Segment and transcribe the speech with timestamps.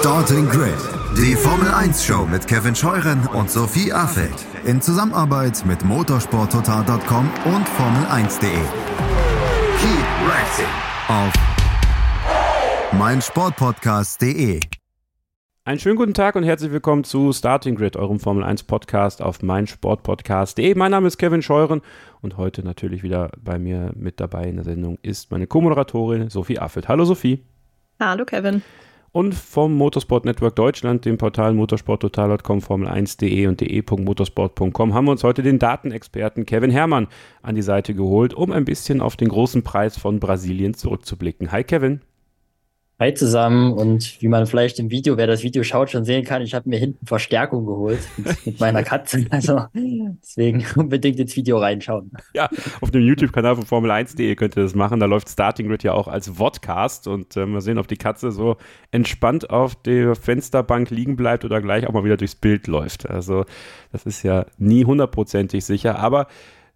[0.00, 0.78] Starting Grid,
[1.14, 7.68] die Formel 1 Show mit Kevin Scheuren und Sophie Affeld in Zusammenarbeit mit motorsporttotal.com und
[7.68, 8.48] Formel1.de.
[9.76, 10.64] Keep racing
[11.08, 11.32] auf
[12.98, 14.60] meinsportpodcast.de.
[15.66, 19.42] Einen schönen guten Tag und herzlich willkommen zu Starting Grid, eurem Formel 1 Podcast auf
[19.42, 20.76] meinsportpodcast.de.
[20.76, 21.82] Mein Name ist Kevin Scheuren
[22.22, 26.58] und heute natürlich wieder bei mir mit dabei in der Sendung ist meine Co-Moderatorin Sophie
[26.58, 26.88] Affelt.
[26.88, 27.44] Hallo Sophie.
[28.00, 28.62] Hallo Kevin.
[29.12, 35.42] Und vom Motorsport Network Deutschland, dem Portal motorsporttotal.com, formel1.de und de.motorsport.com haben wir uns heute
[35.42, 37.08] den Datenexperten Kevin Herrmann
[37.42, 41.50] an die Seite geholt, um ein bisschen auf den großen Preis von Brasilien zurückzublicken.
[41.50, 42.02] Hi Kevin.
[43.00, 46.42] Hi zusammen und wie man vielleicht im Video, wer das Video schaut, schon sehen kann,
[46.42, 48.00] ich habe mir hinten Verstärkung geholt
[48.44, 49.24] mit, meiner Katze.
[49.30, 52.10] Also deswegen unbedingt ins Video reinschauen.
[52.34, 52.50] Ja,
[52.82, 55.00] auf dem YouTube-Kanal von Formel1.de könnt ihr das machen.
[55.00, 58.32] Da läuft Starting Grid ja auch als Vodcast und äh, wir sehen, ob die Katze
[58.32, 58.58] so
[58.90, 63.08] entspannt auf der Fensterbank liegen bleibt oder gleich auch mal wieder durchs Bild läuft.
[63.08, 63.46] Also
[63.92, 66.26] das ist ja nie hundertprozentig sicher, aber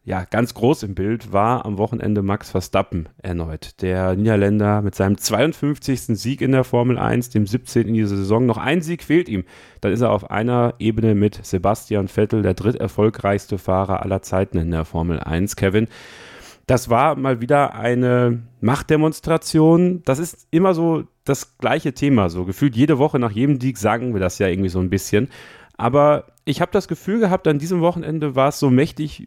[0.07, 3.81] ja, ganz groß im Bild war am Wochenende Max Verstappen erneut.
[3.81, 6.19] Der Niederländer mit seinem 52.
[6.19, 7.89] Sieg in der Formel 1, dem 17.
[7.89, 8.45] in dieser Saison.
[8.45, 9.45] Noch ein Sieg fehlt ihm.
[9.81, 14.71] Dann ist er auf einer Ebene mit Sebastian Vettel, der dritterfolgreichste Fahrer aller Zeiten in
[14.71, 15.57] der Formel 1.
[15.57, 15.89] Kevin,
[16.67, 20.03] das war mal wieder eine Machtdemonstration.
[20.05, 22.29] Das ist immer so das gleiche Thema.
[22.29, 25.31] So gefühlt jede Woche nach jedem Sieg sagen wir das ja irgendwie so ein bisschen.
[25.79, 29.25] Aber ich habe das Gefühl gehabt, an diesem Wochenende war es so mächtig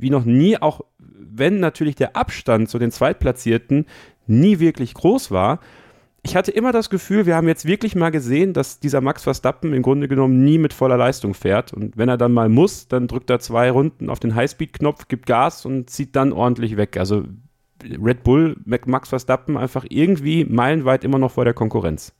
[0.00, 3.86] wie noch nie, auch wenn natürlich der Abstand zu den Zweitplatzierten
[4.26, 5.60] nie wirklich groß war.
[6.22, 9.72] Ich hatte immer das Gefühl, wir haben jetzt wirklich mal gesehen, dass dieser Max Verstappen
[9.72, 11.72] im Grunde genommen nie mit voller Leistung fährt.
[11.72, 15.26] Und wenn er dann mal muss, dann drückt er zwei Runden auf den Highspeed-Knopf, gibt
[15.26, 16.98] Gas und zieht dann ordentlich weg.
[16.98, 17.24] Also
[17.82, 22.12] Red Bull, Max Verstappen einfach irgendwie meilenweit immer noch vor der Konkurrenz.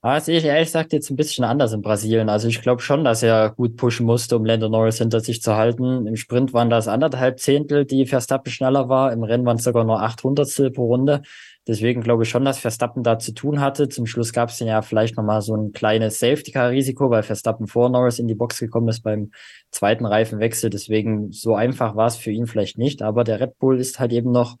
[0.00, 2.28] Ah, das sehe ich ehrlich gesagt jetzt ein bisschen anders in Brasilien.
[2.28, 5.56] Also ich glaube schon, dass er gut pushen musste, um Lando Norris hinter sich zu
[5.56, 6.06] halten.
[6.06, 9.12] Im Sprint waren das anderthalb Zehntel, die Verstappen schneller war.
[9.12, 11.22] Im Rennen waren es sogar nur acht Hundertstel pro Runde.
[11.66, 13.88] Deswegen glaube ich schon, dass Verstappen da zu tun hatte.
[13.88, 18.20] Zum Schluss gab es ja vielleicht nochmal so ein kleines Safety-Car-Risiko, weil Verstappen vor Norris
[18.20, 19.32] in die Box gekommen ist beim
[19.72, 20.70] zweiten Reifenwechsel.
[20.70, 23.02] Deswegen so einfach war es für ihn vielleicht nicht.
[23.02, 24.58] Aber der Red Bull ist halt eben noch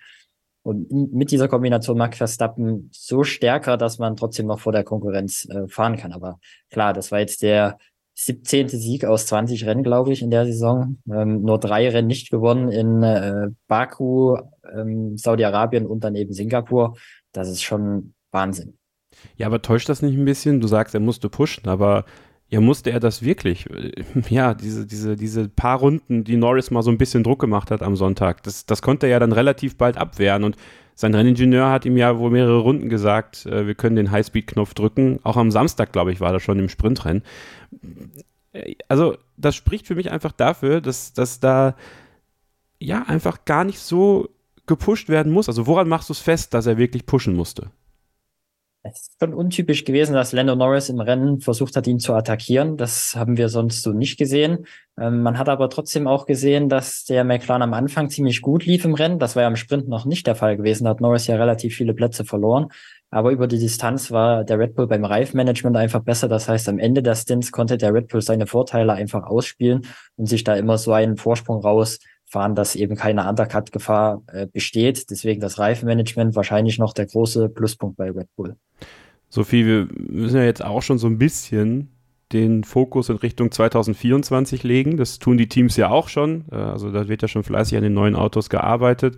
[0.68, 5.48] und mit dieser Kombination Max Verstappen so stärker, dass man trotzdem noch vor der Konkurrenz
[5.48, 6.12] äh, fahren kann.
[6.12, 6.38] Aber
[6.70, 7.78] klar, das war jetzt der
[8.16, 8.68] 17.
[8.68, 10.98] Sieg aus 20 Rennen, glaube ich, in der Saison.
[11.10, 14.36] Ähm, nur drei Rennen nicht gewonnen in äh, Baku,
[14.70, 16.98] ähm, Saudi-Arabien und dann eben Singapur.
[17.32, 18.76] Das ist schon Wahnsinn.
[19.36, 20.60] Ja, aber täuscht das nicht ein bisschen?
[20.60, 22.04] Du sagst, er musste pushen, aber
[22.50, 23.66] ja, musste er das wirklich?
[24.30, 27.82] Ja, diese, diese, diese paar Runden, die Norris mal so ein bisschen Druck gemacht hat
[27.82, 30.56] am Sonntag, das, das konnte er ja dann relativ bald abwehren und
[31.00, 35.20] sein Renningenieur hat ihm ja wohl mehrere Runden gesagt, äh, wir können den Highspeed-Knopf drücken.
[35.22, 37.22] Auch am Samstag, glaube ich, war das schon im Sprintrennen.
[38.88, 41.76] Also, das spricht für mich einfach dafür, dass, dass da
[42.80, 44.28] ja einfach gar nicht so
[44.66, 45.46] gepusht werden muss.
[45.46, 47.70] Also, woran machst du es fest, dass er wirklich pushen musste?
[48.92, 52.76] Es ist schon untypisch gewesen, dass Lando Norris im Rennen versucht hat, ihn zu attackieren.
[52.76, 54.66] Das haben wir sonst so nicht gesehen.
[55.00, 58.84] Ähm, man hat aber trotzdem auch gesehen, dass der McLaren am Anfang ziemlich gut lief
[58.84, 59.18] im Rennen.
[59.18, 60.84] Das war ja im Sprint noch nicht der Fall gewesen.
[60.84, 62.68] Da hat Norris ja relativ viele Plätze verloren.
[63.10, 66.28] Aber über die Distanz war der Red Bull beim Reifmanagement einfach besser.
[66.28, 70.26] Das heißt, am Ende der Stints konnte der Red Bull seine Vorteile einfach ausspielen und
[70.26, 75.10] sich da immer so einen Vorsprung raus fahren, dass eben keine Undercut-Gefahr äh, besteht.
[75.10, 78.56] Deswegen das Reifenmanagement wahrscheinlich noch der große Pluspunkt bei Red Bull.
[79.28, 81.90] Sophie, wir müssen ja jetzt auch schon so ein bisschen
[82.32, 84.96] den Fokus in Richtung 2024 legen.
[84.96, 86.44] Das tun die Teams ja auch schon.
[86.52, 89.16] Äh, also da wird ja schon fleißig an den neuen Autos gearbeitet.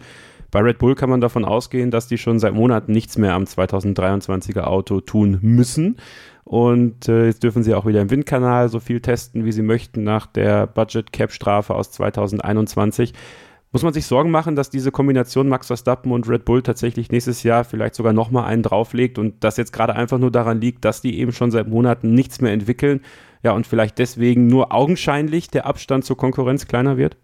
[0.50, 3.44] Bei Red Bull kann man davon ausgehen, dass die schon seit Monaten nichts mehr am
[3.44, 5.97] 2023er Auto tun müssen.
[6.45, 10.03] Und äh, jetzt dürfen sie auch wieder im Windkanal so viel testen, wie sie möchten
[10.03, 13.12] nach der Budget Cap Strafe aus 2021.
[13.73, 17.45] Muss man sich Sorgen machen, dass diese Kombination Max Verstappen und Red Bull tatsächlich nächstes
[17.45, 21.03] Jahr vielleicht sogar nochmal einen drauflegt und das jetzt gerade einfach nur daran liegt, dass
[21.03, 23.00] die eben schon seit Monaten nichts mehr entwickeln?
[23.44, 27.17] Ja, und vielleicht deswegen nur augenscheinlich der Abstand zur Konkurrenz kleiner wird?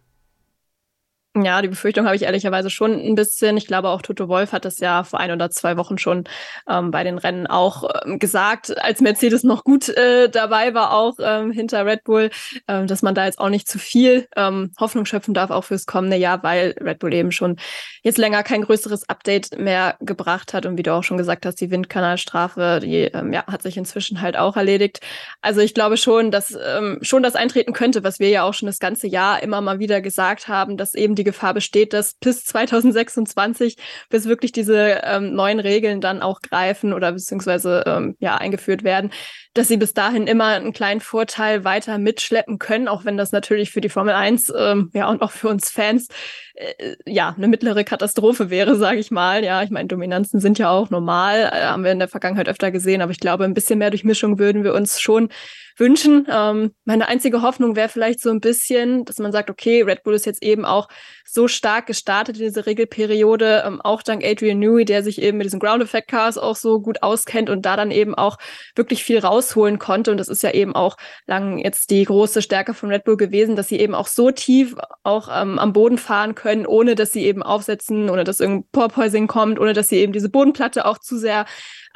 [1.44, 3.56] Ja, die Befürchtung habe ich ehrlicherweise schon ein bisschen.
[3.56, 6.24] Ich glaube, auch Toto Wolf hat das ja vor ein oder zwei Wochen schon
[6.68, 11.14] ähm, bei den Rennen auch ähm, gesagt, als Mercedes noch gut äh, dabei war, auch
[11.20, 12.30] ähm, hinter Red Bull,
[12.68, 15.84] ähm, dass man da jetzt auch nicht zu viel ähm, Hoffnung schöpfen darf, auch fürs
[15.84, 17.56] kommende Jahr, weil Red Bull eben schon
[18.02, 20.64] jetzt länger kein größeres Update mehr gebracht hat.
[20.64, 24.22] Und wie du auch schon gesagt hast, die Windkanalstrafe, die ähm, ja, hat sich inzwischen
[24.22, 25.00] halt auch erledigt.
[25.42, 28.66] Also ich glaube schon, dass ähm, schon das eintreten könnte, was wir ja auch schon
[28.66, 32.44] das ganze Jahr immer mal wieder gesagt haben, dass eben die Gefahr besteht, dass bis
[32.44, 33.76] 2026,
[34.08, 39.10] bis wirklich diese ähm, neuen Regeln dann auch greifen oder beziehungsweise ähm, ja eingeführt werden,
[39.56, 43.70] dass sie bis dahin immer einen kleinen Vorteil weiter mitschleppen können, auch wenn das natürlich
[43.70, 46.08] für die Formel 1 ähm, ja und auch für uns Fans
[46.54, 49.44] äh, ja eine mittlere Katastrophe wäre, sage ich mal.
[49.44, 52.70] Ja, ich meine, Dominanzen sind ja auch normal, äh, haben wir in der Vergangenheit öfter
[52.70, 55.30] gesehen, aber ich glaube, ein bisschen mehr Durchmischung würden wir uns schon
[55.76, 56.26] wünschen.
[56.30, 60.14] Ähm, meine einzige Hoffnung wäre vielleicht so ein bisschen, dass man sagt, okay, Red Bull
[60.14, 60.88] ist jetzt eben auch
[61.26, 65.44] so stark gestartet in diese Regelperiode, ähm, auch dank Adrian Newey, der sich eben mit
[65.44, 68.38] diesen Ground Effect Cars auch so gut auskennt und da dann eben auch
[68.74, 70.10] wirklich viel rausholen konnte.
[70.10, 70.96] Und das ist ja eben auch
[71.26, 74.76] lang jetzt die große Stärke von Red Bull gewesen, dass sie eben auch so tief
[75.02, 79.26] auch ähm, am Boden fahren können, ohne dass sie eben aufsetzen, ohne dass irgendein Porpoising
[79.26, 81.44] kommt, ohne dass sie eben diese Bodenplatte auch zu sehr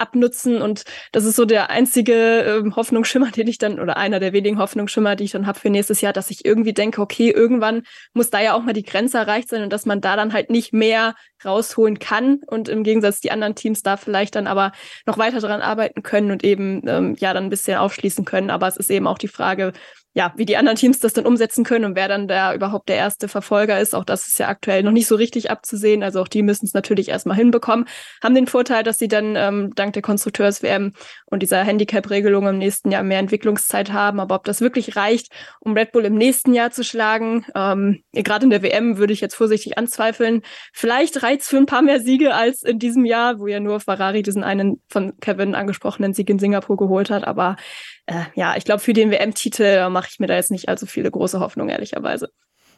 [0.01, 0.63] abnutzen.
[0.63, 4.59] Und das ist so der einzige ähm, Hoffnungsschimmer, den ich dann, oder einer der wenigen
[4.59, 7.83] Hoffnungsschimmer, die ich dann habe für nächstes Jahr, dass ich irgendwie denke, okay, irgendwann
[8.13, 10.51] muss da ja auch mal die Grenze erreicht sein und dass man da dann halt
[10.51, 11.15] nicht mehr
[11.45, 14.73] rausholen kann und im Gegensatz die anderen Teams da vielleicht dann aber
[15.07, 18.51] noch weiter dran arbeiten können und eben ähm, ja dann ein bisschen aufschließen können.
[18.51, 19.73] Aber es ist eben auch die Frage,
[20.13, 22.97] ja, wie die anderen Teams das dann umsetzen können und wer dann da überhaupt der
[22.97, 23.95] erste Verfolger ist.
[23.95, 26.03] Auch das ist ja aktuell noch nicht so richtig abzusehen.
[26.03, 27.87] Also auch die müssen es natürlich erstmal hinbekommen.
[28.21, 30.95] Haben den Vorteil, dass sie dann ähm, dank der Konstrukteurs-WM
[31.27, 34.19] und dieser Handicap-Regelung im nächsten Jahr mehr Entwicklungszeit haben.
[34.19, 38.45] Aber ob das wirklich reicht, um Red Bull im nächsten Jahr zu schlagen, ähm, gerade
[38.45, 40.43] in der WM würde ich jetzt vorsichtig anzweifeln.
[40.73, 44.23] Vielleicht reizt für ein paar mehr Siege als in diesem Jahr, wo ja nur Ferrari
[44.23, 47.25] diesen einen von Kevin angesprochenen Sieg in Singapur geholt hat.
[47.29, 47.55] Aber
[48.11, 51.11] äh, ja, ich glaube, für den WM-Titel mache ich mir da jetzt nicht allzu viele
[51.11, 52.31] große Hoffnungen, ehrlicherweise.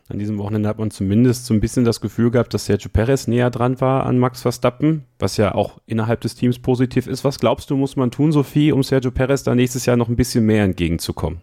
[0.08, 3.28] An diesem Wochenende hat man zumindest so ein bisschen das Gefühl gehabt, dass Sergio Perez
[3.28, 7.24] näher dran war an Max Verstappen, was ja auch innerhalb des Teams positiv ist.
[7.24, 10.16] Was glaubst du, muss man tun, Sophie, um Sergio Perez da nächstes Jahr noch ein
[10.16, 11.40] bisschen mehr entgegenzukommen?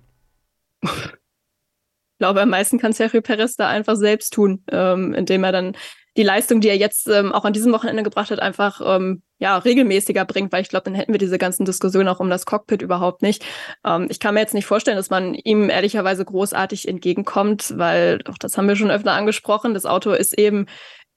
[0.83, 5.75] Ich glaube, am meisten kann Sergio Perez da einfach selbst tun, ähm, indem er dann
[6.19, 9.57] die Leistung, die er jetzt ähm, auch an diesem Wochenende gebracht hat, einfach ähm, ja
[9.57, 12.81] regelmäßiger bringt, weil ich glaube, dann hätten wir diese ganzen Diskussionen auch um das Cockpit
[12.81, 13.45] überhaupt nicht.
[13.85, 18.37] Ähm, ich kann mir jetzt nicht vorstellen, dass man ihm ehrlicherweise großartig entgegenkommt, weil auch
[18.37, 19.73] das haben wir schon öfter angesprochen.
[19.73, 20.65] Das Auto ist eben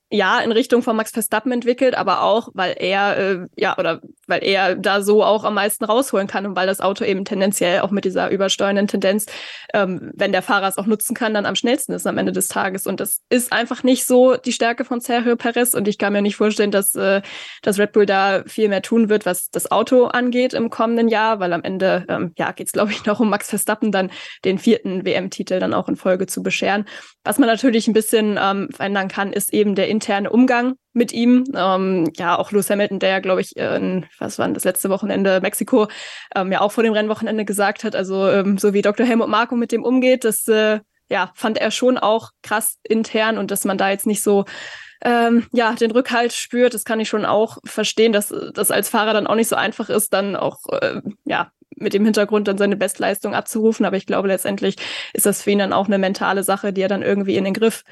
[0.09, 4.43] ja in Richtung von Max Verstappen entwickelt, aber auch, weil er äh, ja oder weil
[4.43, 7.91] er da so auch am meisten rausholen kann und weil das Auto eben tendenziell auch
[7.91, 9.27] mit dieser übersteuernden Tendenz,
[9.75, 12.49] ähm, wenn der Fahrer es auch nutzen kann, dann am schnellsten ist am Ende des
[12.49, 12.87] Tages.
[12.87, 15.75] Und das ist einfach nicht so die Stärke von Sergio Perez.
[15.75, 17.21] Und ich kann mir nicht vorstellen, dass, äh,
[17.61, 21.39] dass Red Bull da viel mehr tun wird, was das Auto angeht im kommenden Jahr,
[21.39, 24.11] weil am Ende ähm, ja geht es, glaube ich, noch um Max Verstappen dann
[24.47, 26.87] den vierten WM-Titel dann auch in Folge zu bescheren.
[27.23, 31.45] Was man natürlich ein bisschen ähm, verändern kann, ist eben der interne Umgang mit ihm.
[31.55, 35.41] Ähm, ja, auch Lewis Hamilton, der ja, glaube ich, in, was war das letzte Wochenende
[35.41, 35.89] Mexiko,
[36.35, 39.07] ähm, ja auch vor dem Rennwochenende gesagt hat, also ähm, so wie Dr.
[39.07, 43.51] Helmut Marko mit dem umgeht, das äh, ja, fand er schon auch krass intern und
[43.51, 44.45] dass man da jetzt nicht so
[45.05, 49.13] ähm, ja, den Rückhalt spürt, das kann ich schon auch verstehen, dass das als Fahrer
[49.13, 52.77] dann auch nicht so einfach ist, dann auch äh, ja mit dem Hintergrund dann seine
[52.77, 53.85] Bestleistung abzurufen.
[53.85, 54.77] Aber ich glaube, letztendlich
[55.13, 57.55] ist das für ihn dann auch eine mentale Sache, die er dann irgendwie in den
[57.55, 57.83] Griff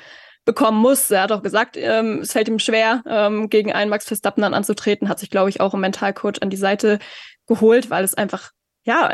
[0.45, 1.11] bekommen muss.
[1.11, 4.55] Er hat auch gesagt, ähm, es fällt ihm schwer, ähm, gegen einen Max Verstappen dann
[4.55, 6.99] anzutreten, hat sich, glaube ich, auch ein Mentalcoach an die Seite
[7.47, 8.51] geholt, weil es einfach,
[8.85, 9.11] ja,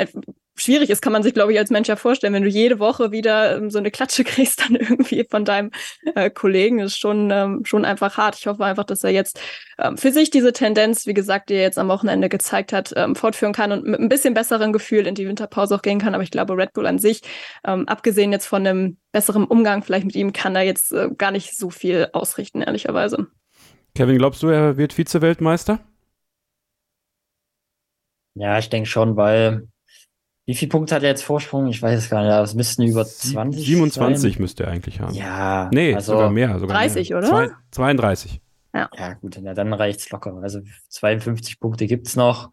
[0.57, 3.13] schwierig ist, kann man sich, glaube ich, als Mensch ja vorstellen, wenn du jede Woche
[3.13, 5.71] wieder ähm, so eine Klatsche kriegst, dann irgendwie von deinem
[6.15, 8.37] äh, Kollegen, ist schon, ähm, schon einfach hart.
[8.39, 9.41] Ich hoffe einfach, dass er jetzt
[9.79, 13.15] ähm, für sich diese Tendenz, wie gesagt, die er jetzt am Wochenende gezeigt hat, ähm,
[13.15, 16.15] fortführen kann und mit ein bisschen besseren Gefühl in die Winterpause auch gehen kann.
[16.15, 17.23] Aber ich glaube, Red Bull an sich,
[17.67, 21.31] ähm, abgesehen jetzt von einem besseren Umgang vielleicht mit ihm, kann da jetzt äh, gar
[21.31, 23.29] nicht so viel ausrichten, ehrlicherweise.
[23.95, 25.81] Kevin, glaubst du, er wird Vize-Weltmeister?
[28.35, 29.69] Ja, ich denke schon, weil
[30.47, 31.67] wie viele Punkte hat er jetzt Vorsprung?
[31.67, 34.43] Ich weiß es gar nicht, aber es müssten über 20 27 sein.
[34.43, 35.13] müsste er eigentlich haben.
[35.13, 35.69] Ja.
[35.73, 36.59] Nee, also, sogar mehr.
[36.61, 37.19] Sogar 30, mehr.
[37.19, 37.29] oder?
[37.29, 38.41] Zwei, 32.
[38.73, 38.89] Ja.
[38.97, 40.39] Ja, gut, na, dann reicht's locker.
[40.41, 40.61] Also
[40.91, 42.51] 52 Punkte gibt's noch.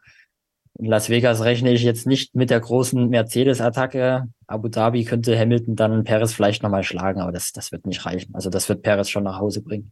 [0.79, 4.27] In Las Vegas rechne ich jetzt nicht mit der großen Mercedes-Attacke.
[4.47, 8.33] Abu Dhabi könnte Hamilton dann Perez vielleicht nochmal schlagen, aber das, das wird nicht reichen.
[8.33, 9.91] Also das wird Perez schon nach Hause bringen.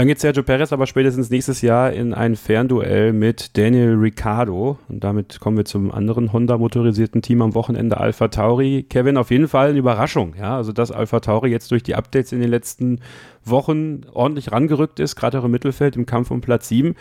[0.00, 4.78] Dann geht Sergio Perez aber spätestens nächstes Jahr in ein Fernduell mit Daniel Ricciardo.
[4.88, 8.86] Und damit kommen wir zum anderen Honda-motorisierten Team am Wochenende, Alpha Tauri.
[8.88, 10.36] Kevin, auf jeden Fall eine Überraschung.
[10.38, 13.00] Ja, also dass Alpha Tauri jetzt durch die Updates in den letzten
[13.44, 16.94] Wochen ordentlich rangerückt ist, gerade auch im Mittelfeld im Kampf um Platz 7.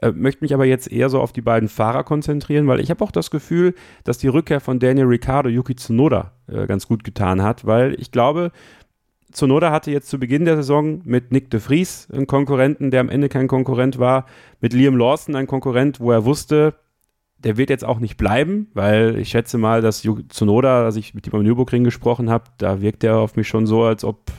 [0.00, 3.04] Äh, möchte mich aber jetzt eher so auf die beiden Fahrer konzentrieren, weil ich habe
[3.04, 7.42] auch das Gefühl, dass die Rückkehr von Daniel Ricciardo Yuki Tsunoda äh, ganz gut getan
[7.42, 8.50] hat, weil ich glaube,
[9.32, 13.08] Zunoda hatte jetzt zu Beginn der Saison mit Nick de Vries einen Konkurrenten, der am
[13.08, 14.26] Ende kein Konkurrent war,
[14.60, 16.74] mit Liam Lawson einen Konkurrent, wo er wusste,
[17.38, 21.26] der wird jetzt auch nicht bleiben, weil ich schätze mal, dass Zunoda, als ich mit
[21.26, 24.32] ihm am Nürburgring gesprochen habe, da wirkt er auf mich schon so, als ob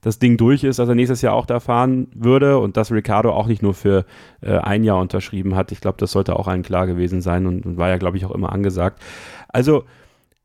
[0.00, 3.32] das Ding durch ist, dass er nächstes Jahr auch da fahren würde und dass Ricardo
[3.32, 4.04] auch nicht nur für
[4.40, 5.70] äh, ein Jahr unterschrieben hat.
[5.70, 8.24] Ich glaube, das sollte auch allen klar gewesen sein und, und war ja, glaube ich,
[8.24, 9.00] auch immer angesagt.
[9.46, 9.84] Also,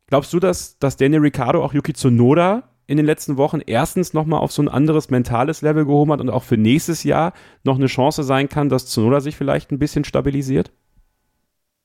[0.06, 4.40] glaubst du, dass, dass Daniel Ricardo auch Yuki Tsunoda in den letzten Wochen erstens nochmal
[4.40, 7.88] auf so ein anderes mentales Level gehoben hat und auch für nächstes Jahr noch eine
[7.88, 10.72] Chance sein kann, dass Tsunoda sich vielleicht ein bisschen stabilisiert?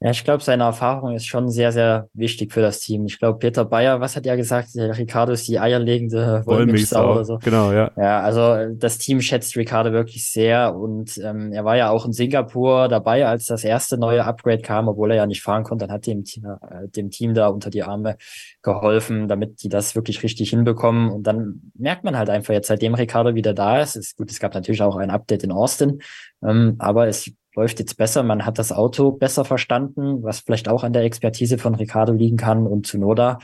[0.04, 3.06] Ja, ich glaube, seine Erfahrung ist schon sehr, sehr wichtig für das Team.
[3.06, 4.70] Ich glaube, Peter Bayer, was hat er gesagt?
[4.74, 7.38] Ricardo ist die eierlegende Wollmilchsau oder so.
[7.38, 7.88] Genau, ja.
[7.96, 12.12] Ja, also das Team schätzt Ricardo wirklich sehr und ähm, er war ja auch in
[12.12, 15.86] Singapur dabei, als das erste neue Upgrade kam, obwohl er ja nicht fahren konnte.
[15.86, 18.16] Dann hat dem, äh, dem Team da unter die Arme
[18.60, 21.12] geholfen, damit die das wirklich richtig hinbekommen.
[21.12, 24.40] Und dann merkt man halt einfach jetzt, seitdem Ricardo wieder da ist, ist gut, es
[24.40, 26.00] gab natürlich auch ein Update in Austin,
[26.42, 28.22] ähm, aber es läuft jetzt besser.
[28.22, 32.36] Man hat das Auto besser verstanden, was vielleicht auch an der Expertise von Ricardo liegen
[32.36, 32.66] kann.
[32.66, 33.38] Und Zunoda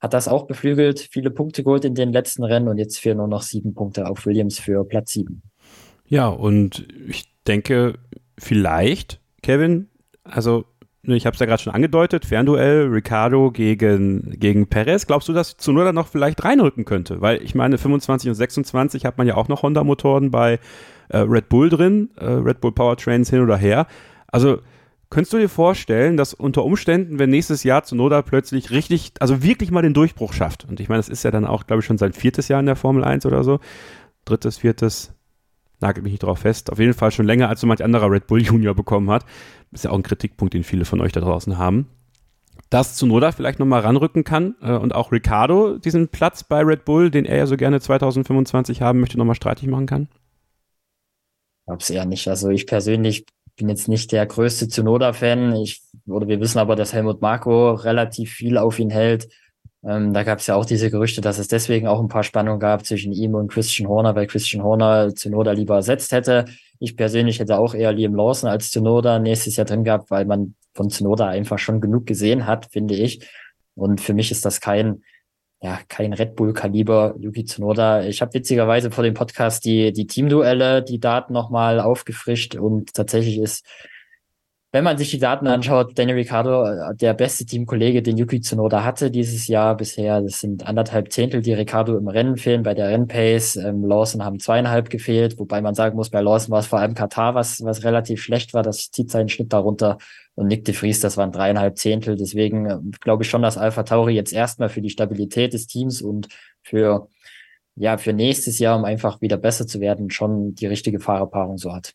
[0.00, 3.26] hat das auch beflügelt, viele Punkte geholt in den letzten Rennen und jetzt fehlen nur
[3.26, 5.42] noch sieben Punkte auf Williams für Platz sieben.
[6.06, 7.94] Ja, und ich denke,
[8.38, 9.88] vielleicht, Kevin,
[10.22, 10.64] also
[11.02, 15.06] ich habe es ja gerade schon angedeutet, Fernduell, Ricardo gegen, gegen Perez.
[15.06, 17.20] Glaubst du, dass Zunoda noch vielleicht reinrücken könnte?
[17.20, 20.58] Weil ich meine, 25 und 26 hat man ja auch noch Honda-Motoren bei
[21.08, 23.86] äh, Red Bull drin, äh, Red Bull Powertrains hin oder her.
[24.26, 24.58] Also
[25.10, 29.70] könntest du dir vorstellen, dass unter Umständen, wenn nächstes Jahr Zunoda plötzlich richtig, also wirklich
[29.70, 31.98] mal den Durchbruch schafft, und ich meine, das ist ja dann auch, glaube ich, schon
[31.98, 33.60] sein viertes Jahr in der Formel 1 oder so,
[34.24, 35.14] drittes, viertes,
[35.80, 38.26] nagelt mich nicht drauf fest, auf jeden Fall schon länger als so manch anderer Red
[38.26, 39.24] Bull Junior bekommen hat.
[39.72, 41.86] Ist ja auch ein Kritikpunkt, den viele von euch da draußen haben.
[42.70, 47.10] Dass Zunoda vielleicht nochmal ranrücken kann äh, und auch Ricardo diesen Platz bei Red Bull,
[47.10, 50.08] den er ja so gerne 2025 haben möchte, nochmal streitig machen kann?
[51.68, 52.26] Glaube es eher nicht.
[52.28, 55.54] Also ich persönlich bin jetzt nicht der größte Zunoda-Fan.
[55.56, 59.28] Ich, oder wir wissen aber, dass Helmut Marko relativ viel auf ihn hält.
[59.84, 62.58] Ähm, da gab es ja auch diese Gerüchte, dass es deswegen auch ein paar Spannungen
[62.58, 66.46] gab zwischen ihm und Christian Horner, weil Christian Horner Zunoda lieber ersetzt hätte.
[66.78, 70.54] Ich persönlich hätte auch eher Liam Lawson als Zunoda nächstes Jahr drin gehabt, weil man
[70.74, 73.28] von Zunoda einfach schon genug gesehen hat, finde ich.
[73.74, 75.02] Und für mich ist das kein
[75.60, 78.04] ja, kein Red Bull-Kaliber, Yuki Tsunoda.
[78.04, 83.38] Ich habe witzigerweise vor dem Podcast die, die Teamduelle, die Daten nochmal aufgefrischt und tatsächlich
[83.38, 83.66] ist,
[84.70, 88.84] wenn man sich die Daten anschaut, Daniel Ricciardo äh, der beste Teamkollege, den Yuki Tsunoda
[88.84, 90.20] hatte dieses Jahr bisher.
[90.20, 93.56] Das sind anderthalb Zehntel, die Ricciardo im Rennen fehlen bei der Rennpace.
[93.56, 96.94] Ähm, Lawson haben zweieinhalb gefehlt, wobei man sagen muss, bei Lawson war es vor allem
[96.94, 98.62] Katar, was, was relativ schlecht war.
[98.62, 99.96] Das zieht seinen Schnitt darunter.
[100.34, 102.16] Und Nick de Vries, das waren dreieinhalb Zehntel.
[102.16, 106.02] Deswegen äh, glaube ich schon, dass Alpha Tauri jetzt erstmal für die Stabilität des Teams
[106.02, 106.28] und
[106.62, 107.08] für,
[107.74, 111.72] ja, für nächstes Jahr, um einfach wieder besser zu werden, schon die richtige Fahrerpaarung so
[111.72, 111.94] hat.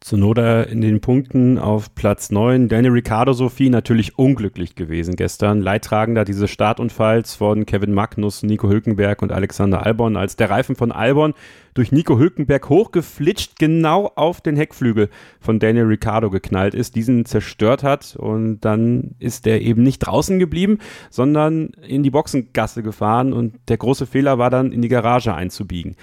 [0.00, 2.68] Zunoda in den Punkten auf Platz 9.
[2.68, 5.60] Daniel Ricciardo Sophie natürlich unglücklich gewesen gestern.
[5.60, 10.92] Leidtragender dieses Startunfalls von Kevin Magnus, Nico Hülkenberg und Alexander Albon, als der Reifen von
[10.92, 11.34] Albon
[11.74, 15.08] durch Nico Hülkenberg hochgeflitscht genau auf den Heckflügel
[15.40, 20.38] von Daniel Ricciardo geknallt ist, diesen zerstört hat und dann ist der eben nicht draußen
[20.38, 20.78] geblieben,
[21.10, 25.96] sondern in die Boxengasse gefahren und der große Fehler war dann in die Garage einzubiegen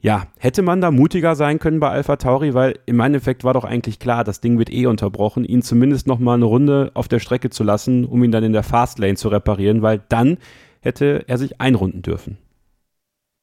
[0.00, 3.64] ja, hätte man da mutiger sein können bei Alpha Tauri, weil im Endeffekt war doch
[3.64, 7.18] eigentlich klar, das Ding wird eh unterbrochen, ihn zumindest noch mal eine Runde auf der
[7.18, 10.38] Strecke zu lassen, um ihn dann in der Fastlane zu reparieren, weil dann
[10.80, 12.38] hätte er sich einrunden dürfen.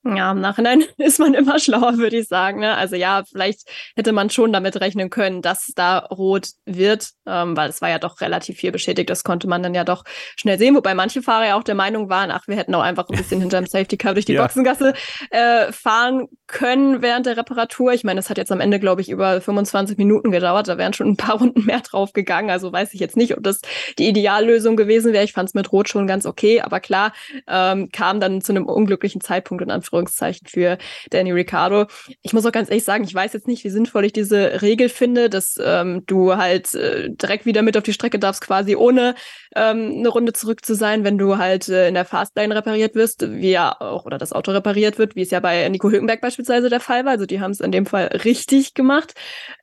[0.06, 2.60] Ja, im Nachhinein ist man immer schlauer, würde ich sagen.
[2.60, 2.76] Ne?
[2.76, 7.70] Also ja, vielleicht hätte man schon damit rechnen können, dass da rot wird, ähm, weil
[7.70, 9.10] es war ja doch relativ viel beschädigt.
[9.10, 10.04] Das konnte man dann ja doch
[10.36, 10.76] schnell sehen.
[10.76, 13.40] Wobei manche Fahrer ja auch der Meinung waren, ach, wir hätten auch einfach ein bisschen
[13.42, 14.42] hinterm Safety Car durch die ja.
[14.42, 14.94] Boxengasse
[15.30, 17.94] äh, fahren können während der Reparatur.
[17.94, 20.68] Ich meine, das hat jetzt am Ende, glaube ich, über 25 Minuten gedauert.
[20.68, 22.50] Da wären schon ein paar Runden mehr drauf gegangen.
[22.50, 23.62] Also weiß ich jetzt nicht, ob das
[23.98, 25.24] die Ideallösung gewesen wäre.
[25.24, 26.60] Ich fand es mit Rot schon ganz okay.
[26.60, 27.14] Aber klar,
[27.48, 30.78] ähm, kam dann zu einem unglücklichen Zeitpunkt in Anführungszeichen Anführungszeichen für
[31.10, 31.86] Danny Ricciardo.
[32.22, 34.90] Ich muss auch ganz ehrlich sagen, ich weiß jetzt nicht, wie sinnvoll ich diese Regel
[34.90, 39.16] finde, dass ähm, du halt äh, direkt wieder mit auf die Strecke darfst, quasi ohne
[39.56, 43.32] ähm, eine Runde zurück zu sein, wenn du halt äh, in der Fastlane repariert wirst,
[43.32, 46.70] wie ja auch, oder das Auto repariert wird, wie es ja bei Nico Hülkenberg beispielsweise
[46.70, 47.14] der Fall war.
[47.14, 49.14] Also die haben es in dem Fall richtig gemacht.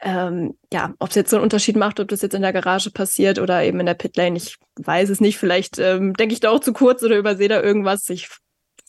[0.00, 2.90] Ähm, ja, ob es jetzt so einen Unterschied macht, ob das jetzt in der Garage
[2.90, 5.38] passiert oder eben in der Pitlane, ich weiß es nicht.
[5.38, 8.08] Vielleicht ähm, denke ich da auch zu kurz oder übersehe da irgendwas.
[8.08, 8.28] Ich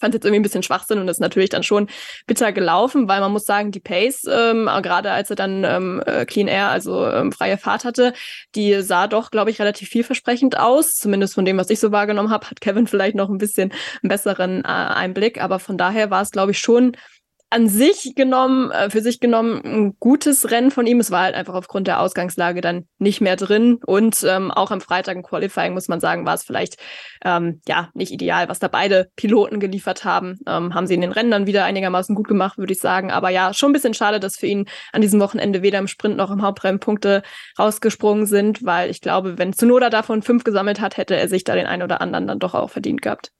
[0.01, 1.87] fand jetzt irgendwie ein bisschen Schwachsinn und ist natürlich dann schon
[2.27, 6.25] bitter gelaufen, weil man muss sagen, die Pace, ähm, gerade als er dann ähm, äh,
[6.25, 8.13] Clean Air, also ähm, freie Fahrt hatte,
[8.55, 10.95] die sah doch, glaube ich, relativ vielversprechend aus.
[10.95, 14.09] Zumindest von dem, was ich so wahrgenommen habe, hat Kevin vielleicht noch ein bisschen einen
[14.09, 15.41] besseren äh, Einblick.
[15.41, 16.97] Aber von daher war es, glaube ich, schon
[17.51, 21.01] an sich genommen, äh, für sich genommen, ein gutes Rennen von ihm.
[21.01, 23.79] Es war halt einfach aufgrund der Ausgangslage dann nicht mehr drin.
[23.85, 26.77] Und ähm, auch am Freitag im Qualifying, muss man sagen, war es vielleicht
[27.25, 30.39] ähm, ja nicht ideal, was da beide Piloten geliefert haben.
[30.47, 33.11] Ähm, haben sie in den Rennen dann wieder einigermaßen gut gemacht, würde ich sagen.
[33.11, 36.15] Aber ja, schon ein bisschen schade, dass für ihn an diesem Wochenende weder im Sprint
[36.15, 37.21] noch im Hauptrennen Punkte
[37.59, 41.53] rausgesprungen sind, weil ich glaube, wenn Tsunoda davon fünf gesammelt hat, hätte er sich da
[41.55, 43.33] den einen oder anderen dann doch auch verdient gehabt.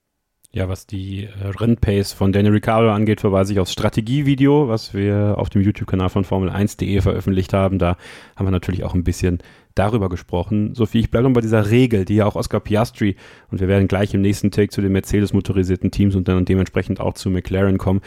[0.53, 5.35] Ja, was die äh, Rennpace von Daniel Ricciardo angeht, verweise ich aufs Strategievideo, was wir
[5.37, 7.79] auf dem YouTube-Kanal von Formel1.de veröffentlicht haben.
[7.79, 7.95] Da
[8.35, 9.39] haben wir natürlich auch ein bisschen
[9.75, 10.75] darüber gesprochen.
[10.75, 13.15] Sophie, ich bleibe noch bei dieser Regel, die ja auch Oscar Piastri
[13.49, 17.13] und wir werden gleich im nächsten Take zu den Mercedes-motorisierten Teams und dann dementsprechend auch
[17.13, 18.01] zu McLaren kommen,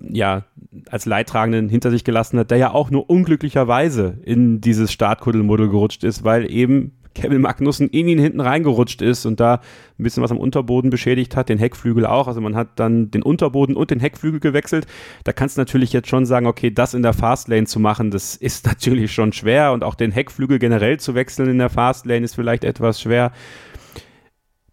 [0.00, 0.46] ja,
[0.88, 6.02] als Leidtragenden hinter sich gelassen hat, der ja auch nur unglücklicherweise in dieses Startkuddelmuddel gerutscht
[6.02, 9.54] ist, weil eben Kevin Magnussen in ihn hinten reingerutscht ist und da
[9.98, 12.28] ein bisschen was am Unterboden beschädigt hat, den Heckflügel auch.
[12.28, 14.86] Also man hat dann den Unterboden und den Heckflügel gewechselt.
[15.24, 18.36] Da kannst du natürlich jetzt schon sagen, okay, das in der Fastlane zu machen, das
[18.36, 22.34] ist natürlich schon schwer und auch den Heckflügel generell zu wechseln in der Fastlane ist
[22.34, 23.32] vielleicht etwas schwer.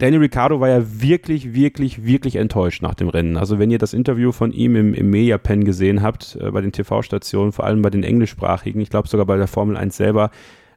[0.01, 3.37] Daniel Ricciardo war ja wirklich, wirklich, wirklich enttäuscht nach dem Rennen.
[3.37, 6.61] Also wenn ihr das Interview von ihm im, im Media Pen gesehen habt, äh, bei
[6.61, 10.31] den TV-Stationen, vor allem bei den englischsprachigen, ich glaube sogar bei der Formel 1 selber,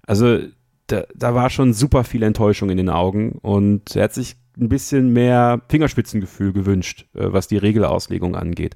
[0.07, 0.41] also
[0.87, 4.69] da, da war schon super viel Enttäuschung in den Augen und er hat sich ein
[4.69, 8.75] bisschen mehr Fingerspitzengefühl gewünscht, äh, was die Regelauslegung angeht.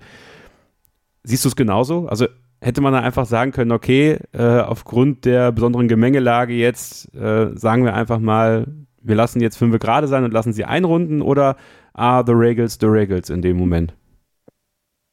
[1.23, 2.09] Siehst du es genauso?
[2.09, 2.27] Also
[2.61, 7.85] hätte man da einfach sagen können, okay, äh, aufgrund der besonderen Gemengelage jetzt äh, sagen
[7.85, 8.67] wir einfach mal,
[9.01, 11.57] wir lassen jetzt fünf gerade sein und lassen sie einrunden oder
[11.93, 13.95] are the regals the regals in dem Moment?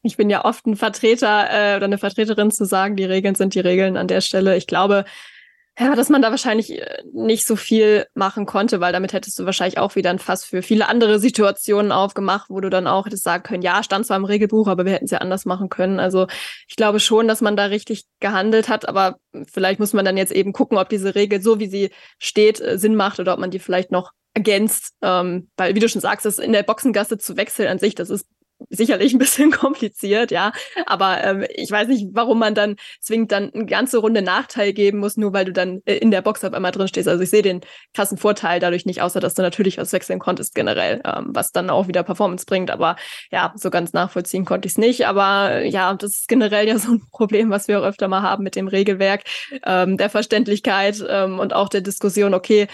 [0.01, 3.55] Ich bin ja oft ein Vertreter äh, oder eine Vertreterin zu sagen, die Regeln sind
[3.55, 4.55] die Regeln an der Stelle.
[4.55, 5.03] Ich glaube,
[5.77, 9.45] ja, dass man da wahrscheinlich äh, nicht so viel machen konnte, weil damit hättest du
[9.45, 13.23] wahrscheinlich auch wieder ein Fass für viele andere Situationen aufgemacht, wo du dann auch hättest
[13.23, 15.99] sagen können, ja, stand zwar im Regelbuch, aber wir hätten es ja anders machen können.
[15.99, 16.27] Also
[16.67, 19.17] ich glaube schon, dass man da richtig gehandelt hat, aber
[19.51, 22.77] vielleicht muss man dann jetzt eben gucken, ob diese Regel so, wie sie steht, äh,
[22.77, 26.25] Sinn macht oder ob man die vielleicht noch ergänzt, ähm, weil wie du schon sagst,
[26.25, 28.27] das in der Boxengasse zu wechseln an sich, das ist
[28.69, 30.51] sicherlich ein bisschen kompliziert, ja.
[30.85, 34.99] Aber ähm, ich weiß nicht, warum man dann zwingend dann eine ganze Runde Nachteil geben
[34.99, 37.07] muss, nur weil du dann äh, in der Box auf einmal drin stehst.
[37.07, 37.61] Also ich sehe den
[37.93, 41.69] krassen Vorteil dadurch nicht, außer dass du natürlich was wechseln konntest generell, ähm, was dann
[41.69, 42.71] auch wieder Performance bringt.
[42.71, 42.95] Aber
[43.31, 45.07] ja, so ganz nachvollziehen konnte ich es nicht.
[45.07, 48.43] Aber ja, das ist generell ja so ein Problem, was wir auch öfter mal haben
[48.43, 49.23] mit dem Regelwerk,
[49.65, 52.67] ähm, der Verständlichkeit ähm, und auch der Diskussion, okay,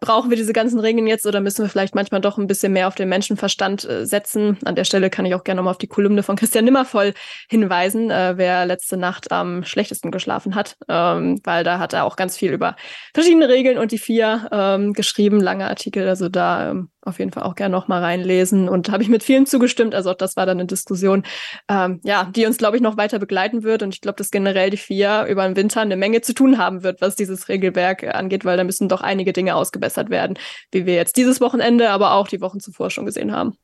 [0.00, 2.88] brauchen wir diese ganzen Regeln jetzt oder müssen wir vielleicht manchmal doch ein bisschen mehr
[2.88, 4.58] auf den Menschenverstand äh, setzen?
[4.64, 7.14] An der Stelle kann ich auch gerne nochmal auf die Kolumne von Christian Nimmervoll
[7.48, 12.16] hinweisen, äh, wer letzte Nacht am schlechtesten geschlafen hat, ähm, weil da hat er auch
[12.16, 12.76] ganz viel über
[13.14, 16.08] verschiedene Regeln und die vier ähm, geschrieben, lange Artikel.
[16.08, 19.22] Also da ähm, auf jeden Fall auch gerne noch mal reinlesen und habe ich mit
[19.22, 19.94] vielen zugestimmt.
[19.94, 21.24] Also auch das war dann eine Diskussion,
[21.68, 24.70] ähm, ja, die uns glaube ich noch weiter begleiten wird und ich glaube, dass generell
[24.70, 28.44] die vier über den Winter eine Menge zu tun haben wird, was dieses Regelwerk angeht,
[28.44, 30.38] weil da müssen doch einige Dinge ausgebessert werden,
[30.72, 33.54] wie wir jetzt dieses Wochenende, aber auch die Wochen zuvor schon gesehen haben.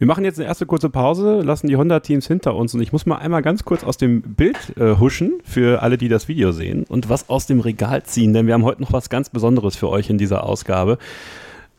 [0.00, 3.04] Wir machen jetzt eine erste kurze Pause, lassen die Honda-Teams hinter uns und ich muss
[3.04, 6.86] mal einmal ganz kurz aus dem Bild äh, huschen für alle, die das Video sehen
[6.88, 9.90] und was aus dem Regal ziehen, denn wir haben heute noch was ganz Besonderes für
[9.90, 10.96] euch in dieser Ausgabe.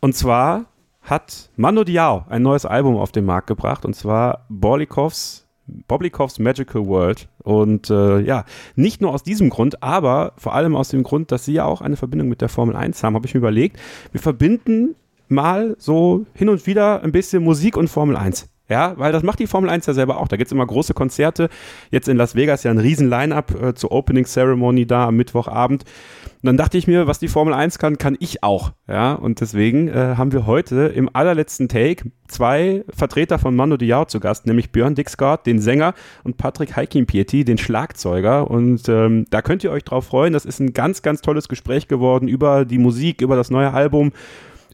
[0.01, 0.65] Und zwar
[1.01, 5.47] hat Mando Diao ein neues Album auf den Markt gebracht und zwar Borlikovs
[5.87, 7.29] Boblikovs Magical World.
[7.43, 11.45] Und äh, ja, nicht nur aus diesem Grund, aber vor allem aus dem Grund, dass
[11.45, 13.79] sie ja auch eine Verbindung mit der Formel 1 haben, habe ich mir überlegt,
[14.11, 14.95] wir verbinden
[15.27, 18.49] mal so hin und wieder ein bisschen Musik und Formel 1.
[18.71, 20.29] Ja, weil das macht die Formel 1 ja selber auch.
[20.29, 21.49] Da gibt es immer große Konzerte.
[21.89, 25.83] Jetzt in Las Vegas ja ein riesen Line-Up äh, zur Opening Ceremony da am Mittwochabend.
[25.83, 28.71] Und dann dachte ich mir, was die Formel 1 kann, kann ich auch.
[28.87, 34.05] Ja, und deswegen äh, haben wir heute im allerletzten Take zwei Vertreter von Mando Diao
[34.05, 38.49] zu Gast, nämlich Björn Dixgard, den Sänger, und Patrick Heikinpieti, den Schlagzeuger.
[38.49, 40.31] Und ähm, da könnt ihr euch drauf freuen.
[40.31, 44.13] Das ist ein ganz, ganz tolles Gespräch geworden über die Musik, über das neue Album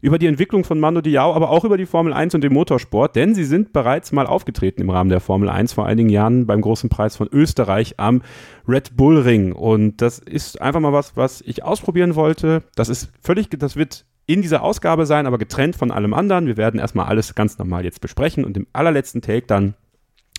[0.00, 3.16] über die Entwicklung von Mando Diao, aber auch über die Formel 1 und den Motorsport,
[3.16, 6.60] denn sie sind bereits mal aufgetreten im Rahmen der Formel 1 vor einigen Jahren beim
[6.60, 8.22] großen Preis von Österreich am
[8.66, 9.52] Red Bull Ring.
[9.52, 12.62] Und das ist einfach mal was, was ich ausprobieren wollte.
[12.74, 16.46] Das ist völlig, das wird in dieser Ausgabe sein, aber getrennt von allem anderen.
[16.46, 19.74] Wir werden erstmal alles ganz normal jetzt besprechen und im allerletzten Take dann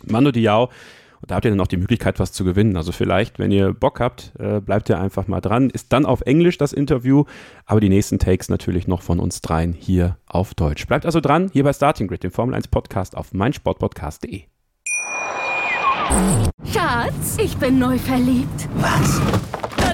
[0.06, 0.70] Mando Diao
[1.22, 2.78] und da habt ihr dann auch die Möglichkeit, was zu gewinnen.
[2.78, 5.70] Also vielleicht, wenn ihr Bock habt, äh, bleibt ihr einfach mal dran.
[5.70, 7.26] Ist dann auf Englisch das Interview,
[7.66, 10.88] aber die nächsten Takes natürlich noch von uns dreien hier auf Deutsch.
[10.88, 14.44] Bleibt also dran, hier bei Starting Grid, dem Formel 1 Podcast auf meinsportpodcast.de.
[16.74, 18.68] Schatz, ich bin neu verliebt.
[18.76, 19.22] Was?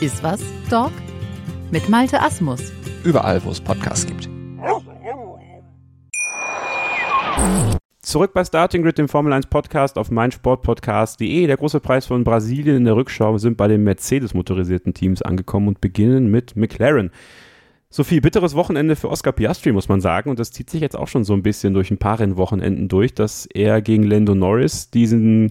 [0.00, 0.92] Iswas Dog
[1.72, 2.72] mit Malte Asmus.
[3.02, 4.28] Überall, wo es Podcasts gibt.
[8.00, 11.48] Zurück bei Starting Grid, dem Formel 1 Podcast auf meinsportpodcast.de.
[11.48, 15.20] Der große Preis von Brasilien in der Rückschau Wir sind bei den Mercedes motorisierten Teams
[15.20, 17.10] angekommen und beginnen mit McLaren.
[17.90, 20.30] Sophie, bitteres Wochenende für Oscar Piastri, muss man sagen.
[20.30, 23.14] Und das zieht sich jetzt auch schon so ein bisschen durch ein paar Rennwochenenden durch,
[23.14, 25.50] dass er gegen Lando Norris diesen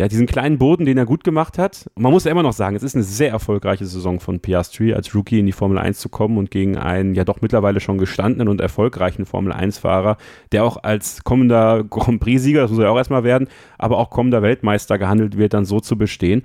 [0.00, 1.90] ja, diesen kleinen Boden, den er gut gemacht hat.
[1.94, 5.14] Man muss ja immer noch sagen, es ist eine sehr erfolgreiche Saison von Piastri, als
[5.14, 8.48] Rookie in die Formel 1 zu kommen und gegen einen ja doch mittlerweile schon gestandenen
[8.48, 10.16] und erfolgreichen Formel 1-Fahrer,
[10.52, 14.40] der auch als kommender Grand Prix-Sieger, das muss er auch erstmal werden, aber auch kommender
[14.40, 16.44] Weltmeister gehandelt wird, dann so zu bestehen.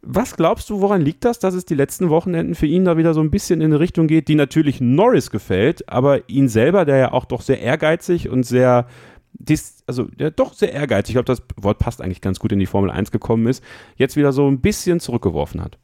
[0.00, 3.12] Was glaubst du, woran liegt das, dass es die letzten Wochenenden für ihn da wieder
[3.12, 6.96] so ein bisschen in eine Richtung geht, die natürlich Norris gefällt, aber ihn selber, der
[6.96, 8.86] ja auch doch sehr ehrgeizig und sehr
[9.34, 12.60] dis, also ja, doch sehr ehrgeizig, ich glaube, das Wort passt eigentlich ganz gut in
[12.60, 13.64] die Formel 1 gekommen ist,
[13.96, 15.78] jetzt wieder so ein bisschen zurückgeworfen hat.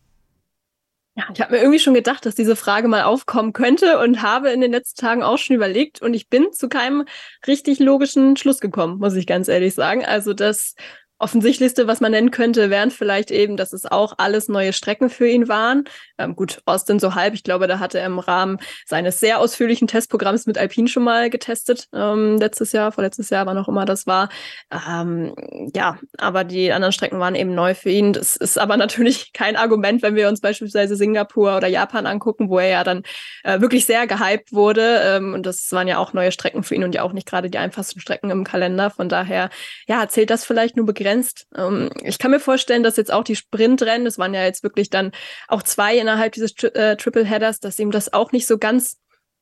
[1.17, 4.51] Ja, ich habe mir irgendwie schon gedacht, dass diese Frage mal aufkommen könnte und habe
[4.51, 7.05] in den letzten Tagen auch schon überlegt und ich bin zu keinem
[7.49, 10.05] richtig logischen Schluss gekommen, muss ich ganz ehrlich sagen.
[10.05, 10.75] Also, dass
[11.19, 15.27] offensichtlichste, was man nennen könnte, wären vielleicht eben, dass es auch alles neue Strecken für
[15.27, 15.85] ihn waren.
[16.19, 17.35] Ähm, gut, Austin so halb.
[17.35, 21.29] Ich glaube, da hatte er im Rahmen seines sehr ausführlichen Testprogramms mit Alpine schon mal
[21.31, 21.89] getestet.
[21.93, 24.29] Ähm, letztes Jahr, vorletztes Jahr, wann auch immer das war.
[24.71, 25.35] Ähm,
[25.75, 28.13] ja, aber die anderen Strecken waren eben neu für ihn.
[28.13, 32.59] Das ist aber natürlich kein Argument, wenn wir uns beispielsweise Singapur oder Japan angucken, wo
[32.59, 33.03] er ja dann
[33.45, 35.01] äh, wirklich sehr gehypt wurde.
[35.05, 37.51] Ähm, und das waren ja auch neue Strecken für ihn und ja auch nicht gerade
[37.51, 38.91] die einfachsten Strecken im Kalender.
[38.91, 39.51] Von daher,
[39.87, 41.47] ja, zählt das vielleicht nur begrenzt.
[41.57, 44.89] Ähm, ich kann mir vorstellen, dass jetzt auch die Sprintrennen, das waren ja jetzt wirklich
[44.89, 45.13] dann
[45.49, 48.99] auch zwei innerhalb dieses Tri äh, Triple Headers, dass ihm das auch nicht so ganz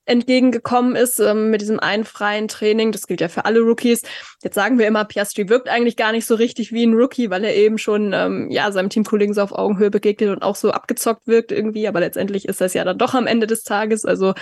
[0.06, 2.92] entgegengekommen ist ähm, mit diesem einen freien Training.
[2.92, 4.02] Das gilt ja für alle Rookies.
[4.42, 7.44] Jetzt sagen wir immer, Piastri wirkt eigentlich gar nicht so richtig wie ein Rookie, weil
[7.44, 11.26] er eben schon ähm, ja seinem Teamkollegen so auf Augenhöhe begegnet und auch so abgezockt
[11.26, 11.88] wirkt irgendwie.
[11.88, 14.04] Aber letztendlich ist das ja dann doch am Ende des Tages.
[14.04, 14.34] Also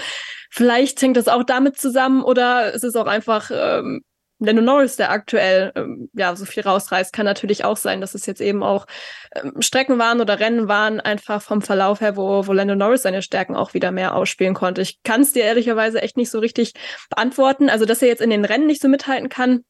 [0.50, 4.02] vielleicht hängt das auch damit zusammen oder es ist auch einfach ähm,
[4.44, 8.26] Lando Norris, der aktuell ähm, ja so viel rausreißt, kann natürlich auch sein, dass es
[8.26, 8.86] jetzt eben auch
[9.34, 13.22] ähm, Strecken waren oder Rennen waren, einfach vom Verlauf her, wo, wo Lando Norris seine
[13.22, 14.82] Stärken auch wieder mehr ausspielen konnte.
[14.82, 16.74] Ich kann es dir ehrlicherweise echt nicht so richtig
[17.10, 17.70] beantworten.
[17.70, 19.64] Also, dass er jetzt in den Rennen nicht so mithalten kann,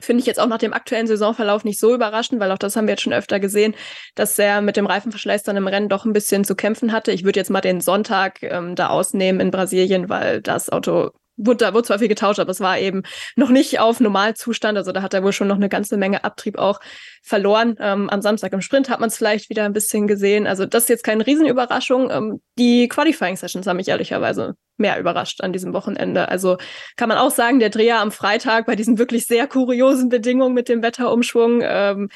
[0.00, 2.86] finde ich jetzt auch nach dem aktuellen Saisonverlauf nicht so überraschend, weil auch das haben
[2.86, 3.74] wir jetzt schon öfter gesehen,
[4.14, 7.12] dass er mit dem Reifenverschleiß dann im Rennen doch ein bisschen zu kämpfen hatte.
[7.12, 11.64] Ich würde jetzt mal den Sonntag ähm, da ausnehmen in Brasilien, weil das Auto wurde,
[11.64, 13.02] da wurde zwar viel getauscht, aber es war eben
[13.36, 14.78] noch nicht auf Normalzustand.
[14.78, 16.80] Also da hat er wohl schon noch eine ganze Menge Abtrieb auch
[17.22, 17.76] verloren.
[17.80, 20.46] Ähm, am Samstag im Sprint hat man es vielleicht wieder ein bisschen gesehen.
[20.46, 22.10] Also das ist jetzt keine Riesenüberraschung.
[22.10, 26.28] Ähm, die Qualifying Sessions haben mich ehrlicherweise mehr überrascht an diesem Wochenende.
[26.28, 26.58] Also
[26.96, 30.68] kann man auch sagen, der Dreher am Freitag bei diesen wirklich sehr kuriosen Bedingungen mit
[30.68, 32.08] dem Wetterumschwung, ähm,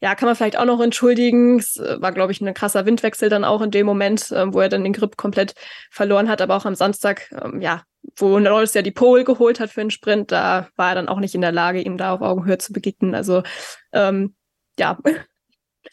[0.00, 1.58] ja, kann man vielleicht auch noch entschuldigen.
[1.58, 4.60] Es äh, war, glaube ich, ein krasser Windwechsel dann auch in dem Moment, ähm, wo
[4.60, 5.54] er dann den Grip komplett
[5.90, 6.40] verloren hat.
[6.40, 7.82] Aber auch am Samstag, ähm, ja,
[8.16, 11.18] wo Norris ja die Pole geholt hat für den Sprint, da war er dann auch
[11.18, 13.14] nicht in der Lage, ihm da auf Augenhöhe zu begegnen.
[13.14, 13.42] Also
[13.92, 14.34] ähm,
[14.78, 14.98] ja,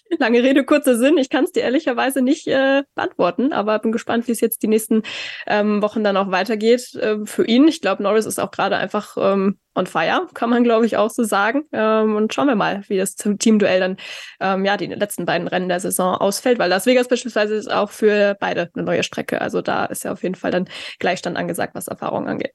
[0.19, 1.17] Lange Rede, kurzer Sinn.
[1.17, 4.67] Ich kann es dir ehrlicherweise nicht äh, beantworten, aber bin gespannt, wie es jetzt die
[4.67, 5.03] nächsten
[5.47, 7.67] ähm, Wochen dann auch weitergeht äh, für ihn.
[7.67, 11.09] Ich glaube, Norris ist auch gerade einfach ähm, on fire, kann man glaube ich auch
[11.09, 11.63] so sagen.
[11.71, 13.97] Ähm, und schauen wir mal, wie das Teamduell dann
[14.39, 17.91] ähm, ja die letzten beiden Rennen der Saison ausfällt, weil Las Vegas beispielsweise ist auch
[17.91, 19.41] für beide eine neue Strecke.
[19.41, 22.53] Also da ist ja auf jeden Fall dann Gleichstand angesagt, was Erfahrung angeht.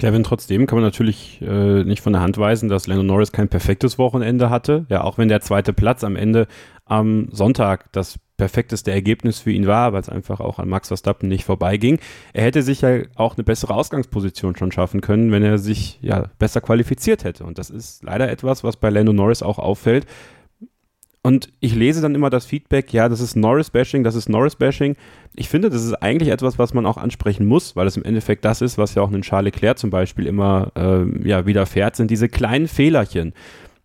[0.00, 3.48] Kevin, trotzdem kann man natürlich äh, nicht von der Hand weisen, dass Lando Norris kein
[3.48, 4.86] perfektes Wochenende hatte.
[4.88, 6.46] Ja, auch wenn der zweite Platz am Ende
[6.84, 11.28] am Sonntag das perfekteste Ergebnis für ihn war, weil es einfach auch an Max Verstappen
[11.28, 11.98] nicht vorbeiging.
[12.32, 16.30] Er hätte sich ja auch eine bessere Ausgangsposition schon schaffen können, wenn er sich ja
[16.38, 17.42] besser qualifiziert hätte.
[17.42, 20.06] Und das ist leider etwas, was bei Lando Norris auch auffällt.
[21.28, 24.96] Und ich lese dann immer das Feedback, ja, das ist Norris-Bashing, das ist Norris-Bashing.
[25.36, 28.46] Ich finde, das ist eigentlich etwas, was man auch ansprechen muss, weil es im Endeffekt
[28.46, 32.10] das ist, was ja auch einen Charles Leclerc zum Beispiel immer äh, ja, widerfährt, sind
[32.10, 33.34] diese kleinen Fehlerchen.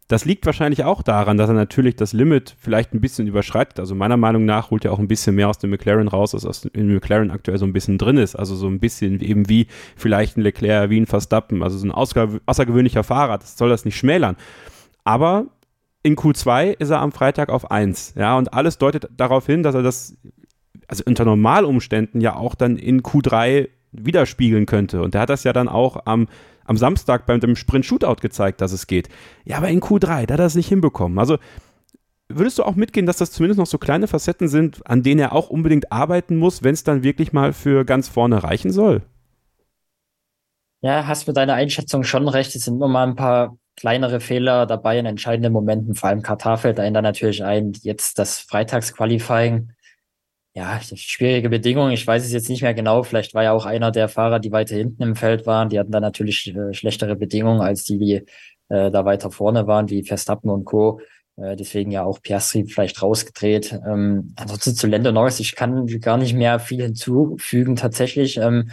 [0.08, 3.78] Das liegt wahrscheinlich auch daran, dass er natürlich das Limit vielleicht ein bisschen überschreitet.
[3.78, 6.46] Also meiner Meinung nach holt er auch ein bisschen mehr aus dem McLaren raus, als
[6.46, 8.38] aus dem McLaren aktuell so ein bisschen drin ist.
[8.38, 11.62] Also so ein bisschen eben wie vielleicht ein Leclerc, wie ein Verstappen.
[11.62, 13.38] Also so ein außergewöhnlicher Fahrer.
[13.38, 14.38] Das soll das nicht schmälern.
[15.04, 15.48] Aber
[16.04, 18.14] in Q2 ist er am Freitag auf 1.
[18.16, 20.18] Ja, und alles deutet darauf hin, dass er das,
[20.88, 25.02] also unter Normalumständen ja auch dann in Q3 widerspiegeln könnte.
[25.02, 26.28] Und der hat das ja dann auch am,
[26.66, 29.08] am Samstag beim dem Sprint-Shootout gezeigt, dass es geht.
[29.46, 31.18] Ja, aber in Q3, da hat er es nicht hinbekommen.
[31.20, 31.38] Also
[32.28, 35.34] würdest du auch mitgehen, dass das zumindest noch so kleine Facetten sind, an denen er
[35.34, 39.04] auch unbedingt arbeiten muss, wenn es dann wirklich mal für ganz vorne reichen soll?
[40.82, 42.56] Ja, hast mit deiner Einschätzung schon recht.
[42.56, 45.96] Es sind nur mal ein paar kleinere Fehler dabei in entscheidenden Momenten.
[45.96, 47.74] Vor allem Katar fällt dann natürlich ein.
[47.82, 49.72] Jetzt das Freitagsqualifying.
[50.56, 51.94] Ja, schwierige Bedingungen.
[51.94, 53.02] Ich weiß es jetzt nicht mehr genau.
[53.02, 55.70] Vielleicht war ja auch einer der Fahrer, die weiter hinten im Feld waren.
[55.70, 58.14] Die hatten dann natürlich äh, schlechtere Bedingungen als die, die
[58.70, 61.02] äh, da weiter vorne waren, wie Verstappen und Co.
[61.38, 63.80] Äh, deswegen ja auch Piastri vielleicht rausgedreht.
[63.88, 68.38] Ähm, ansonsten zu Lando Norris, ich kann gar nicht mehr viel hinzufügen tatsächlich.
[68.38, 68.70] Ähm,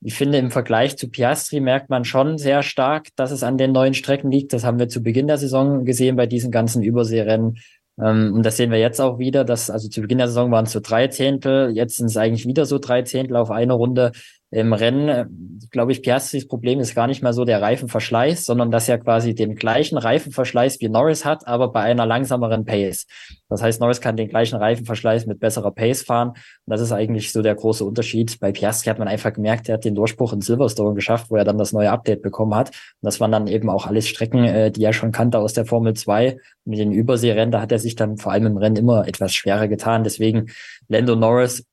[0.00, 3.72] ich finde, im Vergleich zu Piastri merkt man schon sehr stark, dass es an den
[3.72, 4.52] neuen Strecken liegt.
[4.52, 7.58] Das haben wir zu Beginn der Saison gesehen bei diesen ganzen Überseerennen.
[8.00, 10.66] Ähm, und das sehen wir jetzt auch wieder, dass, also zu Beginn der Saison waren
[10.66, 14.12] es so drei Zehntel, jetzt sind es eigentlich wieder so drei Zehntel auf eine Runde.
[14.50, 18.88] Im Rennen, glaube ich, Piastris Problem ist gar nicht mehr so der Reifenverschleiß, sondern dass
[18.88, 23.06] er quasi den gleichen Reifenverschleiß wie Norris hat, aber bei einer langsameren Pace.
[23.50, 26.30] Das heißt, Norris kann den gleichen Reifenverschleiß mit besserer Pace fahren.
[26.30, 28.40] Und das ist eigentlich so der große Unterschied.
[28.40, 31.44] Bei Piastri hat man einfach gemerkt, er hat den Durchbruch in Silverstone geschafft, wo er
[31.44, 32.68] dann das neue Update bekommen hat.
[32.68, 35.66] Und das waren dann eben auch alles Strecken, äh, die er schon kannte aus der
[35.66, 36.32] Formel 2.
[36.32, 39.34] Und mit den Überseerennen, da hat er sich dann vor allem im Rennen immer etwas
[39.34, 40.04] schwerer getan.
[40.04, 40.46] Deswegen
[40.88, 41.66] Lando Norris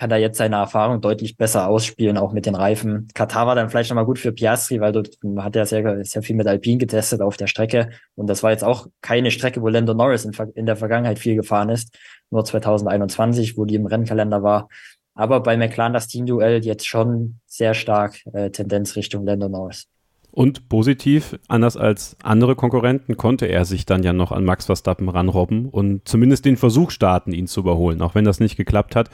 [0.00, 3.08] kann er jetzt seine Erfahrung deutlich besser ausspielen, auch mit den Reifen.
[3.12, 6.36] Katar war dann vielleicht nochmal gut für Piastri, weil dort hat er sehr, sehr viel
[6.36, 7.90] mit Alpine getestet auf der Strecke.
[8.14, 11.36] Und das war jetzt auch keine Strecke, wo Lando Norris in, in der Vergangenheit viel
[11.36, 11.98] gefahren ist.
[12.30, 14.70] Nur 2021, wo die im Rennkalender war.
[15.14, 19.86] Aber bei McLaren das Teamduell jetzt schon sehr stark äh, Tendenz Richtung Lando Norris.
[20.32, 25.10] Und positiv, anders als andere Konkurrenten, konnte er sich dann ja noch an Max Verstappen
[25.10, 28.00] ranrobben und zumindest den Versuch starten, ihn zu überholen.
[28.00, 29.10] Auch wenn das nicht geklappt hat,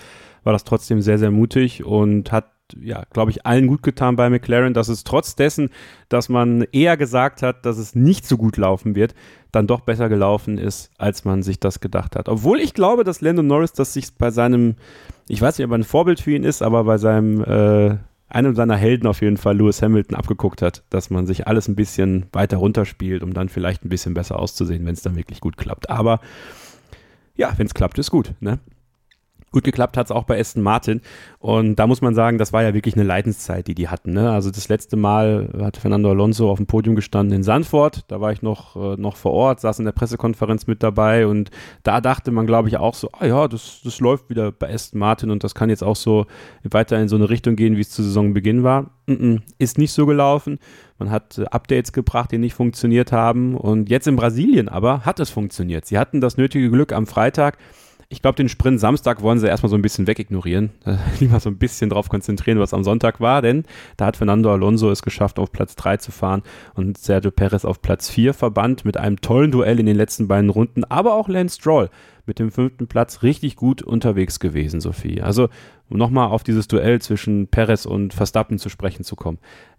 [0.46, 2.46] war das trotzdem sehr, sehr mutig und hat,
[2.80, 5.70] ja, glaube ich, allen gut getan bei McLaren, dass es trotz dessen,
[6.08, 9.14] dass man eher gesagt hat, dass es nicht so gut laufen wird,
[9.50, 12.28] dann doch besser gelaufen ist, als man sich das gedacht hat.
[12.28, 14.76] Obwohl ich glaube, dass Lando Norris das sich bei seinem,
[15.28, 18.54] ich weiß nicht, ob er ein Vorbild für ihn ist, aber bei seinem äh, einem
[18.54, 22.26] seiner Helden auf jeden Fall, Lewis Hamilton, abgeguckt hat, dass man sich alles ein bisschen
[22.32, 25.90] weiter runterspielt, um dann vielleicht ein bisschen besser auszusehen, wenn es dann wirklich gut klappt.
[25.90, 26.20] Aber
[27.36, 28.32] ja, wenn es klappt, ist gut.
[28.40, 28.58] Ne?
[29.56, 31.00] Gut geklappt hat es auch bei Aston Martin.
[31.38, 34.12] Und da muss man sagen, das war ja wirklich eine Leidenszeit, die die hatten.
[34.12, 34.30] Ne?
[34.30, 38.04] Also das letzte Mal hat Fernando Alonso auf dem Podium gestanden in Sandford.
[38.08, 41.26] Da war ich noch, äh, noch vor Ort, saß in der Pressekonferenz mit dabei.
[41.26, 41.50] Und
[41.84, 44.98] da dachte man, glaube ich, auch so, ah ja, das, das läuft wieder bei Aston
[44.98, 46.26] Martin und das kann jetzt auch so
[46.62, 48.90] weiter in so eine Richtung gehen, wie es zu Saisonbeginn war.
[49.06, 50.58] Mm -mm, ist nicht so gelaufen.
[50.98, 53.56] Man hat äh, Updates gebracht, die nicht funktioniert haben.
[53.56, 55.86] Und jetzt in Brasilien aber hat es funktioniert.
[55.86, 57.56] Sie hatten das nötige Glück am Freitag
[58.08, 60.70] ich glaube, den Sprint Samstag wollen sie erstmal so ein bisschen wegignorieren.
[61.20, 63.64] Lieber so ein bisschen drauf konzentrieren, was am Sonntag war, denn
[63.96, 66.42] da hat Fernando Alonso es geschafft, auf Platz 3 zu fahren
[66.74, 70.50] und Sergio Perez auf Platz 4 verbannt mit einem tollen Duell in den letzten beiden
[70.50, 71.90] Runden, aber auch Lance Stroll
[72.26, 75.22] mit dem fünften Platz richtig gut unterwegs gewesen, Sophie.
[75.22, 75.48] Also,
[75.88, 79.38] um nochmal auf dieses Duell zwischen Perez und Verstappen zu sprechen zu kommen.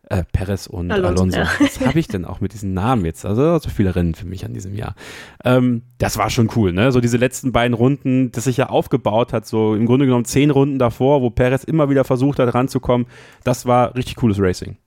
[0.09, 1.23] Äh, Perez und Alonso.
[1.23, 1.39] Alonso.
[1.39, 1.49] Ja.
[1.59, 3.25] Was habe ich denn auch mit diesen Namen jetzt?
[3.25, 4.95] Also so viele Rennen für mich an diesem Jahr.
[5.43, 6.93] Ähm, das war schon cool, ne?
[6.93, 10.49] So diese letzten beiden Runden, das sich ja aufgebaut hat, so im Grunde genommen zehn
[10.49, 13.07] Runden davor, wo Perez immer wieder versucht hat, ranzukommen.
[13.43, 14.77] Das war richtig cooles Racing.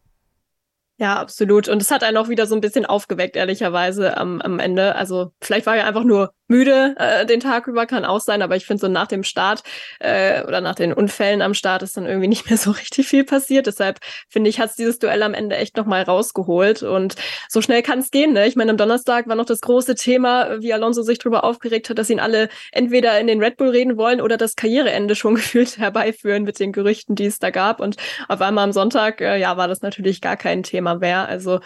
[0.96, 1.68] Ja, absolut.
[1.68, 4.94] Und es hat einen auch wieder so ein bisschen aufgeweckt, ehrlicherweise am, am Ende.
[4.96, 8.56] Also vielleicht war er einfach nur müde äh, den Tag über, kann auch sein, aber
[8.56, 9.62] ich finde so nach dem Start
[10.00, 13.24] äh, oder nach den Unfällen am Start ist dann irgendwie nicht mehr so richtig viel
[13.24, 13.66] passiert.
[13.66, 16.82] Deshalb finde ich, hat dieses Duell am Ende echt nochmal rausgeholt.
[16.82, 17.14] Und
[17.48, 18.32] so schnell kann es gehen.
[18.32, 18.46] Ne?
[18.46, 21.98] Ich meine, am Donnerstag war noch das große Thema, wie Alonso sich darüber aufgeregt hat,
[21.98, 25.78] dass ihn alle entweder in den Red Bull reden wollen oder das Karriereende schon gefühlt
[25.78, 27.80] herbeiführen mit den Gerüchten, die es da gab.
[27.80, 27.96] Und
[28.28, 31.26] auf einmal am Sonntag, äh, ja, war das natürlich gar kein Thema wäre.
[31.26, 31.60] Also,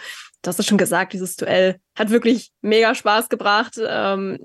[0.45, 3.79] hast es schon gesagt, dieses Duell hat wirklich mega Spaß gebracht.
[3.79, 4.39] Ähm,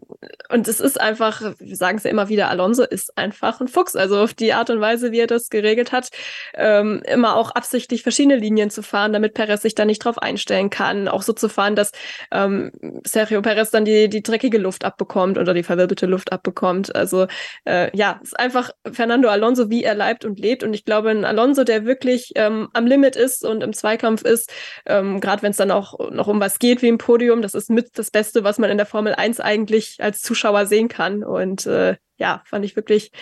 [0.51, 3.97] und es ist einfach, wir sagen es ja immer wieder, Alonso ist einfach ein Fuchs.
[3.97, 6.11] Also auf die Art und Weise, wie er das geregelt hat,
[6.55, 10.71] ähm, immer auch absichtlich verschiedene Linien zu fahren, damit Perez sich da nicht drauf einstellen
[10.71, 11.09] kann.
[11.09, 11.93] Auch so zu fahren, dass
[12.31, 12.73] ähm,
[13.05, 16.95] Sergio Perez dann die, die dreckige Luft abbekommt oder die verwirbelte Luft abbekommt.
[16.95, 17.27] Also
[17.65, 20.63] äh, ja, es ist einfach Fernando Alonso, wie er leibt und lebt.
[20.63, 24.53] Und ich glaube, ein Alonso, der wirklich ähm, am Limit ist und im Zweikampf ist,
[24.87, 27.43] ähm, gerade wenn es dann auch noch um was geht wie im Podium, Podium.
[27.43, 30.89] Das ist mit das Beste, was man in der Formel 1 eigentlich als Zuschauer sehen
[30.89, 31.25] kann.
[31.25, 33.13] Und äh, ja, fand ich wirklich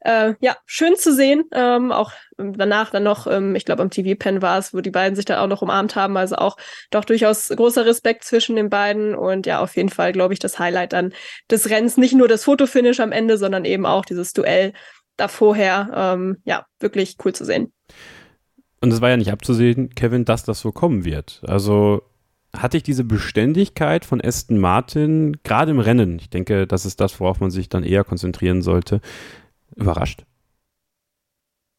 [0.00, 1.44] äh, ja, schön zu sehen.
[1.52, 5.14] Ähm, auch danach dann noch, ähm, ich glaube, am TV-Pen war es, wo die beiden
[5.14, 6.16] sich dann auch noch umarmt haben.
[6.16, 6.56] Also auch
[6.90, 9.14] doch durchaus großer Respekt zwischen den beiden.
[9.14, 11.12] Und ja, auf jeden Fall, glaube ich, das Highlight dann
[11.50, 11.96] des Rennens.
[11.96, 14.72] Nicht nur das Fotofinish am Ende, sondern eben auch dieses Duell
[15.16, 15.90] davorher.
[15.94, 17.72] Ähm, ja, wirklich cool zu sehen.
[18.82, 21.42] Und es war ja nicht abzusehen, Kevin, dass das so kommen wird.
[21.46, 22.00] Also
[22.56, 27.18] hatte ich diese Beständigkeit von Aston Martin, gerade im Rennen, ich denke, das ist das,
[27.20, 29.00] worauf man sich dann eher konzentrieren sollte,
[29.76, 30.24] überrascht.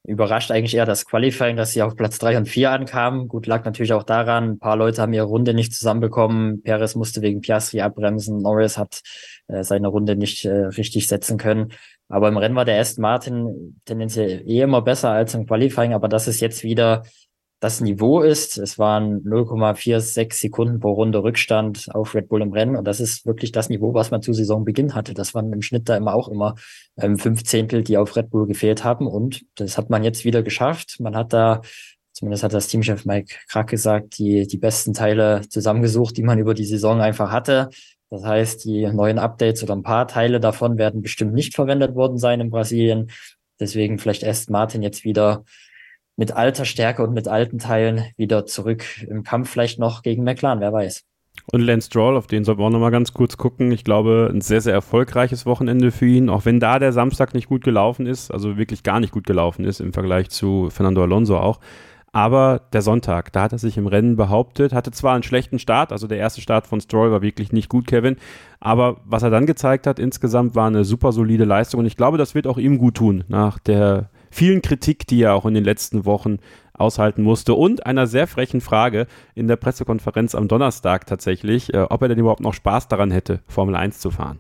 [0.03, 3.27] Überrascht eigentlich eher das Qualifying, dass sie auf Platz drei und vier ankamen.
[3.27, 6.63] Gut, lag natürlich auch daran, ein paar Leute haben ihre Runde nicht zusammenbekommen.
[6.63, 8.41] Perez musste wegen Piastri abbremsen.
[8.41, 9.01] Norris hat
[9.47, 11.73] äh, seine Runde nicht äh, richtig setzen können.
[12.09, 15.93] Aber im Rennen war der Aston Martin tendenziell eh immer besser als im Qualifying.
[15.93, 17.03] Aber das ist jetzt wieder
[17.61, 18.57] das Niveau ist.
[18.57, 22.75] Es waren 0,46 Sekunden pro Runde Rückstand auf Red Bull im Rennen.
[22.75, 25.13] Und das ist wirklich das Niveau, was man zu Saisonbeginn hatte.
[25.13, 26.55] Das waren im Schnitt da immer auch immer
[26.97, 29.05] ähm, fünf Zehntel, die auf Red Bull gefehlt haben.
[29.05, 30.95] Und das hat man jetzt wieder geschafft.
[30.99, 31.61] Man hat da,
[32.13, 36.55] zumindest hat das Teamchef Mike Krack gesagt, die, die besten Teile zusammengesucht, die man über
[36.55, 37.69] die Saison einfach hatte.
[38.09, 42.17] Das heißt, die neuen Updates oder ein paar Teile davon werden bestimmt nicht verwendet worden
[42.17, 43.11] sein in Brasilien.
[43.59, 45.43] Deswegen vielleicht erst Martin jetzt wieder
[46.21, 50.59] mit alter Stärke und mit alten Teilen wieder zurück im Kampf vielleicht noch gegen McLaren,
[50.59, 51.03] wer weiß.
[51.51, 53.71] Und Lance Stroll, auf den sollten wir auch nochmal ganz kurz gucken.
[53.71, 57.49] Ich glaube, ein sehr, sehr erfolgreiches Wochenende für ihn, auch wenn da der Samstag nicht
[57.49, 61.39] gut gelaufen ist, also wirklich gar nicht gut gelaufen ist im Vergleich zu Fernando Alonso
[61.39, 61.59] auch.
[62.11, 65.91] Aber der Sonntag, da hat er sich im Rennen behauptet, hatte zwar einen schlechten Start,
[65.91, 68.17] also der erste Start von Stroll war wirklich nicht gut, Kevin,
[68.59, 72.19] aber was er dann gezeigt hat insgesamt war eine super solide Leistung und ich glaube,
[72.19, 75.63] das wird auch ihm gut tun nach der vielen Kritik, die er auch in den
[75.63, 76.39] letzten Wochen
[76.73, 82.01] aushalten musste und einer sehr frechen Frage in der Pressekonferenz am Donnerstag tatsächlich, äh, ob
[82.01, 84.39] er denn überhaupt noch Spaß daran hätte, Formel 1 zu fahren.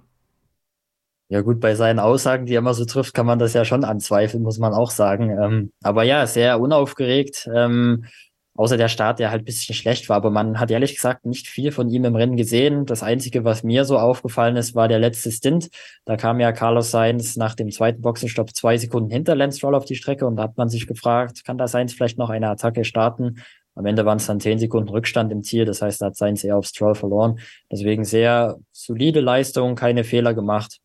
[1.29, 3.85] Ja gut, bei seinen Aussagen, die er immer so trifft, kann man das ja schon
[3.85, 5.29] anzweifeln, muss man auch sagen.
[5.41, 7.47] Ähm, aber ja, sehr unaufgeregt.
[7.55, 8.05] Ähm,
[8.55, 10.17] Außer der Start, der halt ein bisschen schlecht war.
[10.17, 12.85] Aber man hat ehrlich gesagt nicht viel von ihm im Rennen gesehen.
[12.85, 15.69] Das Einzige, was mir so aufgefallen ist, war der letzte Stint.
[16.05, 19.85] Da kam ja Carlos Sainz nach dem zweiten Boxenstopp zwei Sekunden hinter Lance Stroll auf
[19.85, 22.83] die Strecke und da hat man sich gefragt, kann da Sainz vielleicht noch eine Attacke
[22.83, 23.41] starten?
[23.73, 25.63] Am Ende waren es dann zehn Sekunden Rückstand im Ziel.
[25.63, 27.39] Das heißt, da hat Sainz eher auf Stroll verloren.
[27.71, 30.79] Deswegen sehr solide Leistung, keine Fehler gemacht.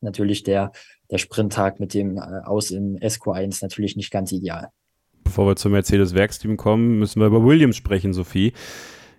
[0.00, 0.72] Natürlich der,
[1.08, 4.70] der Sprinttag mit dem äh, Aus im SQ1 natürlich nicht ganz ideal
[5.24, 8.52] bevor wir zum Mercedes-Werksteam kommen, müssen wir über Williams sprechen, Sophie.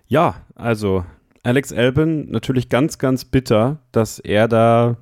[0.06, 1.04] Ja, also
[1.42, 4.96] Alex Albin natürlich ganz, ganz bitter, dass er da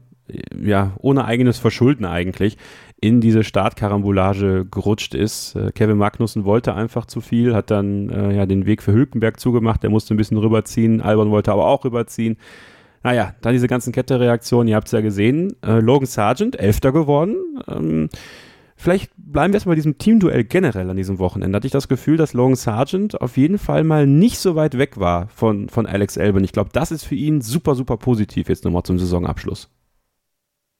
[0.56, 2.56] ja ohne eigenes Verschulden eigentlich
[3.00, 5.56] in diese Startkarambolage gerutscht ist.
[5.56, 9.40] Äh, Kevin Magnussen wollte einfach zu viel, hat dann äh, ja den Weg für Hülkenberg
[9.40, 12.36] zugemacht, der musste ein bisschen rüberziehen, Albon wollte aber auch rüberziehen.
[13.02, 15.54] Naja, dann diese ganzen Kettereaktionen, ihr habt es ja gesehen.
[15.64, 17.36] Äh, Logan Sargent, Elfter geworden.
[17.66, 18.10] Ähm,
[18.80, 21.54] Vielleicht bleiben wir erstmal bei diesem Teamduell generell an diesem Wochenende.
[21.54, 24.98] Hatte ich das Gefühl, dass Logan Sargent auf jeden Fall mal nicht so weit weg
[24.98, 26.44] war von, von Alex Albin.
[26.44, 29.68] Ich glaube, das ist für ihn super, super positiv jetzt nochmal zum Saisonabschluss.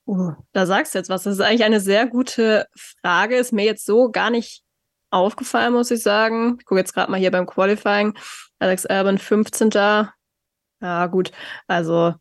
[0.07, 1.25] Uh, da sagst du jetzt was.
[1.25, 3.37] Das ist eigentlich eine sehr gute Frage.
[3.37, 4.63] Ist mir jetzt so gar nicht
[5.11, 6.57] aufgefallen, muss ich sagen.
[6.59, 8.15] Ich gucke jetzt gerade mal hier beim Qualifying.
[8.61, 9.73] Alex Albin 15.
[9.73, 11.33] Ja, gut.
[11.67, 12.15] Also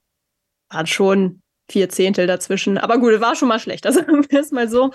[0.70, 2.78] hat schon vier Zehntel dazwischen.
[2.78, 3.86] Aber gut, war schon mal schlecht.
[3.86, 4.92] Also sagen wir es mal so.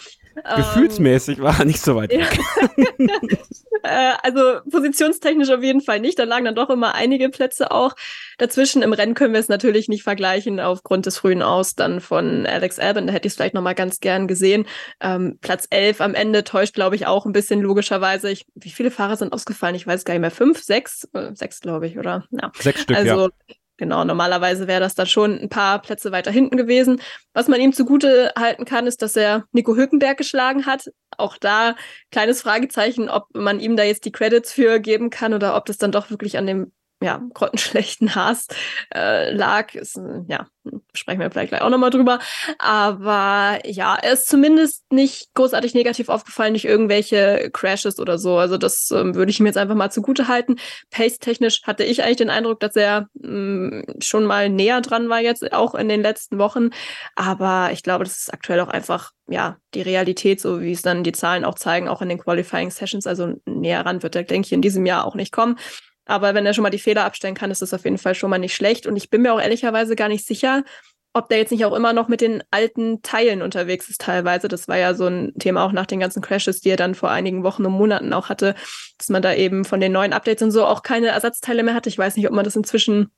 [0.57, 2.39] Gefühlsmäßig ähm, war er nicht so weit weg.
[3.85, 6.19] äh, also positionstechnisch auf jeden Fall nicht.
[6.19, 7.95] Da lagen dann doch immer einige Plätze auch
[8.39, 8.83] dazwischen.
[8.83, 12.79] Im Rennen können wir es natürlich nicht vergleichen aufgrund des frühen Aus dann von Alex
[12.79, 13.07] Albin.
[13.07, 14.67] Da hätte ich es vielleicht noch mal ganz gern gesehen.
[15.01, 18.31] Ähm, Platz 11 am Ende täuscht, glaube ich, auch ein bisschen logischerweise.
[18.31, 19.77] Ich, wie viele Fahrer sind ausgefallen?
[19.77, 20.31] Ich weiß gar nicht mehr.
[20.33, 21.09] Fünf, sechs?
[21.13, 22.25] Äh, sechs, glaube ich, oder?
[22.31, 22.51] Ja.
[22.59, 26.57] Sechs Stück, also, ja Genau, normalerweise wäre das dann schon ein paar Plätze weiter hinten
[26.57, 27.01] gewesen.
[27.33, 30.87] Was man ihm zugute halten kann, ist, dass er Nico Hülkenberg geschlagen hat.
[31.17, 31.75] Auch da
[32.13, 35.77] kleines Fragezeichen, ob man ihm da jetzt die Credits für geben kann oder ob das
[35.77, 38.47] dann doch wirklich an dem ja, grottenschlechten Haas
[38.95, 39.75] äh, lag.
[39.75, 40.47] Ist, ja,
[40.95, 42.19] sprechen wir vielleicht gleich auch nochmal drüber.
[42.59, 48.39] Aber ja, er ist zumindest nicht großartig negativ aufgefallen, nicht irgendwelche Crashes oder so.
[48.39, 50.57] Also das ähm, würde ich ihm jetzt einfach mal zugute halten.
[50.91, 55.21] Pace-technisch hatte ich eigentlich den Eindruck, dass er mh, mm, schon mal näher dran war
[55.21, 56.71] jetzt, auch in den letzten Wochen.
[57.17, 61.05] Aber ich glaube, das ist aktuell auch einfach ja, die Realität, so wie es dann
[61.05, 63.07] die Zahlen auch zeigen, auch in den Qualifying Sessions.
[63.07, 65.59] Also näher ran wird er, denke ich, in diesem Jahr auch nicht kommen.
[66.07, 68.31] Aber wenn er schon mal die Fehler abstellen kann, ist das auf jeden Fall schon
[68.31, 68.87] mal nicht schlecht.
[68.87, 70.65] Und ich bin mir auch ehrlicherweise gar nicht sicher,
[71.15, 74.49] ob der jetzt nicht auch immer noch mit den alten Teilen unterwegs ist teilweise.
[74.49, 77.11] Das war ja so ein Thema auch nach den ganzen Crashes, die er dann vor
[77.11, 78.57] einigen Wochen und Monaten auch hatte,
[78.99, 81.89] dass man da eben von den neuen Updates und so auch keine Ersatzteile mehr hatte.
[81.89, 83.11] Ich weiß nicht, ob man das inzwischen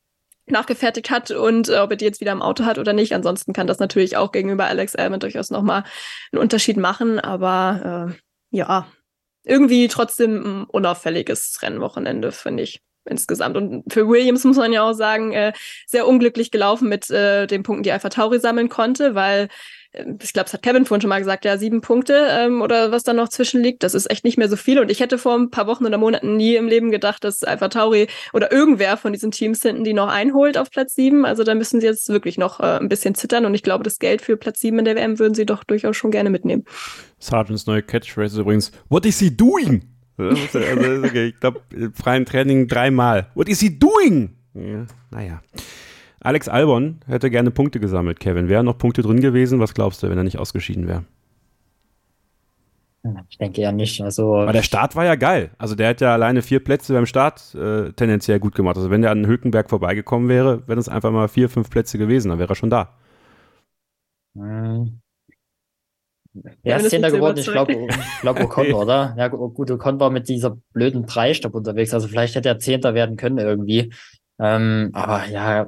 [0.46, 3.14] nachgefertigt hat und äh, ob er die jetzt wieder im Auto hat oder nicht.
[3.14, 5.84] Ansonsten kann das natürlich auch gegenüber Alex Almond durchaus nochmal
[6.32, 7.18] einen Unterschied machen.
[7.18, 8.86] Aber äh, ja,
[9.46, 13.56] irgendwie trotzdem ein unauffälliges Rennwochenende, finde ich insgesamt.
[13.56, 15.52] Und für Williams muss man ja auch sagen, äh,
[15.86, 19.48] sehr unglücklich gelaufen mit äh, den Punkten, die Alpha Tauri sammeln konnte, weil
[20.22, 23.02] ich glaube, es hat Kevin vorhin schon mal gesagt, ja, sieben Punkte ähm, oder was
[23.02, 24.78] da noch zwischen liegt, das ist echt nicht mehr so viel.
[24.78, 27.68] Und ich hätte vor ein paar Wochen oder Monaten nie im Leben gedacht, dass Alpha
[27.68, 31.24] Tauri oder irgendwer von diesen Teams hinten die noch einholt auf Platz sieben.
[31.24, 33.46] Also da müssen sie jetzt wirklich noch äh, ein bisschen zittern.
[33.46, 35.96] Und ich glaube, das Geld für Platz sieben in der WM würden sie doch durchaus
[35.96, 36.64] schon gerne mitnehmen.
[37.18, 39.82] Sargents neue Catchphrase ist übrigens, what is he doing?
[40.18, 41.60] Also, ich glaube,
[41.92, 43.30] freien Training dreimal.
[43.34, 44.36] What is he doing?
[44.54, 45.42] Ja, naja.
[46.26, 48.48] Alex Albon hätte gerne Punkte gesammelt, Kevin.
[48.48, 49.60] Wären noch Punkte drin gewesen?
[49.60, 51.04] Was glaubst du, wenn er nicht ausgeschieden wäre?
[53.28, 54.00] Ich denke ja nicht.
[54.00, 55.50] Also Aber der Start war ja geil.
[55.56, 58.76] Also der hat ja alleine vier Plätze beim Start äh, tendenziell gut gemacht.
[58.76, 62.30] Also wenn der an Hülkenberg vorbeigekommen wäre, wären es einfach mal vier, fünf Plätze gewesen,
[62.30, 62.96] dann wäre er schon da.
[64.36, 65.00] Hm.
[66.64, 69.14] Er ist Zehnter geworden, ich glaube, ich glaub Ocon, oder?
[69.16, 73.16] Ja, gut, Ocon war mit dieser blöden Dreistopp unterwegs, also vielleicht hätte er Zehnter werden
[73.16, 73.92] können irgendwie.
[74.38, 75.66] Ähm, aber ja,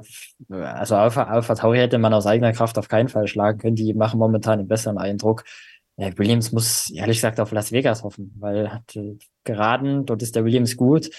[0.49, 3.75] also Alpha, Alpha Tauri hätte man aus eigener Kraft auf keinen Fall schlagen können.
[3.75, 5.43] Die machen momentan einen besseren Eindruck.
[5.97, 10.35] Ja, Williams muss ehrlich gesagt auf Las Vegas hoffen, weil hat äh, geraden, dort ist
[10.35, 11.09] der Williams gut.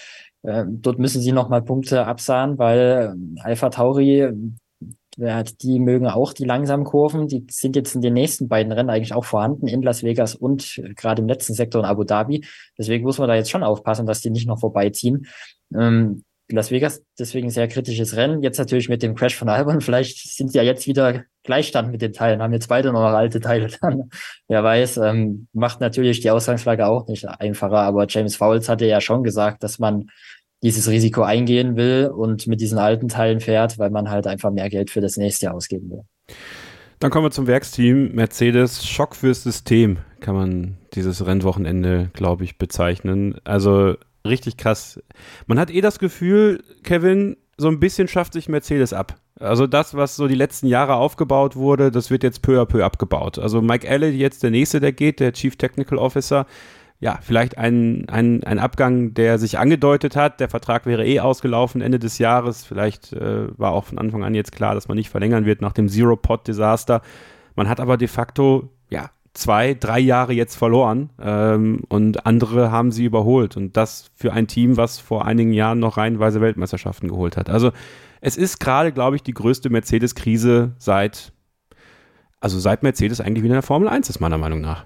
[0.43, 4.31] Äh, dort müssen sie nochmal Punkte absahen, weil äh, Alpha Tauri,
[5.17, 7.27] ja, die mögen auch die langsamen Kurven.
[7.27, 10.79] Die sind jetzt in den nächsten beiden Rennen eigentlich auch vorhanden, in Las Vegas und
[10.79, 12.45] äh, gerade im letzten Sektor in Abu Dhabi.
[12.77, 15.27] Deswegen muss man da jetzt schon aufpassen, dass die nicht noch vorbeiziehen.
[15.75, 16.23] Ähm,
[16.55, 18.43] Las Vegas deswegen sehr kritisches Rennen.
[18.43, 19.81] Jetzt natürlich mit dem Crash von Albon.
[19.81, 23.69] Vielleicht sind ja jetzt wieder Gleichstand mit den Teilen, haben jetzt beide noch alte Teile
[23.81, 24.09] dann.
[24.47, 27.79] Wer weiß, ähm, macht natürlich die Ausgangslage auch nicht einfacher.
[27.79, 30.07] Aber James Fowles hatte ja schon gesagt, dass man
[30.63, 34.69] dieses Risiko eingehen will und mit diesen alten Teilen fährt, weil man halt einfach mehr
[34.69, 36.01] Geld für das nächste Jahr ausgeben will.
[36.99, 38.13] Dann kommen wir zum Werksteam.
[38.13, 43.41] Mercedes, Schock fürs System, kann man dieses Rennwochenende, glaube ich, bezeichnen.
[43.43, 43.95] Also
[44.25, 45.01] richtig krass.
[45.47, 49.17] Man hat eh das Gefühl, Kevin, so ein bisschen schafft sich Mercedes ab.
[49.39, 52.83] Also das, was so die letzten Jahre aufgebaut wurde, das wird jetzt peu à peu
[52.83, 53.39] abgebaut.
[53.39, 56.45] Also Mike Alley, jetzt der nächste, der geht, der Chief Technical Officer,
[56.99, 60.39] ja, vielleicht ein, ein, ein Abgang, der sich angedeutet hat.
[60.39, 62.63] Der Vertrag wäre eh ausgelaufen Ende des Jahres.
[62.63, 65.73] Vielleicht äh, war auch von Anfang an jetzt klar, dass man nicht verlängern wird nach
[65.73, 67.01] dem Zero-Pot-Desaster.
[67.55, 72.91] Man hat aber de facto, ja, zwei, drei Jahre jetzt verloren ähm, und andere haben
[72.91, 73.57] sie überholt.
[73.57, 77.49] Und das für ein Team, was vor einigen Jahren noch reihenweise Weltmeisterschaften geholt hat.
[77.49, 77.71] Also
[78.19, 81.31] es ist gerade, glaube ich, die größte Mercedes-Krise seit,
[82.39, 84.85] also seit Mercedes eigentlich wieder in der Formel 1 ist, meiner Meinung nach.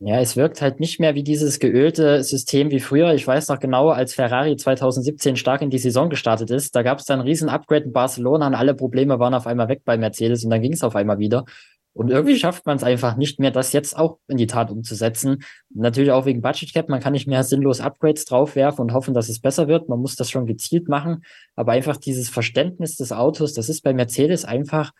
[0.00, 3.14] Ja, es wirkt halt nicht mehr wie dieses geölte System wie früher.
[3.14, 6.98] Ich weiß noch genau, als Ferrari 2017 stark in die Saison gestartet ist, da gab
[6.98, 9.96] es dann ein riesen Upgrade in Barcelona und alle Probleme waren auf einmal weg bei
[9.96, 11.44] Mercedes und dann ging es auf einmal wieder.
[11.94, 15.44] Und irgendwie schafft man es einfach nicht mehr, das jetzt auch in die Tat umzusetzen.
[15.72, 16.88] Natürlich auch wegen Budget Cap.
[16.88, 19.88] Man kann nicht mehr sinnlos Upgrades draufwerfen und hoffen, dass es besser wird.
[19.88, 21.22] Man muss das schon gezielt machen.
[21.54, 24.92] Aber einfach dieses Verständnis des Autos, das ist bei Mercedes einfach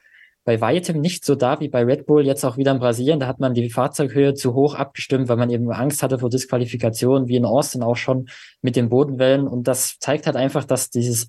[0.45, 3.18] bei weitem nicht so da wie bei Red Bull jetzt auch wieder in Brasilien.
[3.18, 7.28] Da hat man die Fahrzeughöhe zu hoch abgestimmt, weil man eben Angst hatte vor Disqualifikation,
[7.28, 8.26] wie in Austin auch schon
[8.61, 9.49] mit den Bodenwellen.
[9.49, 11.28] Und das zeigt halt einfach, dass dieses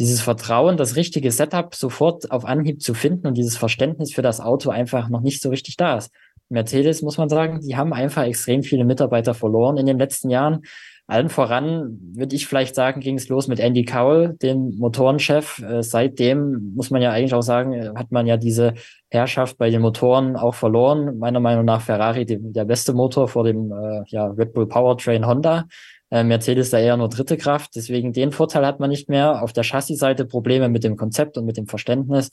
[0.00, 4.40] dieses Vertrauen, das richtige Setup sofort auf Anhieb zu finden und dieses Verständnis für das
[4.40, 6.10] Auto einfach noch nicht so richtig da ist.
[6.48, 10.62] Mercedes, muss man sagen, die haben einfach extrem viele Mitarbeiter verloren in den letzten Jahren.
[11.06, 15.58] Allen voran würde ich vielleicht sagen, ging es los mit Andy Cowell, dem Motorenchef.
[15.58, 18.74] Äh, seitdem muss man ja eigentlich auch sagen, hat man ja diese
[19.10, 21.18] Herrschaft bei den Motoren auch verloren.
[21.18, 25.66] Meiner Meinung nach Ferrari der beste Motor vor dem äh, ja, Red Bull Powertrain Honda.
[26.10, 27.70] Äh, Mercedes da eher nur dritte Kraft.
[27.76, 29.42] Deswegen den Vorteil hat man nicht mehr.
[29.42, 32.30] Auf der Chassis-Seite Probleme mit dem Konzept und mit dem Verständnis.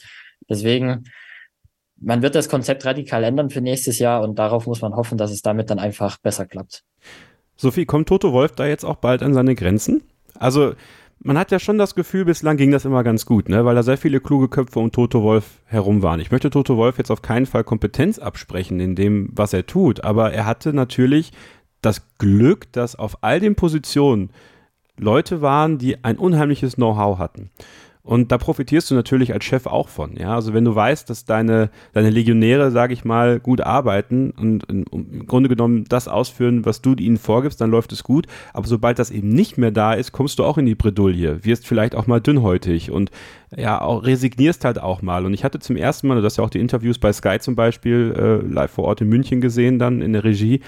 [0.50, 1.04] Deswegen,
[2.00, 5.32] man wird das Konzept radikal ändern für nächstes Jahr und darauf muss man hoffen, dass
[5.32, 6.84] es damit dann einfach besser klappt.
[7.56, 10.04] Sophie, kommt Toto Wolf da jetzt auch bald an seine Grenzen?
[10.38, 10.74] Also,
[11.20, 13.66] man hat ja schon das Gefühl, bislang ging das immer ganz gut, ne?
[13.66, 16.20] weil da sehr viele kluge Köpfe um Toto Wolf herum waren.
[16.20, 20.04] Ich möchte Toto Wolf jetzt auf keinen Fall Kompetenz absprechen in dem, was er tut,
[20.04, 21.32] aber er hatte natürlich
[21.82, 24.30] das Glück, dass auf all den Positionen
[24.98, 27.52] Leute waren, die ein unheimliches Know-how hatten.
[28.08, 30.16] Und da profitierst du natürlich als Chef auch von.
[30.16, 34.64] Ja, also wenn du weißt, dass deine, deine Legionäre, sage ich mal, gut arbeiten und,
[34.70, 38.26] und, im Grunde genommen das ausführen, was du ihnen vorgibst, dann läuft es gut.
[38.54, 41.68] Aber sobald das eben nicht mehr da ist, kommst du auch in die Bredouille, wirst
[41.68, 43.12] vielleicht auch mal dünnhäutig und
[43.56, 45.26] ja, auch resignierst halt auch mal.
[45.26, 47.58] Und ich hatte zum ersten Mal, du hast ja auch die Interviews bei Sky zum
[47.58, 50.62] Beispiel äh, live vor Ort in München gesehen, dann in der Regie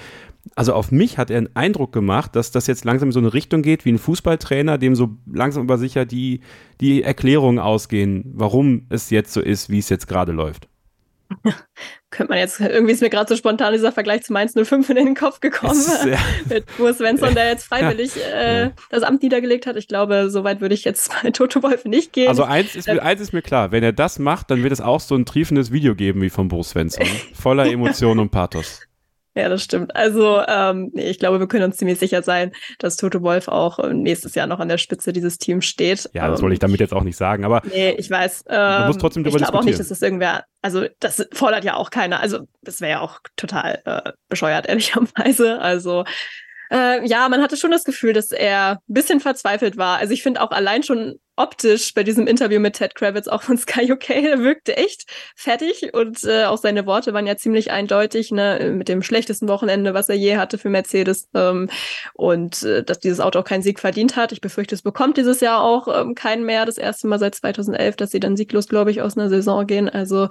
[0.56, 3.34] also auf mich hat er einen Eindruck gemacht, dass das jetzt langsam in so eine
[3.34, 6.40] Richtung geht wie ein Fußballtrainer, dem so langsam aber sicher die,
[6.80, 10.68] die Erklärungen ausgehen, warum es jetzt so ist, wie es jetzt gerade läuft.
[12.10, 14.96] könnte man jetzt, irgendwie ist mir gerade so spontan dieser Vergleich zu Mainz 05 in
[14.96, 16.18] den Kopf gekommen, ja.
[16.48, 18.72] mit Urs Svensson, der jetzt freiwillig äh, ja.
[18.90, 19.76] das Amt niedergelegt hat.
[19.76, 22.28] Ich glaube, so weit würde ich jetzt bei Toto Wolf nicht gehen.
[22.28, 24.80] Also eins ist, mir, eins ist mir klar, wenn er das macht, dann wird es
[24.80, 28.80] auch so ein triefendes Video geben wie von Bruce Svensson, voller Emotion und Pathos.
[29.34, 29.94] Ja, das stimmt.
[29.94, 33.94] Also ähm, ich glaube, wir können uns ziemlich sicher sein, dass Toto Wolf auch äh,
[33.94, 36.10] nächstes Jahr noch an der Spitze dieses Teams steht.
[36.12, 38.44] Ja, das wollte ich damit jetzt auch nicht sagen, aber nee, ich weiß.
[38.48, 41.64] Ähm, man muss trotzdem darüber ich glaube auch nicht, dass das irgendwer, also das fordert
[41.64, 42.20] ja auch keiner.
[42.20, 45.60] Also das wäre ja auch total äh, bescheuert, ehrlicherweise.
[45.60, 46.04] Also
[46.72, 49.98] äh, ja, man hatte schon das Gefühl, dass er ein bisschen verzweifelt war.
[49.98, 53.56] Also ich finde auch allein schon optisch bei diesem Interview mit Ted Kravitz auch von
[53.58, 58.30] Sky UK, der wirkte echt fertig und äh, auch seine Worte waren ja ziemlich eindeutig,
[58.30, 61.70] ne, mit dem schlechtesten Wochenende, was er je hatte für Mercedes ähm,
[62.12, 64.32] und äh, dass dieses Auto auch keinen Sieg verdient hat.
[64.32, 67.96] Ich befürchte, es bekommt dieses Jahr auch ähm, keinen mehr, das erste Mal seit 2011,
[67.96, 69.88] dass sie dann sieglos, glaube ich, aus einer Saison gehen.
[69.88, 70.28] Also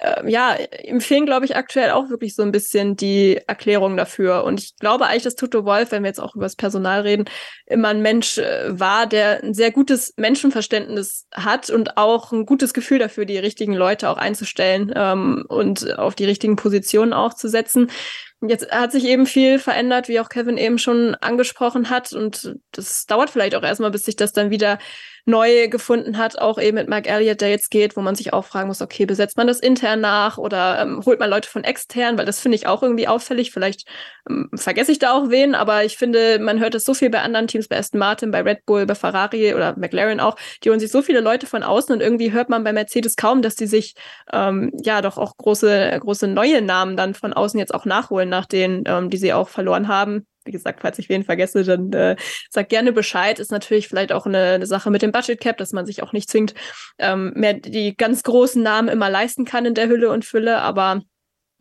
[0.00, 4.42] äh, ja, ihm fehlen, glaube ich, aktuell auch wirklich so ein bisschen die Erklärung dafür
[4.42, 7.26] und ich glaube eigentlich, dass Toto Wolf, wenn wir jetzt auch über das Personal reden,
[7.66, 12.46] immer ein Mensch äh, war, der ein sehr gutes Menschen Menschenverständnis hat und auch ein
[12.46, 17.34] gutes Gefühl dafür, die richtigen Leute auch einzustellen ähm, und auf die richtigen Positionen auch
[17.34, 17.90] zu setzen.
[18.40, 22.12] Jetzt hat sich eben viel verändert, wie auch Kevin eben schon angesprochen hat.
[22.12, 24.78] Und das dauert vielleicht auch erstmal, bis sich das dann wieder
[25.28, 28.46] neu gefunden hat, auch eben mit Mark Elliott, der jetzt geht, wo man sich auch
[28.46, 32.16] fragen muss, okay, besetzt man das intern nach oder ähm, holt man Leute von extern,
[32.16, 33.52] weil das finde ich auch irgendwie auffällig.
[33.52, 33.86] Vielleicht
[34.28, 37.20] ähm, vergesse ich da auch wen, aber ich finde, man hört es so viel bei
[37.20, 40.80] anderen Teams, bei Aston Martin, bei Red Bull, bei Ferrari oder McLaren auch, die holen
[40.80, 43.66] sich so viele Leute von außen und irgendwie hört man bei Mercedes kaum, dass die
[43.66, 43.94] sich
[44.32, 48.46] ähm, ja doch auch große, große neue Namen dann von außen jetzt auch nachholen, nach
[48.46, 52.16] denen, ähm, die sie auch verloren haben wie gesagt, falls ich wen vergesse, dann äh,
[52.50, 53.38] sag gerne Bescheid.
[53.38, 56.12] Ist natürlich vielleicht auch eine, eine Sache mit dem Budget Cap, dass man sich auch
[56.12, 56.54] nicht zwingt,
[56.98, 61.02] ähm, mehr die ganz großen Namen immer leisten kann in der Hülle und Fülle, aber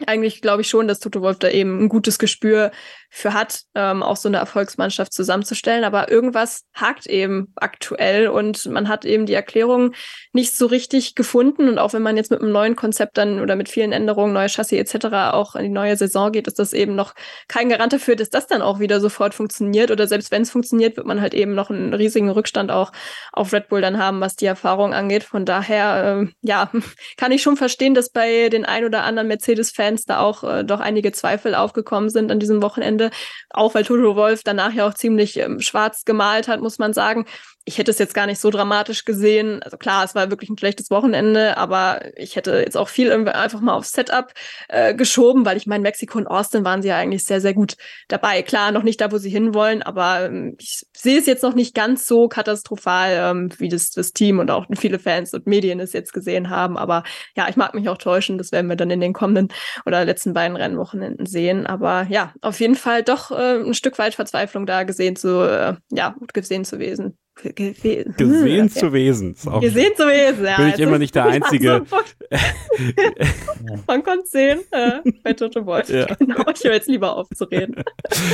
[0.05, 2.71] eigentlich glaube ich schon, dass Toto Wolf da eben ein gutes Gespür
[3.17, 5.83] für hat, ähm, auch so eine Erfolgsmannschaft zusammenzustellen.
[5.83, 9.93] Aber irgendwas hakt eben aktuell und man hat eben die Erklärung
[10.33, 11.67] nicht so richtig gefunden.
[11.67, 14.49] Und auch wenn man jetzt mit einem neuen Konzept dann oder mit vielen Änderungen, neue
[14.49, 15.07] Chassis etc.
[15.33, 17.15] auch in die neue Saison geht, ist das eben noch
[17.47, 19.89] kein Garant dafür, dass das dann auch wieder sofort funktioniert.
[19.89, 22.91] Oder selbst wenn es funktioniert, wird man halt eben noch einen riesigen Rückstand auch
[23.33, 25.23] auf Red Bull dann haben, was die Erfahrung angeht.
[25.23, 26.69] Von daher, äh, ja,
[27.17, 30.79] kann ich schon verstehen, dass bei den ein oder anderen Mercedes-Fans da auch äh, doch
[30.79, 33.06] einige Zweifel aufgekommen sind an diesem Wochenende Ende.
[33.49, 37.25] Auch weil Toto Wolf danach ja auch ziemlich ähm, schwarz gemalt hat, muss man sagen
[37.67, 39.61] ich hätte es jetzt gar nicht so dramatisch gesehen.
[39.61, 43.59] Also klar, es war wirklich ein schlechtes Wochenende, aber ich hätte jetzt auch viel einfach
[43.59, 44.31] mal aufs Setup
[44.69, 47.75] äh, geschoben, weil ich meine, Mexiko und Austin waren sie ja eigentlich sehr, sehr gut
[48.07, 48.41] dabei.
[48.41, 51.75] Klar, noch nicht da, wo sie hinwollen, aber ähm, ich sehe es jetzt noch nicht
[51.75, 55.91] ganz so katastrophal, ähm, wie das, das Team und auch viele Fans und Medien es
[55.91, 56.77] jetzt gesehen haben.
[56.77, 57.03] Aber
[57.35, 58.37] ja, ich mag mich auch täuschen.
[58.37, 59.49] Das werden wir dann in den kommenden
[59.85, 61.67] oder letzten beiden Rennwochenenden sehen.
[61.67, 65.75] Aber ja, auf jeden Fall doch äh, ein Stück weit Verzweiflung da gesehen zu, äh,
[65.91, 67.17] ja, gesehen zu wesen.
[67.41, 69.35] Ge gesehen zu Wesen.
[69.61, 70.57] Gesehen zu Wesen, ja.
[70.57, 71.83] Bin ich immer nicht der Einzige.
[73.87, 75.89] Man konnte sehen äh, bei Toto Wolf.
[75.89, 76.07] Ja.
[76.19, 77.75] Genau, ich höre jetzt lieber auf zu reden.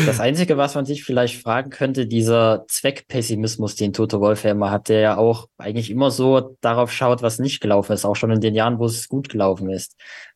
[0.06, 4.72] Das Einzige, was man sich vielleicht fragen könnte, dieser Zweckpessimismus, den Toto Wolf ja immer
[4.72, 8.32] hat, der ja auch eigentlich immer so darauf schaut, was nicht gelaufen ist, auch schon
[8.32, 9.96] in den Jahren, wo es gut gelaufen ist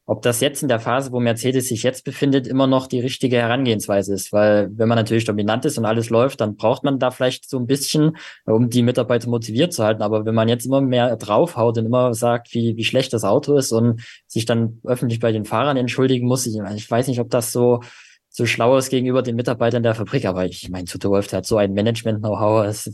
[0.09, 3.35] ob das jetzt in der Phase, wo Mercedes sich jetzt befindet, immer noch die richtige
[3.35, 4.31] Herangehensweise ist.
[4.31, 7.59] Weil wenn man natürlich dominant ist und alles läuft, dann braucht man da vielleicht so
[7.59, 10.01] ein bisschen, um die Mitarbeiter motiviert zu halten.
[10.01, 13.57] Aber wenn man jetzt immer mehr draufhaut und immer sagt, wie, wie schlecht das Auto
[13.57, 17.29] ist und sich dann öffentlich bei den Fahrern entschuldigen muss, ich, ich weiß nicht, ob
[17.29, 17.81] das so
[18.29, 20.25] so schlau ist gegenüber den Mitarbeitern der Fabrik.
[20.25, 22.65] Aber ich meine, Toto Wolf, der hat so ein Management-Know-how.
[22.65, 22.89] Es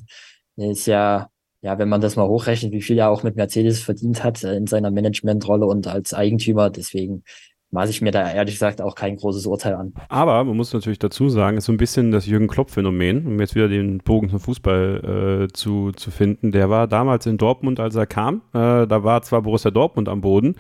[0.56, 1.30] ist ja
[1.64, 4.56] ja, wenn man das mal hochrechnet, wie viel er auch mit Mercedes verdient hat äh,
[4.56, 7.24] in seiner Managementrolle und als Eigentümer, deswegen
[7.72, 9.94] maße ich mir da ehrlich gesagt auch kein großes Urteil an.
[10.10, 13.56] Aber man muss natürlich dazu sagen, ist so ein bisschen das Jürgen Klopp-Phänomen, um jetzt
[13.56, 16.52] wieder den Bogen zum Fußball äh, zu, zu finden.
[16.52, 18.42] Der war damals in Dortmund, als er kam.
[18.54, 20.56] Äh, da war zwar Borussia Dortmund am Boden,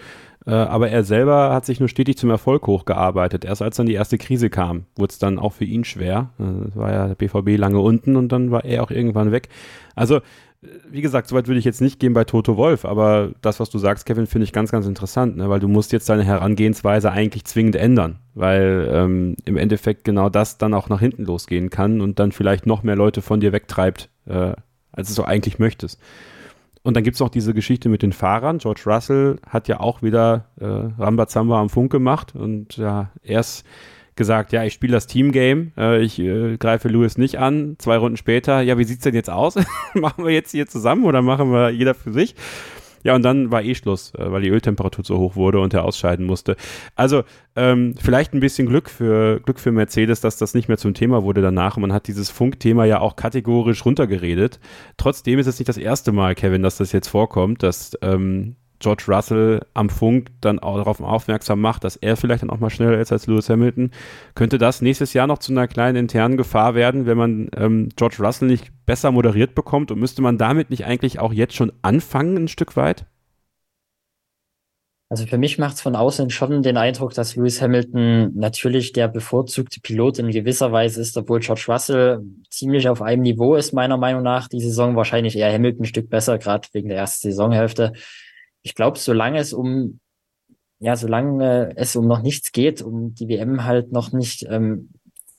[0.48, 3.46] äh, aber er selber hat sich nur stetig zum Erfolg hochgearbeitet.
[3.46, 6.32] Erst als dann die erste Krise kam, wurde es dann auch für ihn schwer.
[6.40, 9.50] Äh, war ja der BVB lange unten und dann war er auch irgendwann weg.
[9.96, 10.22] Also
[10.90, 13.78] wie gesagt, soweit würde ich jetzt nicht gehen bei Toto Wolf, aber das, was du
[13.78, 15.50] sagst, Kevin, finde ich ganz, ganz interessant, ne?
[15.50, 20.58] weil du musst jetzt deine Herangehensweise eigentlich zwingend ändern, weil ähm, im Endeffekt genau das
[20.58, 24.10] dann auch nach hinten losgehen kann und dann vielleicht noch mehr Leute von dir wegtreibt,
[24.26, 24.54] äh,
[24.92, 26.00] als du eigentlich möchtest.
[26.84, 28.58] Und dann gibt es noch diese Geschichte mit den Fahrern.
[28.58, 33.66] George Russell hat ja auch wieder äh, Rambazamba am Funk gemacht und ja, erst
[34.16, 37.76] gesagt, ja, ich spiele das Teamgame, äh, ich äh, greife Lewis nicht an.
[37.80, 39.56] Zwei Runden später, ja, wie sieht's denn jetzt aus?
[39.94, 42.36] machen wir jetzt hier zusammen oder machen wir jeder für sich?
[43.04, 45.84] Ja, und dann war eh Schluss, äh, weil die Öltemperatur zu hoch wurde und er
[45.84, 46.56] ausscheiden musste.
[46.96, 47.24] Also
[47.56, 51.24] ähm, vielleicht ein bisschen Glück für, Glück für Mercedes, dass das nicht mehr zum Thema
[51.24, 51.78] wurde danach.
[51.78, 54.60] Man hat dieses Funkthema ja auch kategorisch runtergeredet.
[54.98, 59.06] Trotzdem ist es nicht das erste Mal, Kevin, dass das jetzt vorkommt, dass ähm, George
[59.08, 63.00] Russell am Funk dann auch darauf aufmerksam macht, dass er vielleicht dann auch mal schneller
[63.00, 63.92] ist als Lewis Hamilton,
[64.36, 68.18] könnte das nächstes Jahr noch zu einer kleinen internen Gefahr werden, wenn man ähm, George
[68.20, 72.36] Russell nicht besser moderiert bekommt und müsste man damit nicht eigentlich auch jetzt schon anfangen,
[72.36, 73.06] ein Stück weit?
[75.14, 79.08] Also für mich macht es von außen schon den Eindruck, dass Lewis Hamilton natürlich der
[79.08, 83.98] bevorzugte Pilot in gewisser Weise ist, obwohl George Russell ziemlich auf einem Niveau ist, meiner
[83.98, 84.48] Meinung nach.
[84.48, 87.94] Die Saison wahrscheinlich eher Hamilton ein Stück besser, gerade wegen der ersten Saisonhälfte
[88.64, 90.00] ich glaube, solange es um,
[90.80, 94.90] ja, solange es um noch nichts geht, um die WM halt noch nicht, ähm,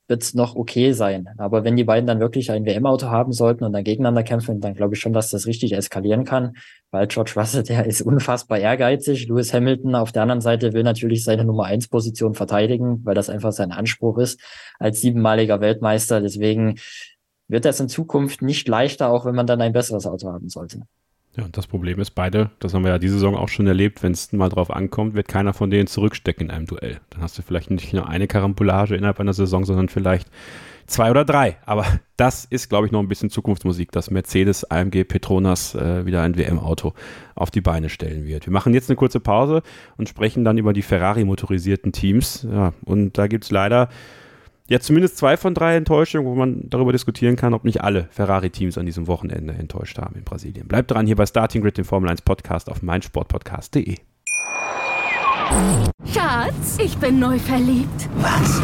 [0.06, 1.28] wird es noch okay sein.
[1.38, 4.74] Aber wenn die beiden dann wirklich ein WM-Auto haben sollten und dann gegeneinander kämpfen, dann
[4.74, 6.54] glaube ich schon, dass das richtig eskalieren kann,
[6.90, 9.28] weil George Russell, der ist unfassbar ehrgeizig.
[9.28, 13.30] Lewis Hamilton auf der anderen Seite will natürlich seine Nummer eins Position verteidigen, weil das
[13.30, 14.40] einfach sein Anspruch ist
[14.78, 16.20] als siebenmaliger Weltmeister.
[16.20, 16.78] Deswegen
[17.48, 20.82] wird das in Zukunft nicht leichter, auch wenn man dann ein besseres Auto haben sollte.
[21.36, 24.02] Ja, und das Problem ist, beide, das haben wir ja diese Saison auch schon erlebt,
[24.04, 27.00] wenn es mal drauf ankommt, wird keiner von denen zurückstecken in einem Duell.
[27.10, 30.30] Dann hast du vielleicht nicht nur eine Karambulage innerhalb einer Saison, sondern vielleicht
[30.86, 31.56] zwei oder drei.
[31.66, 36.22] Aber das ist, glaube ich, noch ein bisschen Zukunftsmusik, dass Mercedes AMG Petronas äh, wieder
[36.22, 36.92] ein WM-Auto
[37.34, 38.46] auf die Beine stellen wird.
[38.46, 39.62] Wir machen jetzt eine kurze Pause
[39.96, 42.46] und sprechen dann über die Ferrari-motorisierten Teams.
[42.48, 43.88] Ja, und da gibt es leider
[44.68, 48.78] ja zumindest zwei von drei Enttäuschungen, wo man darüber diskutieren kann, ob nicht alle Ferrari-Teams
[48.78, 50.66] an diesem Wochenende enttäuscht haben in Brasilien.
[50.68, 53.96] Bleibt dran hier bei Starting Grid, dem Formel 1 Podcast auf meinsportpodcast.de.
[56.12, 58.08] Schatz, ich bin neu verliebt.
[58.16, 58.60] Was?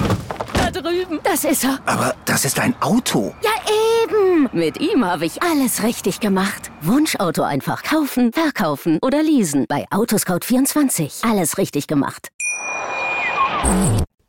[0.55, 1.21] Da drüben.
[1.23, 1.79] Das ist er.
[1.87, 3.35] Aber das ist ein Auto.
[3.43, 3.51] Ja,
[4.05, 4.49] eben.
[4.53, 6.71] Mit ihm habe ich alles richtig gemacht.
[6.81, 9.67] Wunschauto einfach kaufen, verkaufen oder leasen.
[9.69, 11.29] Bei Autoscout24.
[11.29, 12.29] Alles richtig gemacht.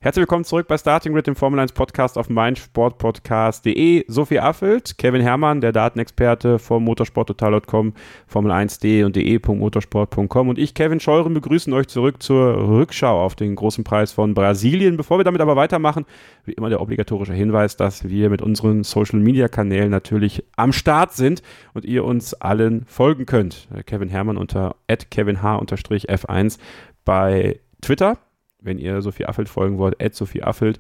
[0.04, 4.04] Herzlich willkommen zurück bei Starting Grid, dem Formel 1 Podcast auf meinsportpodcast.de.
[4.08, 7.94] Sophie Affelt, Kevin Herrmann, der Datenexperte vom motorsporttotal.com,
[8.28, 13.84] Formel1.de und de.motorsport.com und ich, Kevin Scheuren, begrüßen euch zurück zur Rückschau auf den großen
[13.84, 14.98] Preis von Brasilien.
[14.98, 16.08] Bevor wir damit aber weitermachen,
[16.46, 21.14] wie immer der obligatorische Hinweis, dass wir mit unseren Social Media Kanälen natürlich am Start
[21.14, 21.44] sind
[21.76, 23.68] und ihr uns allen folgen könnt.
[23.86, 26.58] Kevin Herrmann unter kevinh-f1
[27.06, 28.18] bei Twitter
[28.62, 30.80] wenn ihr Sophie Affelt folgen wollt, at Sophie Affelt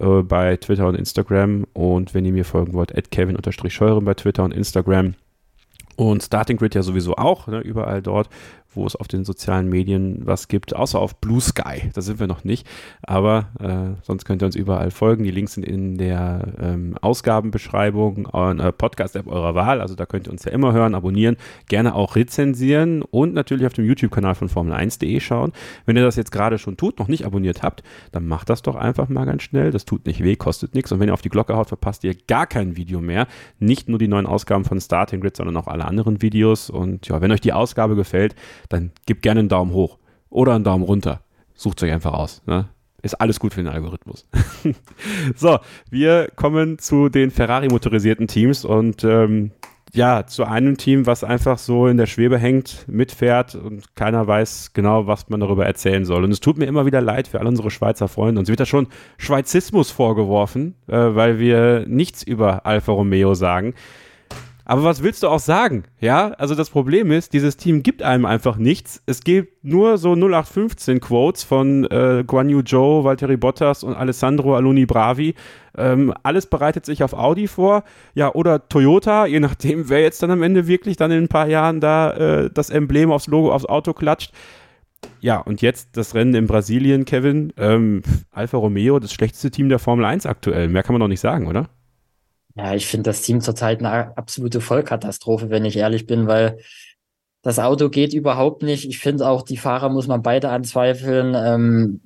[0.00, 4.44] äh, bei Twitter und Instagram und wenn ihr mir folgen wollt, at Kevin-Scheuren bei Twitter
[4.44, 5.14] und Instagram.
[5.96, 8.28] Und Starting Grid ja sowieso auch, ne, überall dort,
[8.78, 11.90] wo es auf den sozialen Medien was gibt, außer auf Blue Sky.
[11.92, 12.66] Da sind wir noch nicht.
[13.02, 15.24] Aber äh, sonst könnt ihr uns überall folgen.
[15.24, 19.80] Die Links sind in der ähm, Ausgabenbeschreibung, äh, Podcast-App eurer Wahl.
[19.80, 21.36] Also da könnt ihr uns ja immer hören, abonnieren,
[21.68, 25.52] gerne auch rezensieren und natürlich auf dem YouTube-Kanal von Formel1.de schauen.
[25.84, 28.76] Wenn ihr das jetzt gerade schon tut, noch nicht abonniert habt, dann macht das doch
[28.76, 29.70] einfach mal ganz schnell.
[29.70, 30.92] Das tut nicht weh, kostet nichts.
[30.92, 33.26] Und wenn ihr auf die Glocke haut, verpasst ihr gar kein Video mehr.
[33.58, 36.70] Nicht nur die neuen Ausgaben von Starting Grid, sondern auch alle anderen Videos.
[36.70, 38.34] Und ja, wenn euch die Ausgabe gefällt,
[38.68, 39.98] dann gebt gerne einen Daumen hoch
[40.30, 41.20] oder einen Daumen runter.
[41.54, 42.42] Sucht euch einfach aus.
[42.46, 42.68] Ne?
[43.02, 44.26] Ist alles gut für den Algorithmus.
[45.36, 45.58] so,
[45.90, 49.52] wir kommen zu den Ferrari-motorisierten Teams und ähm,
[49.94, 54.72] ja, zu einem Team, was einfach so in der Schwebe hängt, mitfährt und keiner weiß
[54.74, 56.24] genau, was man darüber erzählen soll.
[56.24, 58.38] Und es tut mir immer wieder leid für all unsere Schweizer Freunde.
[58.38, 63.74] Uns wird da schon Schweizismus vorgeworfen, äh, weil wir nichts über Alfa Romeo sagen.
[64.68, 65.84] Aber was willst du auch sagen?
[65.98, 69.02] Ja, also das Problem ist, dieses Team gibt einem einfach nichts.
[69.06, 74.54] Es gibt nur so 0815 Quotes von äh, Guan Yu Zhou, Valtteri Bottas und Alessandro
[74.54, 75.34] Aluni Bravi.
[75.74, 77.82] Ähm, alles bereitet sich auf Audi vor,
[78.14, 81.48] ja, oder Toyota, je nachdem, wer jetzt dann am Ende wirklich dann in ein paar
[81.48, 84.34] Jahren da äh, das Emblem aufs Logo, aufs Auto klatscht.
[85.20, 87.54] Ja, und jetzt das Rennen in Brasilien, Kevin.
[87.56, 88.02] Ähm,
[88.32, 90.68] Alfa Romeo, das schlechteste Team der Formel 1 aktuell.
[90.68, 91.70] Mehr kann man doch nicht sagen, oder?
[92.58, 96.58] Ja, ich finde das Team zurzeit eine absolute Vollkatastrophe, wenn ich ehrlich bin, weil
[97.42, 98.84] das Auto geht überhaupt nicht.
[98.84, 101.36] Ich finde auch, die Fahrer muss man beide anzweifeln.
[101.36, 102.00] Ähm,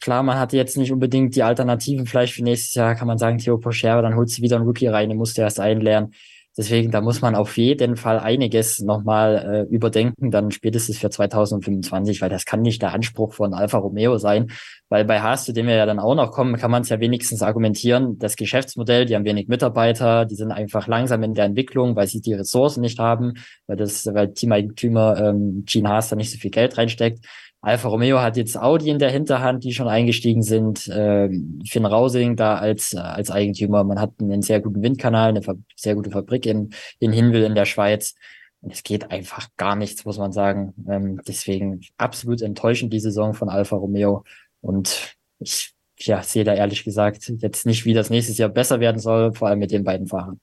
[0.00, 2.06] klar, man hatte jetzt nicht unbedingt die Alternativen.
[2.06, 4.86] Vielleicht für nächstes Jahr kann man sagen, Theo Pocher, dann holt sie wieder einen Rookie
[4.86, 6.14] rein, den musst du erst einlernen.
[6.58, 12.20] Deswegen, da muss man auf jeden Fall einiges nochmal äh, überdenken, dann spätestens für 2025,
[12.20, 14.50] weil das kann nicht der Anspruch von Alfa Romeo sein.
[14.88, 16.98] Weil bei Haas, zu dem wir ja dann auch noch kommen, kann man es ja
[16.98, 21.94] wenigstens argumentieren, das Geschäftsmodell, die haben wenig Mitarbeiter, die sind einfach langsam in der Entwicklung,
[21.94, 23.34] weil sie die Ressourcen nicht haben,
[23.68, 27.24] weil das, weil Teameigentümer ähm, Gene Haas da nicht so viel Geld reinsteckt.
[27.60, 30.86] Alfa Romeo hat jetzt Audi in der Hinterhand, die schon eingestiegen sind.
[30.88, 31.28] Äh,
[31.66, 33.82] Finn Rausing da als, äh, als Eigentümer.
[33.82, 35.42] Man hat einen sehr guten Windkanal, eine
[35.74, 38.14] sehr gute Fabrik in, in Hinwil in der Schweiz.
[38.62, 40.74] es geht einfach gar nichts, muss man sagen.
[40.88, 44.24] Ähm, deswegen absolut enttäuschend die Saison von Alfa Romeo.
[44.60, 49.00] Und ich ja, sehe da ehrlich gesagt jetzt nicht, wie das nächstes Jahr besser werden
[49.00, 50.40] soll, vor allem mit den beiden Fahrern.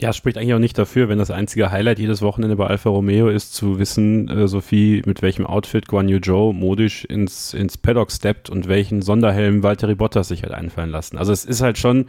[0.00, 3.28] Ja, spricht eigentlich auch nicht dafür, wenn das einzige Highlight jedes Wochenende bei Alfa Romeo
[3.28, 8.12] ist, zu wissen, äh, Sophie, mit welchem Outfit Guan Yu Zhou modisch ins, ins Paddock
[8.12, 11.18] steppt und welchen Sonderhelm Valtteri Bottas sich hat einfallen lassen.
[11.18, 12.06] Also es ist halt schon,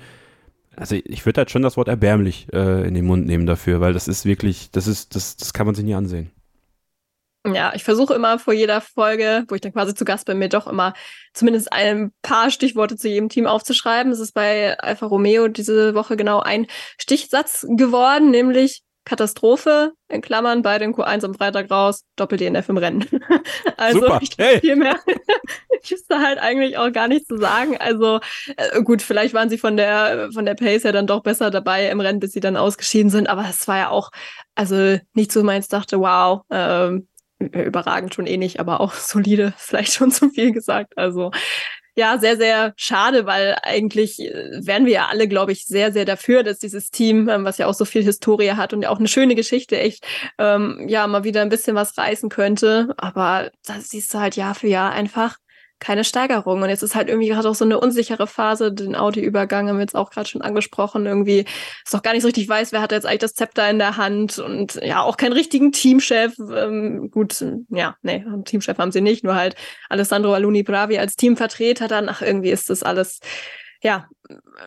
[0.75, 3.93] also ich würde halt schon das Wort erbärmlich äh, in den Mund nehmen dafür, weil
[3.93, 6.29] das ist wirklich, das ist, das, das kann man sich nie ansehen.
[7.47, 10.49] Ja, ich versuche immer vor jeder Folge, wo ich dann quasi zu Gast bin, mir
[10.49, 10.93] doch immer
[11.33, 14.11] zumindest ein paar Stichworte zu jedem Team aufzuschreiben.
[14.11, 16.67] Es ist bei Alfa Romeo diese Woche genau ein
[16.97, 23.05] Stichsatz geworden, nämlich Katastrophe, in Klammern, bei den Q1 am Freitag raus, Doppel-DNF im Rennen.
[23.77, 24.19] also Super.
[24.21, 24.59] ich Hey.
[24.59, 24.99] viel mehr
[25.87, 27.77] gibt's da halt eigentlich auch gar nichts zu sagen.
[27.77, 28.19] Also
[28.57, 31.89] äh, gut, vielleicht waren sie von der von der Pace her dann doch besser dabei
[31.89, 34.11] im Rennen, bis sie dann ausgeschieden sind, aber es war ja auch
[34.55, 37.07] also nicht so meins dachte, wow, ähm,
[37.39, 40.97] überragend schon eh nicht, aber auch solide, vielleicht schon zu viel gesagt.
[40.97, 41.31] Also
[41.95, 46.05] ja, sehr, sehr schade, weil eigentlich äh, wären wir ja alle, glaube ich, sehr, sehr
[46.05, 48.99] dafür, dass dieses Team, ähm, was ja auch so viel Historie hat und ja auch
[48.99, 50.05] eine schöne Geschichte, echt,
[50.37, 52.93] ähm, ja, mal wieder ein bisschen was reißen könnte.
[52.97, 55.37] Aber da siehst du halt Jahr für Jahr einfach
[55.79, 56.61] keine Steigerung.
[56.61, 58.71] Und jetzt ist halt irgendwie gerade auch so eine unsichere Phase.
[58.71, 61.05] Den Audi-Übergang haben wir jetzt auch gerade schon angesprochen.
[61.05, 61.45] Irgendwie
[61.83, 63.97] ist doch gar nicht so richtig weiß, wer hat jetzt eigentlich das Zepter in der
[63.97, 66.33] Hand und ja, auch keinen richtigen Teamchef.
[66.39, 69.55] Ähm, gut, ja, nee, einen Teamchef haben sie nicht, nur halt
[69.89, 72.09] Alessandro Aluni Bravi als Teamvertreter dann.
[72.09, 73.19] Ach, irgendwie ist das alles,
[73.81, 74.07] ja,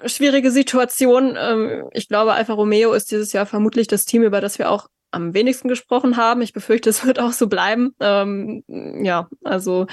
[0.07, 1.37] schwierige Situation.
[1.39, 4.89] Ähm, ich glaube, Alfa Romeo ist dieses Jahr vermutlich das Team, über das wir auch
[5.13, 6.43] am wenigsten gesprochen haben.
[6.43, 7.95] Ich befürchte, es wird auch so bleiben.
[8.01, 8.65] Ähm,
[9.05, 9.87] ja, also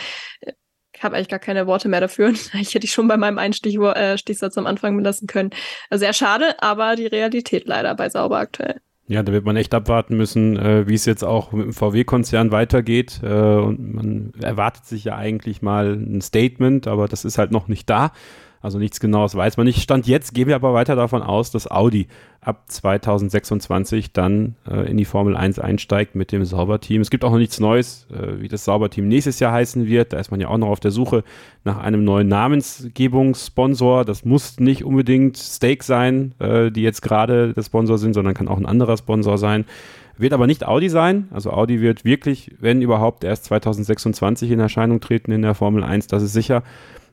[1.04, 2.34] habe eigentlich gar keine Worte mehr dafür.
[2.60, 4.16] Ich hätte ich schon bei meinem Einstichwort, äh,
[4.56, 5.52] am Anfang belassen können.
[5.92, 8.82] Sehr schade, aber die Realität leider bei Sauber aktuell.
[9.08, 12.52] Ja, da wird man echt abwarten müssen, äh, wie es jetzt auch mit dem VW-Konzern
[12.52, 13.22] weitergeht.
[13.24, 17.68] Äh, und man erwartet sich ja eigentlich mal ein Statement, aber das ist halt noch
[17.68, 18.12] nicht da.
[18.62, 19.82] Also nichts Genaues weiß man nicht.
[19.82, 22.08] Stand jetzt gehen wir aber weiter davon aus, dass Audi
[22.42, 27.02] ab 2026 dann äh, in die Formel 1 einsteigt mit dem Sauberteam.
[27.02, 30.12] Es gibt auch noch nichts Neues, äh, wie das Sauberteam nächstes Jahr heißen wird.
[30.14, 31.24] Da ist man ja auch noch auf der Suche
[31.64, 34.04] nach einem neuen Namensgebungssponsor.
[34.04, 38.50] Das muss nicht unbedingt Stake sein, äh, die jetzt gerade der Sponsor sind, sondern kann
[38.50, 39.66] auch ein anderer Sponsor sein.
[40.18, 41.30] Wird aber nicht Audi sein.
[41.32, 46.08] Also Audi wird wirklich, wenn überhaupt, erst 2026 in Erscheinung treten in der Formel 1,
[46.08, 46.64] das ist sicher.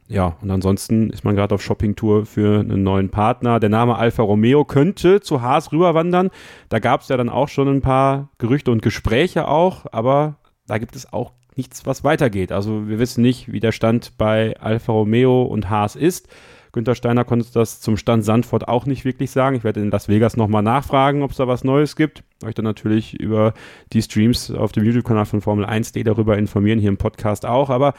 [0.09, 3.59] Ja, und ansonsten ist man gerade auf Shoppingtour für einen neuen Partner.
[3.59, 6.31] Der Name Alfa Romeo könnte zu Haas rüberwandern.
[6.69, 10.37] Da gab es ja dann auch schon ein paar Gerüchte und Gespräche auch, aber
[10.67, 12.53] da gibt es auch nichts, was weitergeht.
[12.53, 16.29] Also wir wissen nicht, wie der Stand bei Alfa Romeo und Haas ist.
[16.77, 19.57] Günther Steiner konnte das zum Stand Sandford auch nicht wirklich sagen.
[19.57, 22.23] Ich werde in Las Vegas nochmal nachfragen, ob es da was Neues gibt.
[22.45, 23.55] Euch dann natürlich über
[23.95, 27.71] die Streams auf dem YouTube-Kanal von Formel 1.de darüber informieren, hier im Podcast auch.
[27.71, 27.95] Aber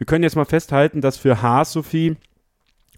[0.00, 2.16] wir können jetzt mal festhalten, dass für Haas, Sophie,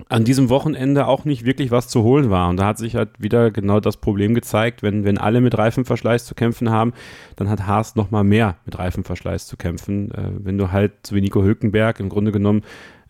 [0.08, 2.48] an diesem Wochenende auch nicht wirklich was zu holen war.
[2.48, 6.24] Und da hat sich halt wieder genau das Problem gezeigt, wenn, wenn alle mit Reifenverschleiß
[6.24, 6.92] zu kämpfen haben,
[7.34, 10.12] dann hat Haas noch mal mehr mit Reifenverschleiß zu kämpfen.
[10.12, 12.62] Äh, wenn du halt, so wie Nico Hülkenberg, im Grunde genommen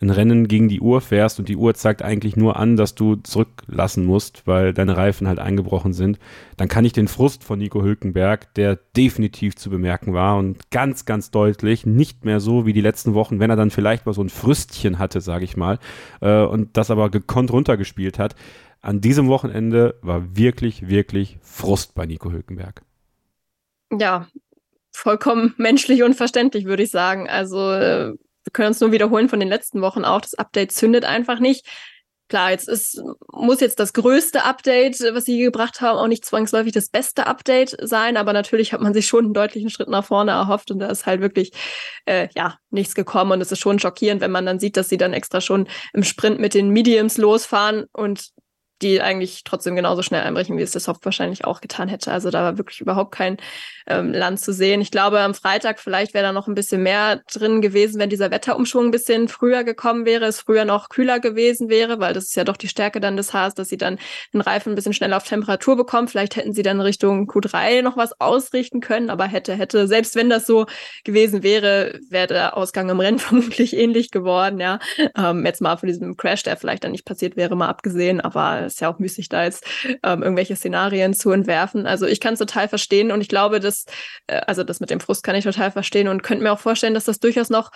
[0.02, 3.16] ein Rennen gegen die Uhr fährst und die Uhr zeigt eigentlich nur an, dass du
[3.16, 6.18] zurücklassen musst, weil deine Reifen halt eingebrochen sind,
[6.56, 11.04] dann kann ich den Frust von Nico Hülkenberg, der definitiv zu bemerken war und ganz,
[11.04, 14.22] ganz deutlich, nicht mehr so wie die letzten Wochen, wenn er dann vielleicht mal so
[14.22, 15.78] ein Früstchen hatte, sage ich mal,
[16.20, 18.34] äh, und das aber gekonnt runtergespielt hat.
[18.80, 22.82] An diesem Wochenende war wirklich, wirklich Frust bei Nico Hülkenberg.
[23.96, 24.26] Ja,
[24.90, 27.28] vollkommen menschlich und verständlich, würde ich sagen.
[27.28, 28.14] Also äh,
[28.44, 30.20] wir können uns nur wiederholen von den letzten Wochen auch.
[30.20, 31.66] Das Update zündet einfach nicht.
[32.32, 36.72] Klar, jetzt ist, muss jetzt das größte Update, was sie gebracht haben, auch nicht zwangsläufig
[36.72, 40.30] das beste Update sein, aber natürlich hat man sich schon einen deutlichen Schritt nach vorne
[40.30, 41.52] erhofft und da ist halt wirklich,
[42.06, 44.96] äh, ja, nichts gekommen und es ist schon schockierend, wenn man dann sieht, dass sie
[44.96, 48.30] dann extra schon im Sprint mit den Mediums losfahren und
[48.82, 52.12] die eigentlich trotzdem genauso schnell einbrechen, wie es der Soft wahrscheinlich auch getan hätte.
[52.12, 53.36] Also da war wirklich überhaupt kein
[53.86, 54.80] ähm, Land zu sehen.
[54.80, 58.30] Ich glaube, am Freitag vielleicht wäre da noch ein bisschen mehr drin gewesen, wenn dieser
[58.30, 62.36] Wetterumschwung ein bisschen früher gekommen wäre, es früher noch kühler gewesen wäre, weil das ist
[62.36, 63.98] ja doch die Stärke dann des Haars, dass sie dann
[64.32, 66.08] den Reifen ein bisschen schneller auf Temperatur bekommen.
[66.08, 70.30] Vielleicht hätten sie dann Richtung Q3 noch was ausrichten können, aber hätte, hätte, selbst wenn
[70.30, 70.66] das so
[71.04, 74.78] gewesen wäre, wäre der Ausgang im Rennen vermutlich ähnlich geworden, ja.
[75.16, 78.68] Ähm, jetzt mal von diesem Crash, der vielleicht dann nicht passiert wäre, mal abgesehen, aber
[78.72, 79.64] ist ja auch müßig, da jetzt
[80.02, 81.86] ähm, irgendwelche Szenarien zu entwerfen.
[81.86, 83.86] Also ich kann es total verstehen und ich glaube, dass,
[84.26, 86.94] äh, also das mit dem Frust kann ich total verstehen und könnte mir auch vorstellen,
[86.94, 87.70] dass das durchaus noch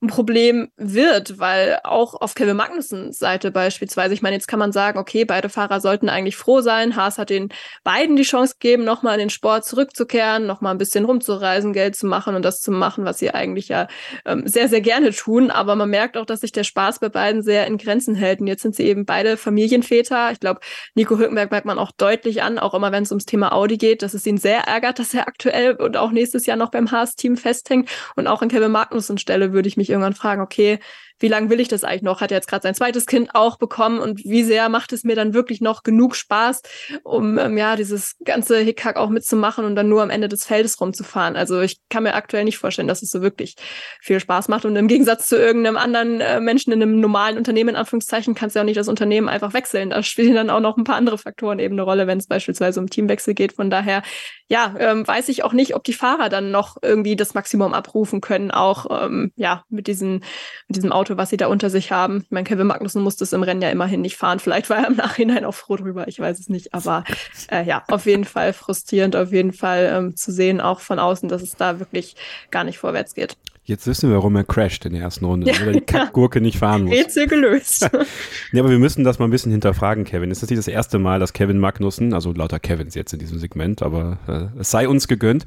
[0.00, 4.70] ein Problem wird, weil auch auf Kevin Magnussens Seite beispielsweise, ich meine, jetzt kann man
[4.70, 6.94] sagen, okay, beide Fahrer sollten eigentlich froh sein.
[6.94, 7.48] Haas hat den
[7.82, 12.06] beiden die Chance gegeben, nochmal in den Sport zurückzukehren, nochmal ein bisschen rumzureisen, Geld zu
[12.06, 13.88] machen und das zu machen, was sie eigentlich ja
[14.24, 15.50] ähm, sehr, sehr gerne tun.
[15.50, 18.40] Aber man merkt auch, dass sich der Spaß bei beiden sehr in Grenzen hält.
[18.40, 20.30] Und jetzt sind sie eben beide Familienväter.
[20.30, 20.60] Ich glaube,
[20.94, 24.02] Nico Hülkenberg merkt man auch deutlich an, auch immer wenn es ums Thema Audi geht,
[24.02, 27.36] dass es ihn sehr ärgert, dass er aktuell und auch nächstes Jahr noch beim Haas-Team
[27.36, 27.90] festhängt.
[28.14, 30.78] Und auch an Kevin Magnussen Stelle würde ich mich irgendwann fragen, okay,
[31.18, 32.20] wie lange will ich das eigentlich noch?
[32.20, 35.16] Hat er jetzt gerade sein zweites Kind auch bekommen und wie sehr macht es mir
[35.16, 36.62] dann wirklich noch genug Spaß,
[37.02, 40.80] um ähm, ja dieses ganze Hickhack auch mitzumachen und dann nur am Ende des Feldes
[40.80, 41.36] rumzufahren?
[41.36, 43.56] Also ich kann mir aktuell nicht vorstellen, dass es so wirklich
[44.00, 47.70] viel Spaß macht und im Gegensatz zu irgendeinem anderen äh, Menschen in einem normalen Unternehmen
[47.70, 49.90] in Anführungszeichen kannst du ja auch nicht das Unternehmen einfach wechseln.
[49.90, 52.80] Da spielen dann auch noch ein paar andere Faktoren eben eine Rolle, wenn es beispielsweise
[52.80, 53.52] um Teamwechsel geht.
[53.52, 54.02] Von daher
[54.48, 58.22] ja, ähm, weiß ich auch nicht, ob die Fahrer dann noch irgendwie das Maximum abrufen
[58.22, 60.24] können, auch ähm, ja mit diesen
[60.68, 62.22] mit diesem Auto Auto, was sie da unter sich haben.
[62.24, 64.38] Ich meine, Kevin Magnussen musste es im Rennen ja immerhin nicht fahren.
[64.38, 66.74] Vielleicht war er im Nachhinein auch froh drüber, ich weiß es nicht.
[66.74, 67.04] Aber
[67.50, 71.28] äh, ja, auf jeden Fall frustrierend, auf jeden Fall ähm, zu sehen, auch von außen,
[71.28, 72.16] dass es da wirklich
[72.50, 73.36] gar nicht vorwärts geht.
[73.64, 76.40] Jetzt wissen wir, warum er crasht in der ersten Runde, ja, weil er die Kackgurke
[76.40, 76.94] nicht fahren muss.
[76.94, 77.82] Rätsel gelöst.
[78.52, 80.30] ja, aber wir müssen das mal ein bisschen hinterfragen, Kevin.
[80.30, 83.38] Es ist nicht das erste Mal, dass Kevin Magnussen, also lauter Kevins jetzt in diesem
[83.38, 85.44] Segment, aber äh, es sei uns gegönnt,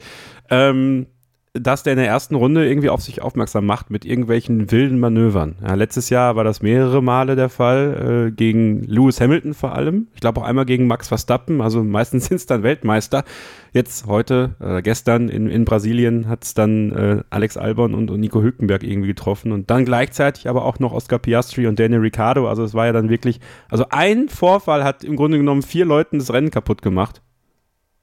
[0.50, 1.08] ähm,
[1.54, 5.58] dass der in der ersten Runde irgendwie auf sich aufmerksam macht mit irgendwelchen wilden Manövern.
[5.62, 10.08] Ja, letztes Jahr war das mehrere Male der Fall, äh, gegen Lewis Hamilton vor allem.
[10.14, 13.26] Ich glaube auch einmal gegen Max Verstappen, also meistens sind es dann Weltmeister.
[13.74, 18.22] Jetzt heute, äh, gestern in, in Brasilien hat es dann äh, Alex Albon und, und
[18.22, 22.48] Nico Hülkenberg irgendwie getroffen und dann gleichzeitig aber auch noch Oscar Piastri und Daniel Ricciardo.
[22.48, 26.18] Also es war ja dann wirklich, also ein Vorfall hat im Grunde genommen vier Leuten
[26.20, 27.22] das Rennen kaputt gemacht.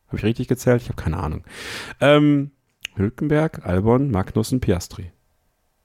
[0.09, 0.83] Habe ich richtig gezählt?
[0.83, 1.45] Ich habe keine Ahnung.
[2.01, 2.51] Ähm,
[2.99, 5.13] Hülkenberg, Albon, Magnussen, Piastri.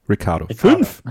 [0.09, 0.47] Ricardo.
[0.53, 1.01] Fünf!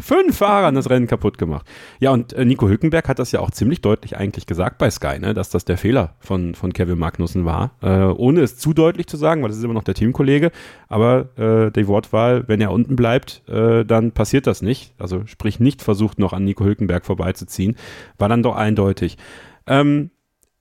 [0.00, 1.66] Fünf Fahrer haben das Rennen kaputt gemacht.
[1.98, 5.18] Ja, und äh, Nico Hülkenberg hat das ja auch ziemlich deutlich eigentlich gesagt bei Sky,
[5.18, 7.72] ne, dass das der Fehler von, von Kevin Magnussen war.
[7.82, 10.50] Äh, ohne es zu deutlich zu sagen, weil das ist immer noch der Teamkollege.
[10.88, 14.92] Aber äh, die Wortwahl, wenn er unten bleibt, äh, dann passiert das nicht.
[14.98, 17.76] Also sprich nicht versucht noch an Nico Hülkenberg vorbeizuziehen.
[18.18, 19.16] War dann doch eindeutig.
[19.66, 20.10] Ähm,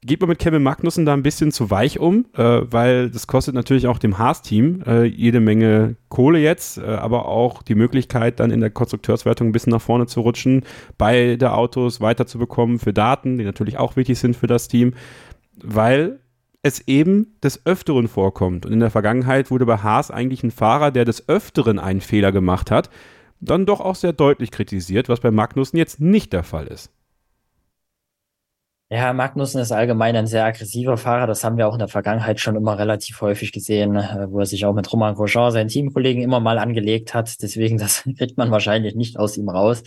[0.06, 3.56] geht man mit Kevin Magnussen da ein bisschen zu weich um, äh, weil das kostet
[3.56, 8.52] natürlich auch dem Haas-Team äh, jede Menge Kohle jetzt, äh, aber auch die Möglichkeit, dann
[8.52, 10.64] in der Konstrukteurswertung ein bisschen nach vorne zu rutschen,
[10.98, 14.94] beide Autos weiterzubekommen für Daten, die natürlich auch wichtig sind für das Team,
[15.64, 16.20] weil
[16.64, 18.66] es eben des Öfteren vorkommt.
[18.66, 22.32] Und in der Vergangenheit wurde bei Haas eigentlich ein Fahrer, der des Öfteren einen Fehler
[22.32, 22.90] gemacht hat,
[23.42, 26.90] dann doch auch sehr deutlich kritisiert, was bei Magnussen jetzt nicht der Fall ist.
[28.90, 31.26] Ja, Magnussen ist allgemein ein sehr aggressiver Fahrer.
[31.26, 34.46] Das haben wir auch in der Vergangenheit schon immer relativ häufig gesehen, äh, wo er
[34.46, 37.42] sich auch mit Roman Grosjean, seinen Teamkollegen, immer mal angelegt hat.
[37.42, 39.82] Deswegen, das kriegt man wahrscheinlich nicht aus ihm raus.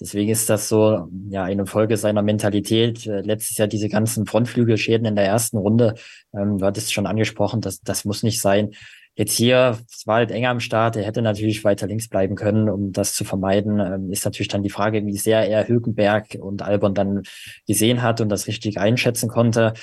[0.00, 3.06] Deswegen ist das so, ja, eine Folge seiner Mentalität.
[3.06, 5.94] Äh, letztes Jahr diese ganzen Frontflügelschäden in der ersten Runde,
[6.32, 8.70] ähm, du hattest schon angesprochen, das, das muss nicht sein.
[9.14, 12.70] Jetzt hier, es war halt enger am Start, er hätte natürlich weiter links bleiben können,
[12.70, 13.78] um das zu vermeiden.
[13.78, 17.22] Ähm, ist natürlich dann die Frage, wie sehr er Hülkenberg und Albon dann
[17.66, 19.74] gesehen hat und das richtig einschätzen konnte.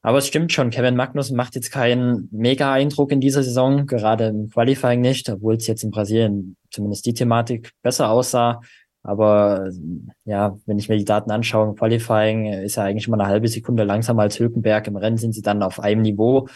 [0.00, 4.48] Aber es stimmt schon, Kevin Magnussen macht jetzt keinen Mega-Eindruck in dieser Saison, gerade im
[4.48, 8.60] Qualifying nicht, obwohl es jetzt in Brasilien zumindest die Thematik besser aussah.
[9.02, 9.70] Aber
[10.24, 13.48] ja, wenn ich mir die Daten anschaue, im Qualifying ist er eigentlich immer eine halbe
[13.48, 14.86] Sekunde langsamer als Hülkenberg.
[14.86, 16.46] Im Rennen sind sie dann auf einem Niveau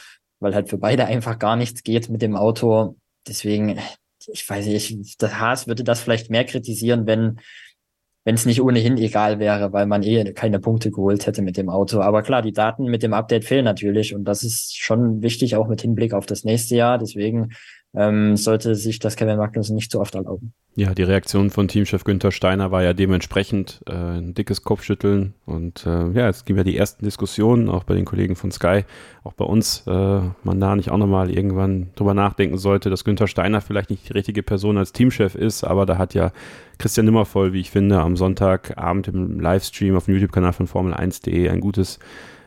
[0.43, 2.97] weil halt für beide einfach gar nichts geht mit dem Auto.
[3.26, 3.78] Deswegen,
[4.26, 7.40] ich weiß nicht, das Haas würde das vielleicht mehr kritisieren, wenn
[8.24, 11.68] wenn es nicht ohnehin egal wäre, weil man eh keine Punkte geholt hätte mit dem
[11.68, 12.01] Auto.
[12.01, 15.66] Aber klar, die Daten mit dem Update fehlen natürlich und das ist schon wichtig, auch
[15.66, 16.99] mit Hinblick auf das nächste Jahr.
[16.99, 17.53] Deswegen
[17.95, 20.55] ähm, sollte sich das Kevin Magnussen nicht zu oft erlauben.
[20.74, 25.84] Ja, die Reaktion von Teamchef Günther Steiner war ja dementsprechend äh, ein dickes Kopfschütteln und
[25.84, 28.84] äh, ja, es gibt ja die ersten Diskussionen, auch bei den Kollegen von Sky,
[29.22, 33.26] auch bei uns, äh, man da nicht auch nochmal irgendwann drüber nachdenken sollte, dass Günther
[33.26, 36.32] Steiner vielleicht nicht die richtige Person als Teamchef ist, aber da hat ja
[36.78, 41.61] Christian Nimmervoll, wie ich finde, am Sonntagabend im Livestream auf dem YouTube-Kanal von Formel1.de ein
[41.61, 41.99] gutes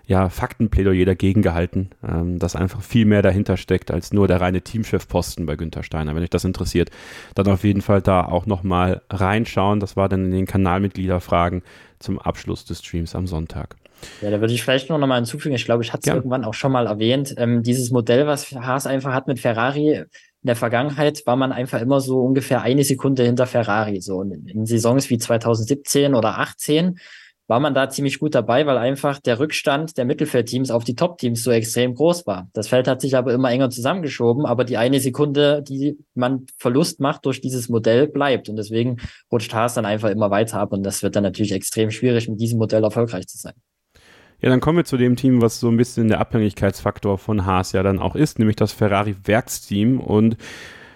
[0.07, 4.61] ja, Faktenplädoyer dagegen gehalten, ähm, dass einfach viel mehr dahinter steckt als nur der reine
[4.61, 6.15] Teamchefposten bei Günther Steiner.
[6.15, 6.91] Wenn euch das interessiert,
[7.33, 9.79] dann auf jeden Fall da auch nochmal reinschauen.
[9.79, 11.63] Das war dann in den Kanalmitgliederfragen
[11.99, 13.75] zum Abschluss des Streams am Sonntag.
[14.21, 15.55] Ja, da würde ich vielleicht noch mal hinzufügen.
[15.55, 16.15] Ich glaube, ich hatte es ja.
[16.15, 17.33] irgendwann auch schon mal erwähnt.
[17.37, 20.03] Ähm, dieses Modell, was Haas einfach hat mit Ferrari,
[20.45, 24.01] in der Vergangenheit war man einfach immer so ungefähr eine Sekunde hinter Ferrari.
[24.01, 26.99] So in Saisons wie 2017 oder 18
[27.47, 31.43] war man da ziemlich gut dabei, weil einfach der Rückstand der Mittelfeldteams auf die Top-Teams
[31.43, 32.49] so extrem groß war.
[32.53, 36.99] Das Feld hat sich aber immer enger zusammengeschoben, aber die eine Sekunde, die man Verlust
[36.99, 38.49] macht durch dieses Modell, bleibt.
[38.49, 38.97] Und deswegen
[39.31, 42.39] rutscht Haas dann einfach immer weiter ab und das wird dann natürlich extrem schwierig, mit
[42.39, 43.53] diesem Modell erfolgreich zu sein.
[44.41, 47.71] Ja, dann kommen wir zu dem Team, was so ein bisschen der Abhängigkeitsfaktor von Haas
[47.71, 49.99] ja dann auch ist, nämlich das Ferrari-Werksteam.
[49.99, 50.37] Und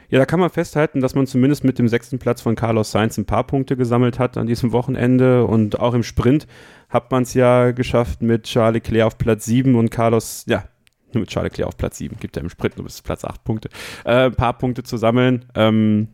[0.10, 3.18] ja, da kann man festhalten, dass man zumindest mit dem sechsten Platz von Carlos Sainz
[3.18, 6.48] ein paar Punkte gesammelt hat an diesem Wochenende und auch im Sprint
[6.90, 10.64] hat man es ja geschafft mit Charles Leclerc auf Platz 7 und Carlos, ja,
[11.14, 13.44] nur mit Charles Leclerc auf Platz 7, gibt ja im Sprint nur bis Platz 8
[13.44, 13.70] Punkte,
[14.04, 15.46] äh, ein paar Punkte zu sammeln.
[15.54, 16.10] Ähm,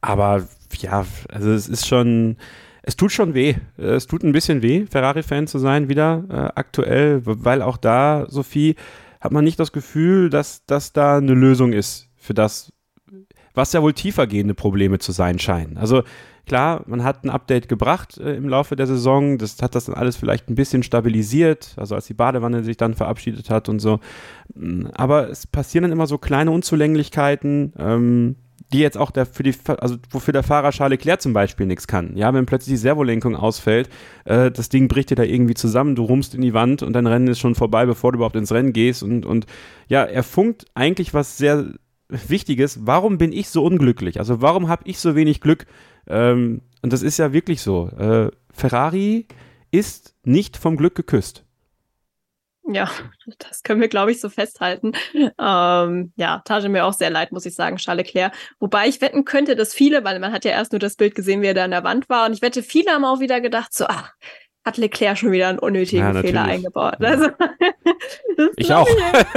[0.00, 0.46] aber
[0.78, 2.36] ja, also es ist schon,
[2.82, 3.56] es tut schon weh.
[3.76, 8.76] Es tut ein bisschen weh, Ferrari-Fan zu sein wieder äh, aktuell, weil auch da, Sophie,
[9.20, 12.72] hat man nicht das Gefühl, dass das da eine Lösung ist für das,
[13.54, 15.78] was ja wohl tiefergehende Probleme zu sein scheinen.
[15.78, 16.02] Also
[16.46, 19.94] klar, man hat ein Update gebracht äh, im Laufe der Saison, das hat das dann
[19.94, 24.00] alles vielleicht ein bisschen stabilisiert, also als die Badewanne sich dann verabschiedet hat und so.
[24.54, 28.36] Mm, aber es passieren dann immer so kleine Unzulänglichkeiten, ähm,
[28.72, 31.86] die jetzt auch der, für die, also wofür der Fahrer Charles Leclerc zum Beispiel nichts
[31.86, 32.16] kann.
[32.16, 33.88] Ja, wenn plötzlich die Servolenkung ausfällt,
[34.24, 37.06] äh, das Ding bricht dir da irgendwie zusammen, du rummst in die Wand und dein
[37.06, 39.46] Rennen ist schon vorbei, bevor du überhaupt ins Rennen gehst und, und
[39.88, 41.66] ja, er funkt eigentlich was sehr
[42.08, 44.18] Wichtiges, warum bin ich so unglücklich?
[44.18, 45.66] Also warum habe ich so wenig Glück?
[46.06, 47.88] Ähm, und das ist ja wirklich so.
[47.88, 49.26] Äh, Ferrari
[49.70, 51.44] ist nicht vom Glück geküsst.
[52.68, 52.90] Ja,
[53.38, 54.92] das können wir, glaube ich, so festhalten.
[55.38, 58.32] Ähm, ja, tat mir auch sehr leid, muss ich sagen, Charles Leclerc.
[58.58, 61.42] Wobei ich wetten könnte, dass viele, weil man hat ja erst nur das Bild gesehen,
[61.42, 63.72] wie er da an der Wand war, und ich wette, viele haben auch wieder gedacht,
[63.72, 64.12] so, ach,
[64.66, 66.96] hat Leclerc schon wieder einen unnötigen ja, Fehler eingebaut.
[66.98, 67.28] Also,
[68.56, 68.88] ich auch.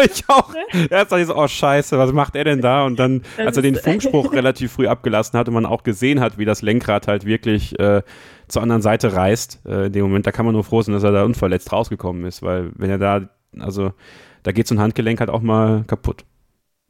[0.03, 0.51] ich auch.
[0.89, 2.83] Dachte ich so, oh Scheiße, was macht er denn da?
[2.83, 6.39] Und dann, als er den Funkspruch relativ früh abgelassen hat und man auch gesehen hat,
[6.39, 8.01] wie das Lenkrad halt wirklich äh,
[8.47, 11.03] zur anderen Seite reißt, äh, in dem Moment, da kann man nur froh sein, dass
[11.03, 13.93] er da unverletzt rausgekommen ist, weil wenn er da, also
[14.41, 16.25] da geht so ein Handgelenk halt auch mal kaputt.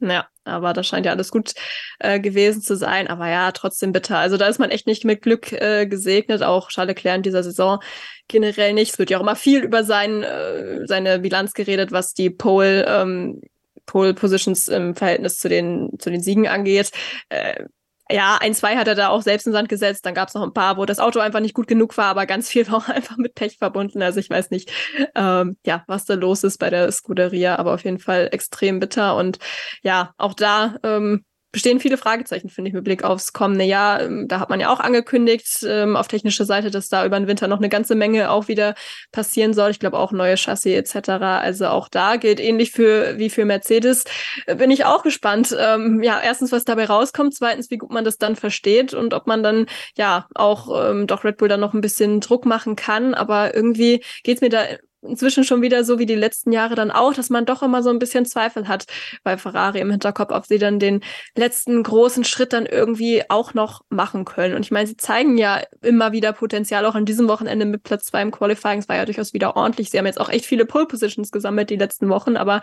[0.00, 1.52] Ja, aber das scheint ja alles gut
[1.98, 3.06] äh, gewesen zu sein.
[3.08, 4.18] Aber ja, trotzdem bitter.
[4.18, 6.42] Also da ist man echt nicht mit Glück äh, gesegnet.
[6.42, 7.80] Auch Charles Leclerc in dieser Saison
[8.26, 8.92] generell nicht.
[8.92, 12.86] Es wird ja auch immer viel über sein, äh, seine Bilanz geredet, was die Pole,
[12.88, 13.42] ähm,
[13.84, 16.92] Pole Positions im Verhältnis zu den, zu den Siegen angeht.
[17.28, 17.64] Äh,
[18.10, 20.04] ja, ein, zwei hat er da auch selbst in Sand gesetzt.
[20.06, 22.26] Dann gab es noch ein paar, wo das Auto einfach nicht gut genug war, aber
[22.26, 24.02] ganz viel war auch einfach mit Pech verbunden.
[24.02, 24.70] Also ich weiß nicht,
[25.14, 29.16] ähm, ja, was da los ist bei der Scuderia, aber auf jeden Fall extrem bitter.
[29.16, 29.38] Und
[29.82, 34.02] ja, auch da ähm, bestehen viele Fragezeichen, finde ich, mit Blick aufs kommende Jahr.
[34.02, 37.26] Ähm, da hat man ja auch angekündigt ähm, auf technischer Seite, dass da über den
[37.26, 38.74] Winter noch eine ganze Menge auch wieder
[39.12, 39.70] passieren soll.
[39.70, 41.10] Ich glaube auch neue Chassis etc.
[41.10, 44.04] Also auch da gilt ähnlich für wie für Mercedes.
[44.46, 45.56] Äh, bin ich auch gespannt.
[45.58, 49.26] Ähm, ja, erstens, was dabei rauskommt, zweitens, wie gut man das dann versteht und ob
[49.26, 53.14] man dann ja auch ähm, doch Red Bull dann noch ein bisschen Druck machen kann.
[53.14, 54.64] Aber irgendwie geht's mir da
[55.02, 57.90] inzwischen schon wieder so wie die letzten Jahre dann auch, dass man doch immer so
[57.90, 58.86] ein bisschen Zweifel hat
[59.22, 61.00] bei Ferrari im Hinterkopf, ob sie dann den
[61.36, 64.54] letzten großen Schritt dann irgendwie auch noch machen können.
[64.54, 68.06] Und ich meine, sie zeigen ja immer wieder Potenzial, auch an diesem Wochenende mit Platz
[68.06, 68.80] zwei im Qualifying.
[68.80, 69.90] Es war ja durchaus wieder ordentlich.
[69.90, 72.60] Sie haben jetzt auch echt viele Pole Positions gesammelt die letzten Wochen, aber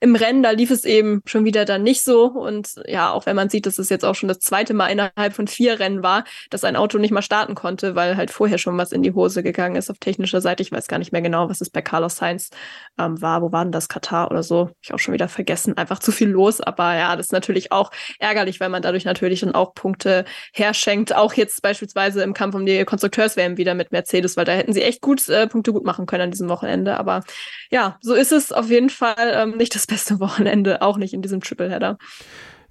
[0.00, 2.26] im Rennen, da lief es eben schon wieder dann nicht so.
[2.26, 5.34] Und ja, auch wenn man sieht, dass es jetzt auch schon das zweite Mal innerhalb
[5.34, 8.78] von vier Rennen war, dass ein Auto nicht mal starten konnte, weil halt vorher schon
[8.78, 10.62] was in die Hose gegangen ist auf technischer Seite.
[10.62, 12.50] Ich weiß gar nicht mehr genau, was es bei bei Carlos Sainz
[12.98, 13.42] ähm, war.
[13.42, 13.88] Wo war denn das?
[13.88, 14.70] Katar oder so?
[14.82, 15.76] Ich auch schon wieder vergessen.
[15.76, 16.60] Einfach zu viel los.
[16.60, 21.14] Aber ja, das ist natürlich auch ärgerlich, weil man dadurch natürlich dann auch Punkte herschenkt.
[21.14, 24.82] Auch jetzt beispielsweise im Kampf um die Konstrukteurs-WM wieder mit Mercedes, weil da hätten sie
[24.82, 26.98] echt gut äh, Punkte gut machen können an diesem Wochenende.
[26.98, 27.22] Aber
[27.70, 31.22] ja, so ist es auf jeden Fall ähm, nicht das beste Wochenende, auch nicht in
[31.22, 31.98] diesem Triple-Header.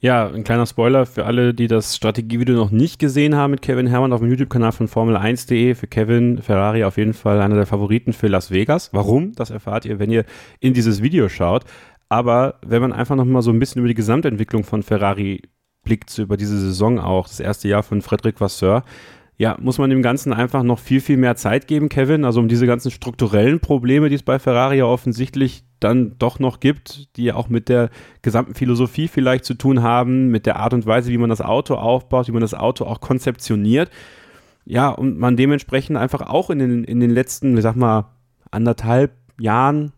[0.02, 3.86] Ja, ein kleiner Spoiler für alle, die das Strategievideo noch nicht gesehen haben mit Kevin
[3.86, 5.76] Herrmann auf dem YouTube-Kanal von Formel1.de.
[5.76, 8.93] Für Kevin Ferrari auf jeden Fall einer der Favoriten für Las Vegas.
[8.93, 9.34] Warum?
[9.34, 10.24] Das erfahrt ihr, wenn ihr
[10.62, 11.66] in dieses Video schaut.
[12.08, 15.41] Aber wenn man einfach nochmal so ein bisschen über die Gesamtentwicklung von Ferrari
[15.84, 18.86] blickt, über diese Saison auch, das erste Jahr von Frederic Vasseur,
[19.40, 22.26] ja, muss man dem Ganzen einfach noch viel, viel mehr Zeit geben, Kevin.
[22.26, 26.60] Also um diese ganzen strukturellen Probleme, die es bei Ferrari ja offensichtlich dann doch noch
[26.60, 27.90] gibt, die ja auch mit der
[28.22, 31.76] gesamten Philosophie vielleicht zu tun haben, mit der Art und Weise, wie man das Auto
[31.76, 33.90] aufbaut, wie man das Auto auch konzeptioniert.
[34.66, 38.12] Ja, und man dementsprechend einfach auch in den, in den letzten, ich sag mal,
[38.52, 39.94] anderthalb Jahren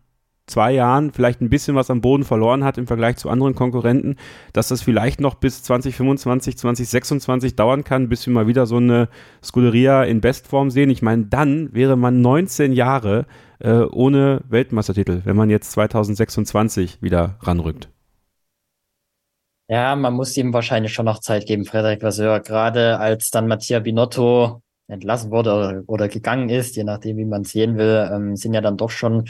[0.52, 4.16] zwei Jahren vielleicht ein bisschen was am Boden verloren hat im Vergleich zu anderen Konkurrenten,
[4.52, 9.08] dass das vielleicht noch bis 2025, 2026 dauern kann, bis wir mal wieder so eine
[9.42, 10.90] Scuderia in Bestform sehen.
[10.90, 13.26] Ich meine, dann wäre man 19 Jahre
[13.60, 17.88] äh, ohne Weltmeistertitel, wenn man jetzt 2026 wieder ranrückt.
[19.68, 22.40] Ja, man muss ihm wahrscheinlich schon noch Zeit geben, Frederik Vasseur.
[22.40, 27.42] Gerade als dann Mattia Binotto entlassen wurde oder, oder gegangen ist, je nachdem, wie man
[27.42, 29.24] es sehen will, ähm, sind ja dann doch schon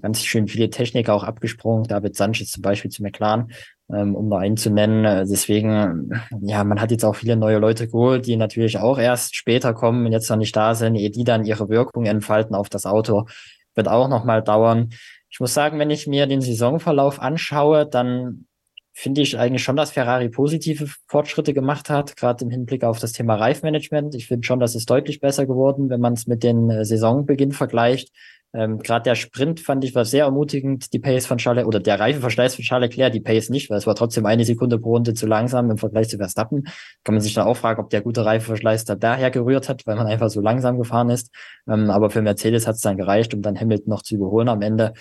[0.00, 1.84] ganz schön viele Techniker auch abgesprungen.
[1.84, 3.52] David Sanchez zum Beispiel zu McLaren,
[3.92, 5.04] ähm, um nur einen zu nennen.
[5.04, 9.36] Äh, deswegen, ja, man hat jetzt auch viele neue Leute geholt, die natürlich auch erst
[9.36, 12.68] später kommen und jetzt noch nicht da sind, ehe die dann ihre Wirkung entfalten auf
[12.68, 13.26] das Auto,
[13.74, 14.90] wird auch noch mal dauern.
[15.28, 18.46] Ich muss sagen, wenn ich mir den Saisonverlauf anschaue, dann
[18.94, 23.12] finde ich eigentlich schon, dass Ferrari positive Fortschritte gemacht hat, gerade im Hinblick auf das
[23.12, 24.14] Thema Reifmanagement.
[24.14, 27.52] Ich finde schon, dass es deutlich besser geworden, wenn man es mit den äh, Saisonbeginn
[27.52, 28.10] vergleicht.
[28.54, 31.98] Ähm, Gerade der Sprint fand ich war sehr ermutigend, die Pace von Charles oder der
[31.98, 35.14] Reifenverschleiß von Charles Leclerc, die Pace nicht, weil es war trotzdem eine Sekunde pro Runde
[35.14, 36.64] zu langsam im Vergleich zu Verstappen.
[37.04, 39.96] Kann man sich dann auch fragen, ob der gute Reifenverschleiß da daher gerührt hat, weil
[39.96, 41.30] man einfach so langsam gefahren ist.
[41.68, 44.62] Ähm, aber für Mercedes hat es dann gereicht, um dann Hamilton noch zu überholen am
[44.62, 44.92] Ende.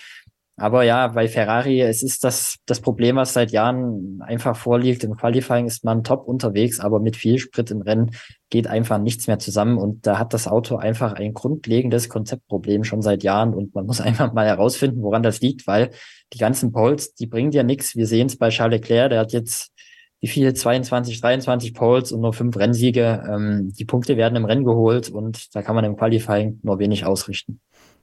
[0.62, 5.04] Aber ja, bei Ferrari, es ist das, das Problem, was seit Jahren einfach vorliegt.
[5.04, 8.12] Im Qualifying ist man top unterwegs, aber mit viel Sprit im Rennen
[8.52, 9.80] geht einfach nichts mehr zusammen.
[9.80, 13.56] Und da hat das Auto einfach ein grundlegendes Konzeptproblem schon seit Jahren.
[13.56, 15.90] Und man muss einfach mal herausfinden, woran das liegt, weil
[16.32, 17.96] die ganzen Poles, die bringen dir nichts.
[17.96, 19.72] Wir sehen es bei Charles Leclerc, der hat jetzt
[20.20, 23.24] wie viele 22, 23 Poles und nur fünf Rennsiege.
[23.28, 27.04] Ähm, die Punkte werden im Rennen geholt und da kann man im Qualifying nur wenig
[27.04, 27.60] ausrichten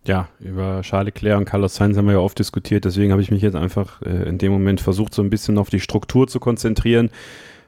[0.09, 3.31] ja, über Charles Leclerc und Carlos Sainz haben wir ja oft diskutiert, deswegen habe ich
[3.31, 6.41] mich jetzt einfach äh, in dem Moment versucht, so ein bisschen auf die Struktur zu
[6.41, 7.11] konzentrieren.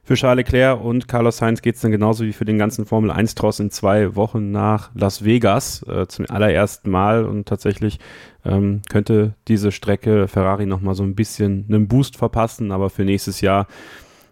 [0.03, 3.12] Für Charles Leclerc und Carlos Sainz geht es dann genauso wie für den ganzen Formel
[3.12, 7.24] 1-Tross in zwei Wochen nach Las Vegas äh, zum allerersten Mal.
[7.24, 8.01] Und tatsächlich
[8.45, 13.41] ähm, könnte diese Strecke Ferrari nochmal so ein bisschen einen Boost verpassen, aber für nächstes
[13.41, 13.68] Jahr,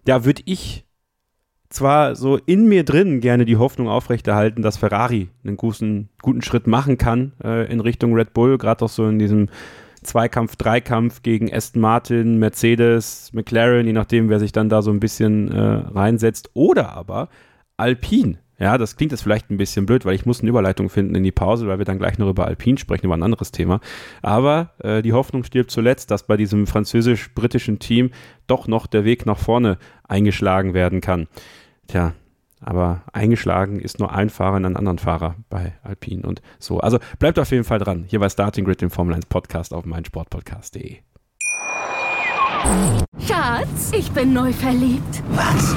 [0.06, 0.87] ja, würde ich
[1.70, 6.66] zwar so in mir drin gerne die Hoffnung aufrechterhalten, dass Ferrari einen guten, guten Schritt
[6.66, 9.48] machen kann äh, in Richtung Red Bull, gerade auch so in diesem
[10.02, 15.00] Zweikampf, Dreikampf gegen Aston Martin, Mercedes, McLaren, je nachdem, wer sich dann da so ein
[15.00, 16.50] bisschen äh, reinsetzt.
[16.54, 17.28] Oder aber
[17.76, 18.38] Alpine.
[18.58, 21.22] Ja, das klingt jetzt vielleicht ein bisschen blöd, weil ich muss eine Überleitung finden in
[21.22, 23.80] die Pause, weil wir dann gleich noch über Alpine sprechen, über ein anderes Thema.
[24.20, 28.10] Aber äh, die Hoffnung stirbt zuletzt, dass bei diesem französisch-britischen Team
[28.48, 29.78] doch noch der Weg nach vorne
[30.08, 31.28] eingeschlagen werden kann.
[31.86, 32.14] Tja,
[32.60, 36.80] aber eingeschlagen ist nur ein Fahrer in einen anderen Fahrer bei Alpine und so.
[36.80, 38.06] Also bleibt auf jeden Fall dran.
[38.08, 40.96] Hier bei Starting Grid, dem Formel 1 Podcast auf meinsportpodcast.de.
[43.20, 45.22] Schatz, ich bin neu verliebt.
[45.30, 45.76] Was?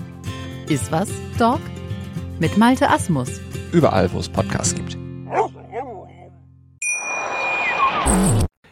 [0.69, 1.59] Iswas Dog
[2.39, 3.41] mit Malte Asmus.
[3.71, 4.97] Überall, wo es Podcasts gibt.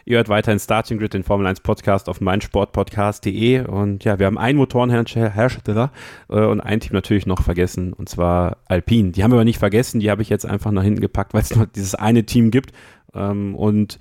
[0.06, 3.68] Ihr hört weiterhin Starting Grid, den Formel 1 Podcast auf meinsportpodcast.de.
[3.68, 5.92] Und ja, wir haben einen Motorenhersteller
[6.30, 9.12] äh, und ein Team natürlich noch vergessen, und zwar Alpine.
[9.12, 11.42] Die haben wir aber nicht vergessen, die habe ich jetzt einfach nach hinten gepackt, weil
[11.42, 12.72] es noch dieses eine Team gibt.
[13.14, 14.00] Ähm, und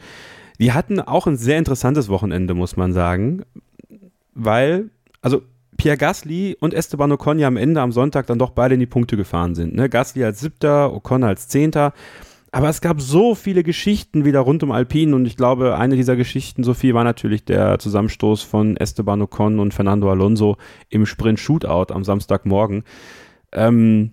[0.59, 3.43] die hatten auch ein sehr interessantes Wochenende, muss man sagen,
[4.35, 5.43] weil, also
[5.79, 8.87] Pierre Gasly und Esteban Ocon ja am Ende am Sonntag dann doch beide in die
[8.87, 9.75] Punkte gefahren sind.
[9.75, 9.89] Ne?
[9.89, 11.95] Gasly als Siebter, Ocon als Zehnter.
[12.51, 16.17] Aber es gab so viele Geschichten wieder rund um Alpine und ich glaube, eine dieser
[16.17, 20.57] Geschichten, Sophie, war natürlich der Zusammenstoß von Esteban Ocon und Fernando Alonso
[20.89, 22.85] im Sprint-Shootout am Samstagmorgen.
[23.53, 24.13] Ähm,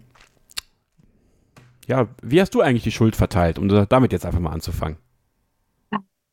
[1.88, 4.98] ja, wie hast du eigentlich die Schuld verteilt, um damit jetzt einfach mal anzufangen?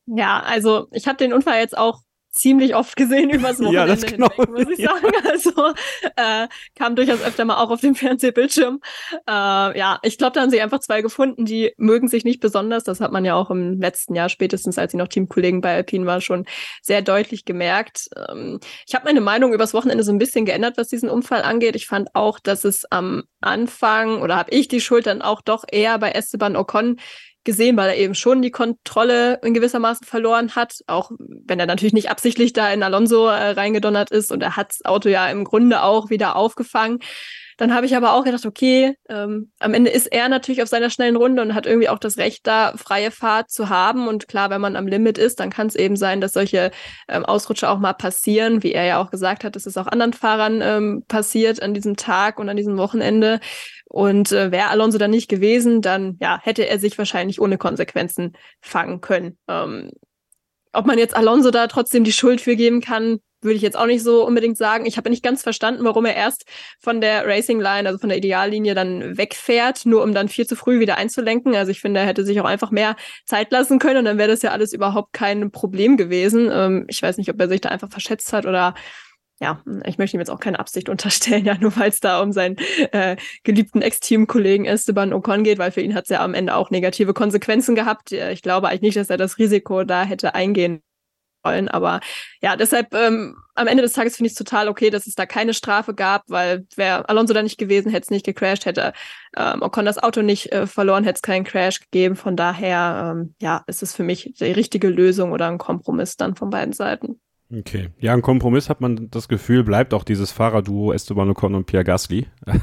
[0.07, 2.01] Ja, also ich habe den Unfall jetzt auch
[2.33, 4.51] ziemlich oft gesehen übers Wochenende ja, das hinweg, genau.
[4.51, 5.13] muss ich sagen.
[5.33, 5.73] Also
[6.17, 8.81] äh, kam durchaus öfter mal auch auf dem Fernsehbildschirm.
[9.29, 12.85] Äh, ja, ich glaube, da haben sie einfach zwei gefunden, die mögen sich nicht besonders.
[12.85, 16.07] Das hat man ja auch im letzten Jahr, spätestens als sie noch Teamkollegen bei Alpine
[16.07, 16.47] waren, schon
[16.83, 18.09] sehr deutlich gemerkt.
[18.17, 21.77] Ähm, ich habe meine Meinung übers Wochenende so ein bisschen geändert, was diesen Unfall angeht.
[21.77, 25.65] Ich fand auch, dass es am Anfang oder habe ich die Schuld dann auch doch
[25.71, 26.99] eher bei Esteban Ocon
[27.45, 31.93] gesehen, weil er eben schon die Kontrolle in gewissermaßen verloren hat, auch wenn er natürlich
[31.93, 35.45] nicht absichtlich da in Alonso äh, reingedonnert ist und er hat das Auto ja im
[35.45, 37.01] Grunde auch wieder aufgefangen.
[37.63, 40.91] Dann habe ich aber auch gedacht, okay, ähm, am Ende ist er natürlich auf seiner
[40.91, 44.09] schnellen Runde und hat irgendwie auch das Recht, da freie Fahrt zu haben.
[44.09, 46.71] Und klar, wenn man am Limit ist, dann kann es eben sein, dass solche
[47.09, 50.13] ähm, Ausrutsche auch mal passieren, wie er ja auch gesagt hat, dass es auch anderen
[50.13, 53.39] Fahrern ähm, passiert an diesem Tag und an diesem Wochenende.
[53.93, 58.33] Und äh, wäre Alonso dann nicht gewesen, dann ja, hätte er sich wahrscheinlich ohne Konsequenzen
[58.63, 59.37] fangen können.
[59.49, 59.91] Ähm,
[60.73, 63.85] ob man jetzt Alonso da trotzdem die Schuld für geben kann, würde ich jetzt auch
[63.85, 64.87] nicht so unbedingt sagen.
[64.87, 66.47] Ich habe nicht ganz verstanden, warum er erst
[66.81, 70.57] von der Racing Line, also von der Ideallinie, dann wegfährt, nur um dann viel zu
[70.57, 71.55] früh wieder einzulenken.
[71.55, 72.97] Also ich finde, er hätte sich auch einfach mehr
[73.27, 76.49] Zeit lassen können und dann wäre das ja alles überhaupt kein Problem gewesen.
[76.51, 78.73] Ähm, ich weiß nicht, ob er sich da einfach verschätzt hat oder
[79.43, 82.33] ja, ich möchte ihm jetzt auch keine Absicht unterstellen, ja, nur weil es da um
[82.33, 82.57] seinen
[82.93, 86.71] äh, geliebten Ex-Team-Kollegen Esteban Ocon geht, weil für ihn hat es ja am Ende auch
[86.71, 88.13] negative Konsequenzen gehabt.
[88.13, 90.83] Ich glaube eigentlich nicht, dass er das Risiko da hätte eingehen
[91.45, 91.69] wollen.
[91.69, 92.01] Aber
[92.41, 95.27] ja, deshalb ähm, am Ende des Tages finde ich es total okay, dass es da
[95.27, 98.93] keine Strafe gab, weil wäre Alonso da nicht gewesen, hätte es nicht gecrashed, hätte
[99.37, 102.17] ähm, Ocon das Auto nicht äh, verloren, hätte es keinen Crash gegeben.
[102.17, 106.37] Von daher, ähm, ja, ist es für mich die richtige Lösung oder ein Kompromiss dann
[106.37, 107.21] von beiden Seiten.
[107.55, 107.91] Okay.
[107.99, 111.85] Ja, ein Kompromiss hat man das Gefühl, bleibt auch dieses Fahrerduo Esteban Ocon und Pierre
[111.85, 112.27] Gasly.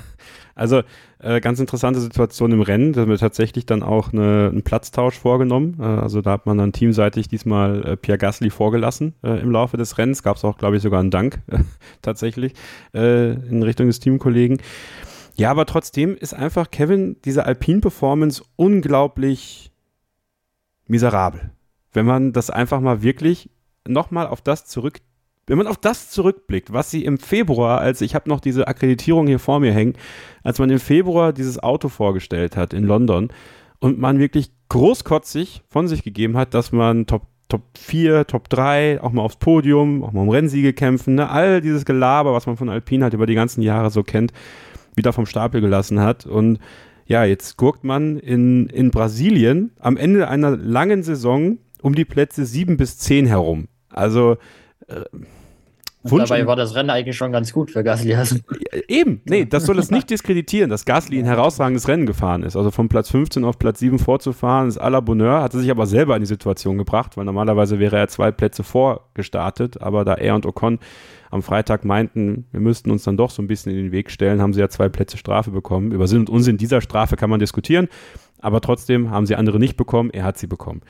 [0.56, 0.82] Also
[1.20, 2.92] äh, ganz interessante Situation im Rennen.
[2.92, 5.78] Da wird tatsächlich dann auch eine, einen Platztausch vorgenommen.
[5.80, 9.78] Äh, also da hat man dann teamseitig diesmal äh, Pierre Gasly vorgelassen äh, im Laufe
[9.78, 10.22] des Rennens.
[10.22, 11.40] Gab es auch, glaube ich, sogar einen Dank
[12.02, 12.56] tatsächlich
[12.94, 14.62] äh, in Richtung des Teamkollegen.
[15.36, 19.72] Ja, aber trotzdem ist einfach Kevin diese Alpine-Performance unglaublich
[20.88, 21.52] miserabel.
[21.94, 23.50] Wenn man das einfach mal wirklich
[23.88, 25.00] nochmal auf das zurück,
[25.48, 29.28] wenn man auf das zurückblickt, was sie im Februar, als ich habe noch diese Akkreditierung
[29.28, 29.94] hier vor mir hängen,
[30.44, 33.30] als man im Februar dieses Auto vorgestellt hat in London
[33.80, 39.02] und man wirklich großkotzig von sich gegeben hat, dass man Top Top 4, Top 3,
[39.02, 41.32] auch mal aufs Podium, auch mal um Rennsiege kämpfen, ne?
[41.32, 44.34] all dieses Gelaber, was man von Alpine halt über die ganzen Jahre so kennt,
[44.96, 46.28] wieder vom Stapel gelassen hat.
[46.28, 46.60] Und
[47.08, 52.46] ja, jetzt guckt man in, in Brasilien am Ende einer langen Saison um die Plätze
[52.46, 53.68] 7 bis 10 herum.
[53.90, 54.38] Also
[54.88, 55.04] äh,
[56.04, 58.16] Wunsch dabei war das Rennen eigentlich schon ganz gut für Gasly.
[58.16, 58.38] Also.
[58.88, 62.56] Eben, nee, das soll es nicht diskreditieren, dass Gasly ein herausragendes Rennen gefahren ist.
[62.56, 65.70] Also von Platz 15 auf Platz 7 vorzufahren, ist à la Bonheur, hat er sich
[65.70, 70.14] aber selber in die Situation gebracht, weil normalerweise wäre er zwei Plätze vorgestartet, aber da
[70.14, 70.80] er und Ocon
[71.32, 74.42] am Freitag meinten, wir müssten uns dann doch so ein bisschen in den Weg stellen,
[74.42, 75.92] haben sie ja zwei Plätze Strafe bekommen.
[75.92, 77.90] Über Sinn und Unsinn dieser Strafe kann man diskutieren,
[78.42, 80.82] aber trotzdem haben sie andere nicht bekommen, er hat sie bekommen.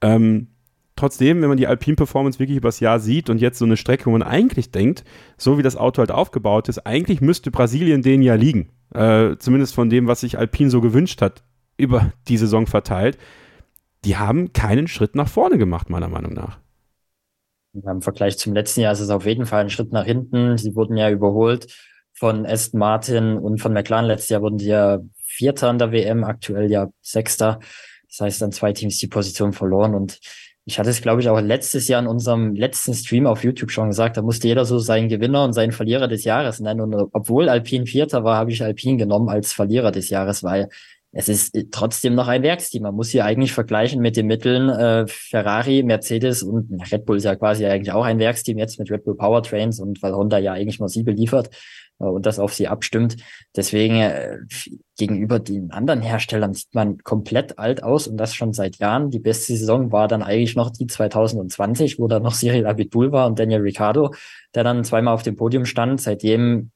[0.00, 0.48] Ähm,
[0.96, 4.06] trotzdem, wenn man die Alpine Performance wirklich übers Jahr sieht und jetzt so eine Strecke,
[4.06, 5.04] wo man eigentlich denkt,
[5.36, 8.70] so wie das Auto halt aufgebaut ist, eigentlich müsste Brasilien denen ja liegen.
[8.94, 11.42] Äh, zumindest von dem, was sich Alpine so gewünscht hat,
[11.76, 13.18] über die Saison verteilt.
[14.04, 16.58] Die haben keinen Schritt nach vorne gemacht, meiner Meinung nach.
[17.72, 20.58] Im Vergleich zum letzten Jahr ist es auf jeden Fall ein Schritt nach hinten.
[20.58, 21.66] Sie wurden ja überholt
[22.12, 24.06] von Aston Martin und von McLaren.
[24.06, 27.58] Letztes Jahr wurden sie ja Vierter an der WM, aktuell ja Sechster.
[28.16, 30.20] Das heißt, dann zwei Teams die Position verloren und
[30.66, 33.88] ich hatte es, glaube ich, auch letztes Jahr in unserem letzten Stream auf YouTube schon
[33.88, 36.80] gesagt, da musste jeder so seinen Gewinner und seinen Verlierer des Jahres nennen.
[36.80, 40.70] Und obwohl Alpine Vierter war, habe ich Alpine genommen als Verlierer des Jahres, weil
[41.16, 42.82] es ist trotzdem noch ein Werksteam.
[42.82, 47.24] Man muss hier eigentlich vergleichen mit den Mitteln äh, Ferrari, Mercedes und Red Bull ist
[47.24, 50.52] ja quasi eigentlich auch ein Werksteam jetzt mit Red Bull Powertrains und weil Honda ja
[50.52, 51.50] eigentlich nur sie beliefert
[52.00, 53.16] äh, und das auf sie abstimmt.
[53.54, 54.38] Deswegen äh,
[54.98, 59.10] gegenüber den anderen Herstellern sieht man komplett alt aus und das schon seit Jahren.
[59.10, 63.28] Die beste Saison war dann eigentlich noch die 2020, wo dann noch Cyril Abitbul war
[63.28, 64.12] und Daniel Ricciardo,
[64.56, 66.00] der dann zweimal auf dem Podium stand.
[66.00, 66.72] Seitdem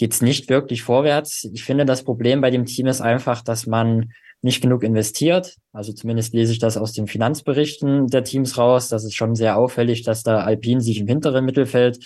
[0.00, 1.46] geht's nicht wirklich vorwärts.
[1.52, 5.56] Ich finde, das Problem bei dem Team ist einfach, dass man nicht genug investiert.
[5.74, 8.88] Also zumindest lese ich das aus den Finanzberichten der Teams raus.
[8.88, 11.98] Das ist schon sehr auffällig, dass da Alpine sich im hinteren Mittelfeld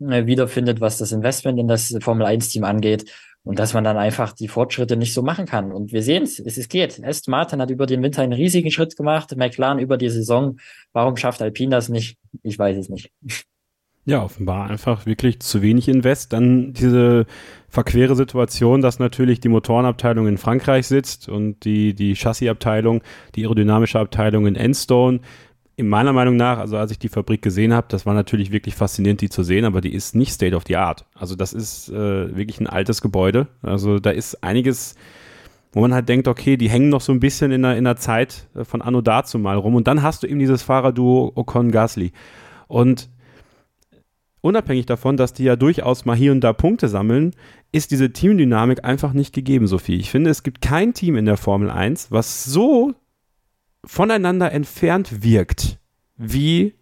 [0.00, 3.12] äh, wiederfindet, was das Investment in das Formel 1 Team angeht
[3.42, 5.70] und dass man dann einfach die Fortschritte nicht so machen kann.
[5.70, 7.04] Und wir sehen es, es geht.
[7.04, 10.56] Aston Martin hat über den Winter einen riesigen Schritt gemacht, McLaren über die Saison.
[10.94, 12.16] Warum schafft Alpine das nicht?
[12.42, 13.10] Ich weiß es nicht.
[14.06, 16.32] Ja, offenbar einfach wirklich zu wenig Invest.
[16.32, 17.26] Dann diese
[17.70, 23.02] verquere Situation, dass natürlich die Motorenabteilung in Frankreich sitzt und die, die Chassisabteilung,
[23.34, 25.20] die aerodynamische Abteilung in Enstone
[25.76, 28.76] in meiner Meinung nach, also als ich die Fabrik gesehen habe, das war natürlich wirklich
[28.76, 31.04] faszinierend, die zu sehen, aber die ist nicht State of the Art.
[31.14, 33.48] Also das ist äh, wirklich ein altes Gebäude.
[33.60, 34.94] Also da ist einiges,
[35.72, 37.96] wo man halt denkt, okay, die hängen noch so ein bisschen in der, in der
[37.96, 39.74] Zeit äh, von Anno dazu mal rum.
[39.74, 42.12] Und dann hast du eben dieses Fahrerduo Ocon-Gasly.
[42.68, 43.08] Und
[44.44, 47.34] unabhängig davon, dass die ja durchaus mal hier und da Punkte sammeln,
[47.72, 49.96] ist diese Teamdynamik einfach nicht gegeben, Sophie.
[49.96, 52.94] Ich finde, es gibt kein Team in der Formel 1, was so
[53.84, 55.78] voneinander entfernt wirkt
[56.16, 56.74] wie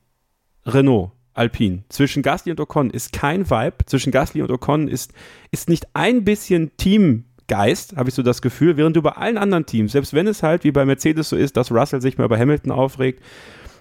[0.66, 1.12] Renault.
[1.34, 1.84] Alpine.
[1.88, 3.86] Zwischen Gasly und Ocon ist kein Vibe.
[3.86, 5.14] Zwischen Gasly und Ocon ist,
[5.50, 9.64] ist nicht ein bisschen Teamgeist, habe ich so das Gefühl, während du bei allen anderen
[9.64, 12.38] Teams, selbst wenn es halt wie bei Mercedes so ist, dass Russell sich mal über
[12.38, 13.22] Hamilton aufregt,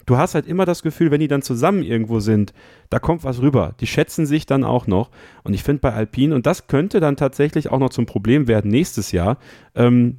[0.05, 2.53] du hast halt immer das Gefühl, wenn die dann zusammen irgendwo sind,
[2.89, 3.75] da kommt was rüber.
[3.79, 5.11] Die schätzen sich dann auch noch.
[5.43, 8.71] Und ich finde bei Alpine, und das könnte dann tatsächlich auch noch zum Problem werden
[8.71, 9.37] nächstes Jahr,
[9.75, 10.17] ähm,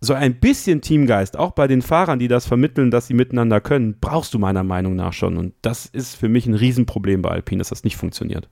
[0.00, 3.96] so ein bisschen Teamgeist, auch bei den Fahrern, die das vermitteln, dass sie miteinander können,
[4.00, 5.36] brauchst du meiner Meinung nach schon.
[5.36, 8.48] Und das ist für mich ein Riesenproblem bei Alpine, dass das nicht funktioniert.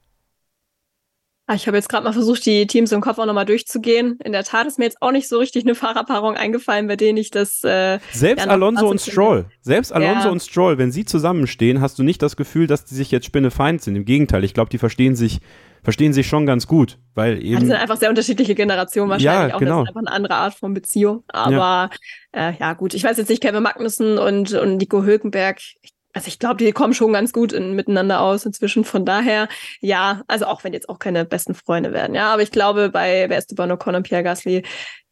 [1.46, 4.18] Ah, ich habe jetzt gerade mal versucht, die Teams im Kopf auch nochmal durchzugehen.
[4.24, 7.18] In der Tat ist mir jetzt auch nicht so richtig eine Fahrerpaarung eingefallen, bei denen
[7.18, 7.62] ich das.
[7.62, 9.44] Äh, Selbst Alonso und Stroll.
[9.60, 10.30] Selbst Alonso Ja.
[10.32, 13.82] und Stroll, wenn sie zusammenstehen, hast du nicht das Gefühl, dass die sich jetzt spinnefeind
[13.82, 13.94] sind.
[13.94, 15.40] Im Gegenteil, ich glaube, die verstehen sich,
[15.82, 17.60] verstehen sich schon ganz gut, weil die eben.
[17.60, 19.58] sind einfach sehr unterschiedliche Generationen wahrscheinlich Ja, auch.
[19.60, 19.80] genau.
[19.80, 21.24] Das ist einfach eine andere Art von Beziehung.
[21.28, 21.90] Aber
[22.34, 25.58] ja, äh, ja gut, ich weiß jetzt nicht, Kevin Magnussen und, und Nico Hülkenberg.
[25.82, 28.84] Ich, also ich glaube, die kommen schon ganz gut in, miteinander aus inzwischen.
[28.84, 29.48] Von daher,
[29.80, 32.32] ja, also auch wenn jetzt auch keine besten Freunde werden, ja.
[32.32, 34.62] Aber ich glaube, bei Esteban Ocon und Pierre Gasly,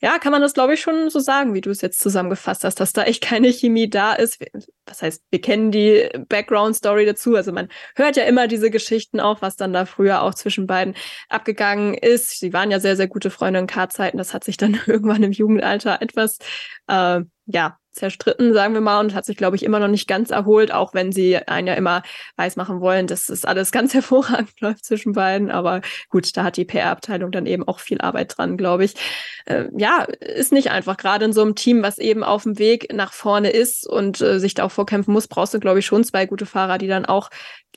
[0.00, 2.80] ja, kann man das, glaube ich, schon so sagen, wie du es jetzt zusammengefasst hast,
[2.80, 4.44] dass da echt keine Chemie da ist.
[4.86, 7.36] Was heißt, wir kennen die Background-Story dazu.
[7.36, 10.94] Also man hört ja immer diese Geschichten auch, was dann da früher auch zwischen beiden
[11.28, 12.40] abgegangen ist.
[12.40, 14.18] Sie waren ja sehr, sehr gute Freunde in K-Zeiten.
[14.18, 16.38] Das hat sich dann irgendwann im Jugendalter etwas,
[16.88, 20.30] äh, ja, zerstritten, sagen wir mal, und hat sich, glaube ich, immer noch nicht ganz
[20.30, 22.02] erholt, auch wenn sie einen ja immer
[22.36, 25.50] weismachen wollen, dass das alles ganz hervorragend läuft zwischen beiden.
[25.50, 28.94] Aber gut, da hat die PR-Abteilung dann eben auch viel Arbeit dran, glaube ich.
[29.46, 30.96] Äh, ja, ist nicht einfach.
[30.96, 34.38] Gerade in so einem Team, was eben auf dem Weg nach vorne ist und äh,
[34.40, 37.06] sich da auch vorkämpfen muss, brauchst du, glaube ich, schon zwei gute Fahrer, die dann
[37.06, 37.30] auch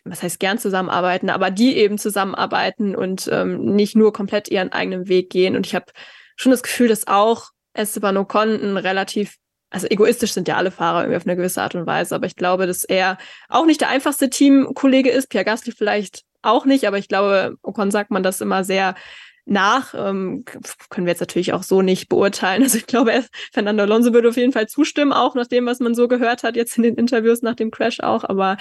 [0.05, 5.07] was heißt gern zusammenarbeiten, aber die eben zusammenarbeiten und ähm, nicht nur komplett ihren eigenen
[5.07, 5.55] Weg gehen.
[5.55, 5.87] Und ich habe
[6.35, 9.37] schon das Gefühl, dass auch Esteban Ocon ein relativ
[9.75, 12.37] also egoistisch sind ja alle Fahrer irgendwie auf eine gewisse Art und Weise, aber ich
[12.37, 13.17] glaube, dass er
[13.49, 15.27] auch nicht der einfachste Teamkollege ist.
[15.29, 18.95] Pierre Gasly vielleicht auch nicht, aber ich glaube, Ocon sagt man das immer sehr
[19.43, 19.93] nach.
[19.93, 20.45] Ähm,
[20.89, 22.63] können wir jetzt natürlich auch so nicht beurteilen.
[22.63, 25.79] Also ich glaube, er- Fernando Alonso würde auf jeden Fall zustimmen, auch nach dem, was
[25.81, 28.23] man so gehört hat, jetzt in den Interviews nach dem Crash auch.
[28.23, 28.55] Aber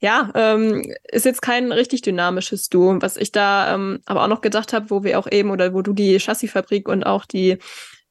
[0.00, 2.96] ja, ähm, ist jetzt kein richtig dynamisches Duo.
[3.00, 5.80] Was ich da ähm, aber auch noch gedacht habe, wo wir auch eben oder wo
[5.82, 7.58] du die Chassisfabrik und auch die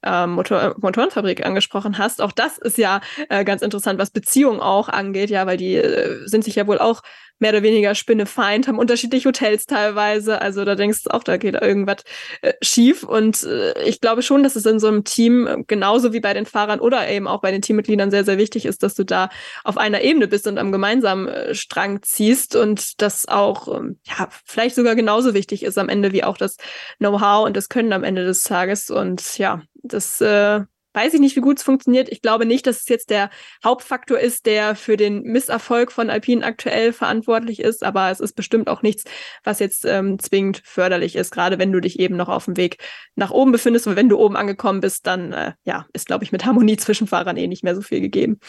[0.05, 2.21] ähm, Motor Motorenfabrik angesprochen hast.
[2.21, 6.27] Auch das ist ja äh, ganz interessant, was Beziehungen auch angeht, ja, weil die äh,
[6.27, 7.01] sind sich ja wohl auch
[7.39, 10.41] mehr oder weniger Spinnefeind, haben unterschiedliche Hotels teilweise.
[10.41, 12.03] Also da denkst du auch, da geht irgendwas
[12.41, 13.03] äh, schief.
[13.03, 16.33] Und äh, ich glaube schon, dass es in so einem Team äh, genauso wie bei
[16.33, 19.29] den Fahrern oder eben auch bei den Teammitgliedern sehr, sehr wichtig ist, dass du da
[19.63, 24.29] auf einer Ebene bist und am gemeinsamen äh, Strang ziehst und das auch, ähm, ja,
[24.45, 26.57] vielleicht sogar genauso wichtig ist am Ende wie auch das
[26.99, 28.89] Know-how und das Können am Ende des Tages.
[28.89, 30.61] Und ja, das äh,
[30.95, 32.09] weiß ich nicht, wie gut es funktioniert.
[32.09, 33.29] Ich glaube nicht, dass es jetzt der
[33.63, 38.69] Hauptfaktor ist, der für den Misserfolg von Alpine aktuell verantwortlich ist, aber es ist bestimmt
[38.69, 39.03] auch nichts,
[39.43, 42.77] was jetzt ähm, zwingend förderlich ist, gerade wenn du dich eben noch auf dem Weg
[43.15, 43.87] nach oben befindest.
[43.87, 47.07] Und wenn du oben angekommen bist, dann äh, ja, ist, glaube ich, mit Harmonie zwischen
[47.07, 48.39] Fahrern eh nicht mehr so viel gegeben.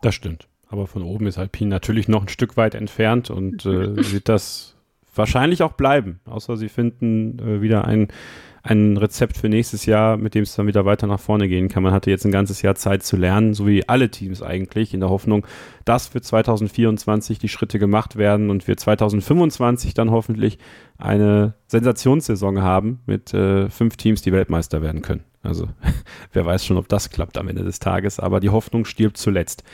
[0.00, 0.48] Das stimmt.
[0.68, 4.77] Aber von oben ist Alpine natürlich noch ein Stück weit entfernt und äh, wird das
[5.18, 6.20] wahrscheinlich auch bleiben.
[6.24, 8.08] Außer sie finden äh, wieder ein,
[8.62, 11.82] ein Rezept für nächstes Jahr, mit dem es dann wieder weiter nach vorne gehen kann.
[11.82, 15.00] Man hatte jetzt ein ganzes Jahr Zeit zu lernen, so wie alle Teams eigentlich, in
[15.00, 15.46] der Hoffnung,
[15.84, 20.58] dass für 2024 die Schritte gemacht werden und wir 2025 dann hoffentlich
[20.96, 25.24] eine Sensationssaison haben mit äh, fünf Teams, die Weltmeister werden können.
[25.42, 25.68] Also
[26.32, 29.64] wer weiß schon, ob das klappt am Ende des Tages, aber die Hoffnung stirbt zuletzt.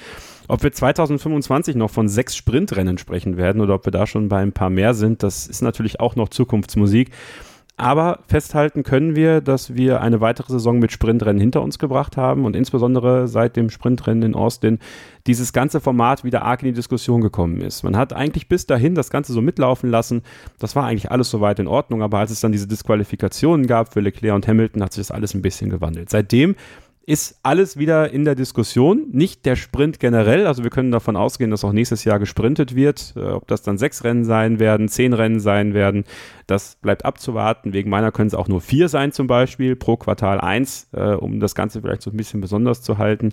[0.46, 4.40] Ob wir 2025 noch von sechs Sprintrennen sprechen werden oder ob wir da schon bei
[4.40, 7.10] ein paar mehr sind, das ist natürlich auch noch Zukunftsmusik.
[7.76, 12.44] Aber festhalten können wir, dass wir eine weitere Saison mit Sprintrennen hinter uns gebracht haben
[12.44, 14.78] und insbesondere seit dem Sprintrennen in Austin
[15.26, 17.82] dieses ganze Format wieder arg in die Diskussion gekommen ist.
[17.82, 20.22] Man hat eigentlich bis dahin das Ganze so mitlaufen lassen.
[20.60, 24.00] Das war eigentlich alles soweit in Ordnung, aber als es dann diese Disqualifikationen gab für
[24.00, 26.10] Leclerc und Hamilton, hat sich das alles ein bisschen gewandelt.
[26.10, 26.54] Seitdem
[27.06, 29.08] ist alles wieder in der Diskussion.
[29.10, 30.46] Nicht der Sprint generell.
[30.46, 33.14] Also wir können davon ausgehen, dass auch nächstes Jahr gesprintet wird.
[33.16, 36.04] Äh, ob das dann sechs Rennen sein werden, zehn Rennen sein werden,
[36.46, 37.72] das bleibt abzuwarten.
[37.72, 41.40] Wegen meiner können es auch nur vier sein zum Beispiel pro Quartal eins, äh, um
[41.40, 43.32] das Ganze vielleicht so ein bisschen besonders zu halten.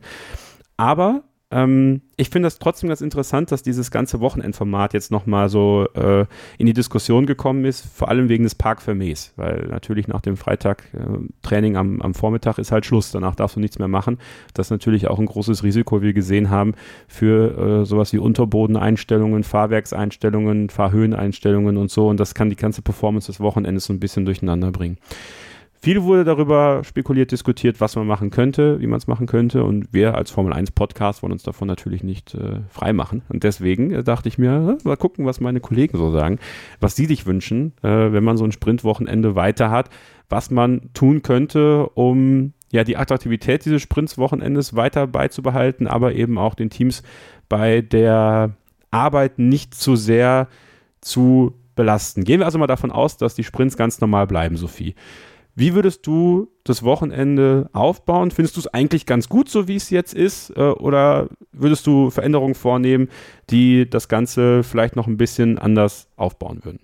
[0.75, 5.87] Aber ähm, ich finde das trotzdem ganz interessant, dass dieses ganze Wochenendformat jetzt nochmal so
[5.95, 6.25] äh,
[6.57, 10.37] in die Diskussion gekommen ist, vor allem wegen des Park Fermés, weil natürlich nach dem
[10.37, 10.99] Freitag äh,
[11.41, 14.17] Training am, am Vormittag ist halt Schluss, danach darfst du nichts mehr machen.
[14.53, 16.73] Das ist natürlich auch ein großes Risiko, wie wir gesehen haben,
[17.07, 23.27] für äh, sowas wie Unterbodeneinstellungen, Fahrwerkseinstellungen, Fahrhöheneinstellungen und so und das kann die ganze Performance
[23.27, 24.97] des Wochenendes so ein bisschen durcheinander bringen.
[25.83, 29.63] Viel wurde darüber spekuliert, diskutiert, was man machen könnte, wie man es machen könnte.
[29.63, 33.23] Und wir als Formel 1 Podcast wollen uns davon natürlich nicht äh, frei machen.
[33.29, 36.37] Und deswegen äh, dachte ich mir, äh, mal gucken, was meine Kollegen so sagen,
[36.79, 39.89] was sie sich wünschen, äh, wenn man so ein Sprintwochenende weiter hat,
[40.29, 46.53] was man tun könnte, um ja die Attraktivität dieses Sprintswochenendes weiter beizubehalten, aber eben auch
[46.53, 47.01] den Teams
[47.49, 48.51] bei der
[48.91, 50.47] Arbeit nicht zu sehr
[51.01, 52.23] zu belasten.
[52.23, 54.93] Gehen wir also mal davon aus, dass die Sprints ganz normal bleiben, Sophie.
[55.55, 58.31] Wie würdest du das Wochenende aufbauen?
[58.31, 60.51] Findest du es eigentlich ganz gut, so wie es jetzt ist?
[60.51, 63.09] Äh, oder würdest du Veränderungen vornehmen,
[63.49, 66.79] die das Ganze vielleicht noch ein bisschen anders aufbauen würden?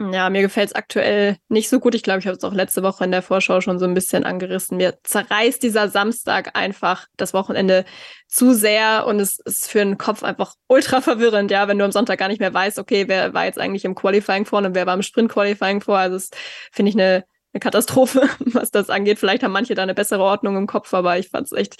[0.00, 1.92] Ja, mir gefällt es aktuell nicht so gut.
[1.96, 4.22] Ich glaube, ich habe es auch letzte Woche in der Vorschau schon so ein bisschen
[4.22, 4.76] angerissen.
[4.76, 7.84] Mir zerreißt dieser Samstag einfach das Wochenende
[8.28, 11.90] zu sehr und es ist für den Kopf einfach ultra verwirrend, ja, wenn du am
[11.90, 14.86] Sonntag gar nicht mehr weißt, okay, wer war jetzt eigentlich im Qualifying vorne und wer
[14.86, 15.98] war im Sprint-Qualifying vor.
[15.98, 16.30] Also das
[16.70, 19.18] finde ich eine eine Katastrophe, was das angeht.
[19.18, 21.76] Vielleicht haben manche da eine bessere Ordnung im Kopf, aber ich fand es echt,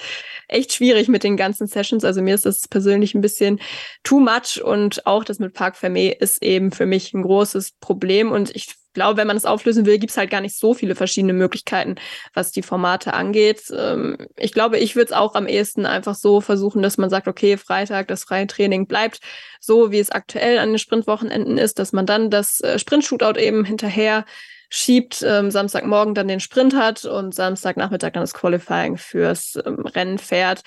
[0.49, 2.05] echt schwierig mit den ganzen Sessions.
[2.05, 3.61] Also mir ist das persönlich ein bisschen
[4.03, 8.32] too much und auch das mit Park Fermé ist eben für mich ein großes Problem
[8.32, 10.95] und ich glaube, wenn man es auflösen will, gibt es halt gar nicht so viele
[10.95, 11.97] verschiedene Möglichkeiten,
[12.35, 13.62] was die Formate angeht.
[13.70, 17.28] Ähm, ich glaube, ich würde es auch am ehesten einfach so versuchen, dass man sagt,
[17.28, 19.20] okay, Freitag, das freie Training bleibt
[19.61, 23.65] so, wie es aktuell an den Sprintwochenenden ist, dass man dann das äh, Sprint-Shootout eben
[23.65, 24.24] hinterher
[24.69, 30.19] schiebt, ähm, Samstagmorgen dann den Sprint hat und Samstagnachmittag dann das Qualifying fürs ähm, Rennen
[30.19, 30.62] fährt.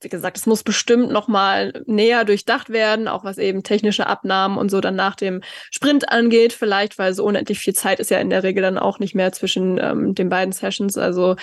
[0.00, 4.56] Wie gesagt, es muss bestimmt noch mal näher durchdacht werden, auch was eben technische Abnahmen
[4.56, 8.18] und so dann nach dem Sprint angeht, vielleicht, weil so unendlich viel Zeit ist ja
[8.18, 10.96] in der Regel dann auch nicht mehr zwischen ähm, den beiden Sessions.
[10.96, 11.36] Also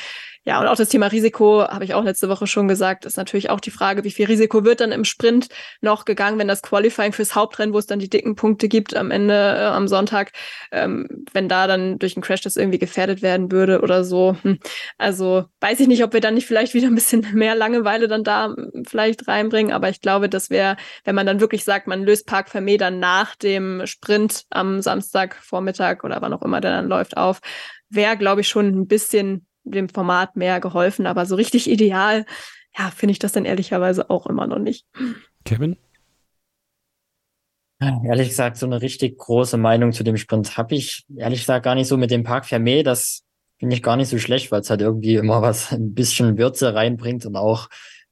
[0.47, 3.49] ja, und auch das Thema Risiko, habe ich auch letzte Woche schon gesagt, ist natürlich
[3.49, 5.47] auch die Frage, wie viel Risiko wird dann im Sprint
[5.81, 9.09] noch gegangen, wenn das Qualifying fürs Hauptrennen, wo es dann die dicken Punkte gibt am
[9.09, 10.33] Ende äh, am Sonntag,
[10.71, 14.37] ähm, wenn da dann durch einen Crash das irgendwie gefährdet werden würde oder so.
[14.43, 14.59] Hm.
[14.99, 18.23] Also weiß ich nicht, ob wir dann nicht vielleicht wieder ein bisschen mehr Langeweile dann
[18.23, 18.44] da
[18.85, 22.49] vielleicht reinbringen, aber ich glaube, das wäre, wenn man dann wirklich sagt, man löst Park
[22.49, 27.39] Vermeer dann nach dem Sprint am Samstagvormittag oder wann auch immer der dann läuft auf,
[27.89, 32.25] wäre, glaube ich, schon ein bisschen dem Format mehr geholfen, aber so richtig ideal,
[32.77, 34.85] ja, finde ich das dann ehrlicherweise auch immer noch nicht.
[35.43, 35.77] Kevin?
[37.79, 41.75] Ehrlich gesagt, so eine richtig große Meinung zu dem Sprint habe ich ehrlich gesagt gar
[41.75, 42.83] nicht so mit dem Park Fermé.
[42.83, 43.23] Das
[43.59, 46.73] finde ich gar nicht so schlecht, weil es halt irgendwie immer was ein bisschen Würze
[46.73, 47.69] reinbringt und auch äh,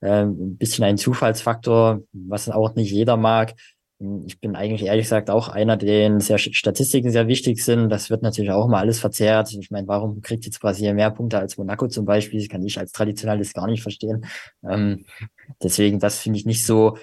[0.09, 3.53] ein bisschen ein Zufallsfaktor, was auch nicht jeder mag.
[4.25, 7.89] Ich bin eigentlich ehrlich gesagt auch einer, denen sehr Statistiken sehr wichtig sind.
[7.89, 9.53] Das wird natürlich auch mal alles verzerrt.
[9.53, 12.39] Ich meine, warum kriegt jetzt Brasilien mehr Punkte als Monaco zum Beispiel?
[12.39, 14.25] Das kann ich als Traditionalist gar nicht verstehen.
[14.67, 15.05] Ähm,
[15.61, 16.97] deswegen, das finde ich nicht so,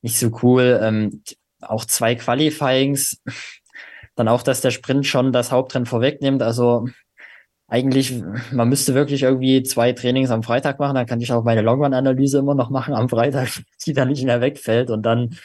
[0.00, 0.80] nicht so cool.
[0.82, 1.22] Ähm,
[1.60, 3.20] auch zwei Qualifyings.
[4.14, 6.42] Dann auch, dass der Sprint schon das Hauptrennen vorwegnimmt.
[6.42, 6.86] Also
[7.68, 8.22] eigentlich,
[8.52, 12.38] man müsste wirklich irgendwie zwei Trainings am Freitag machen, dann kann ich auch meine Longrun-Analyse
[12.38, 13.48] immer noch machen am Freitag,
[13.86, 15.36] die dann nicht mehr wegfällt und dann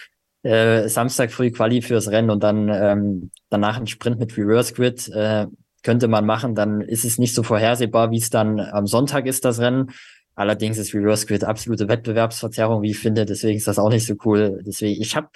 [0.43, 5.07] äh, Samstag früh Quali fürs Rennen und dann ähm, danach ein Sprint mit Reverse Grid
[5.09, 5.47] äh,
[5.83, 6.55] könnte man machen.
[6.55, 9.91] Dann ist es nicht so vorhersehbar, wie es dann am Sonntag ist, das Rennen.
[10.35, 13.25] Allerdings ist Reverse Grid absolute Wettbewerbsverzerrung, wie ich finde.
[13.25, 14.61] Deswegen ist das auch nicht so cool.
[14.65, 15.29] Deswegen, ich habe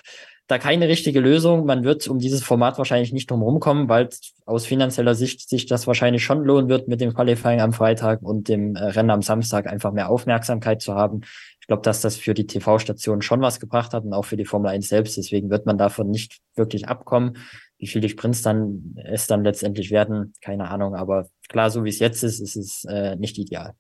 [0.48, 1.66] da keine richtige Lösung.
[1.66, 4.10] Man wird um dieses Format wahrscheinlich nicht drum rumkommen, weil
[4.46, 8.48] aus finanzieller Sicht sich das wahrscheinlich schon lohnen wird, mit dem Qualifying am Freitag und
[8.48, 11.22] dem äh, Rennen am Samstag einfach mehr Aufmerksamkeit zu haben.
[11.60, 14.46] Ich glaube, dass das für die TV-Station schon was gebracht hat und auch für die
[14.46, 15.18] Formel 1 selbst.
[15.18, 17.38] Deswegen wird man davon nicht wirklich abkommen.
[17.80, 20.96] Wie viele Sprints dann es dann letztendlich werden, keine Ahnung.
[20.96, 23.74] Aber klar, so wie es jetzt ist, ist es äh, nicht ideal.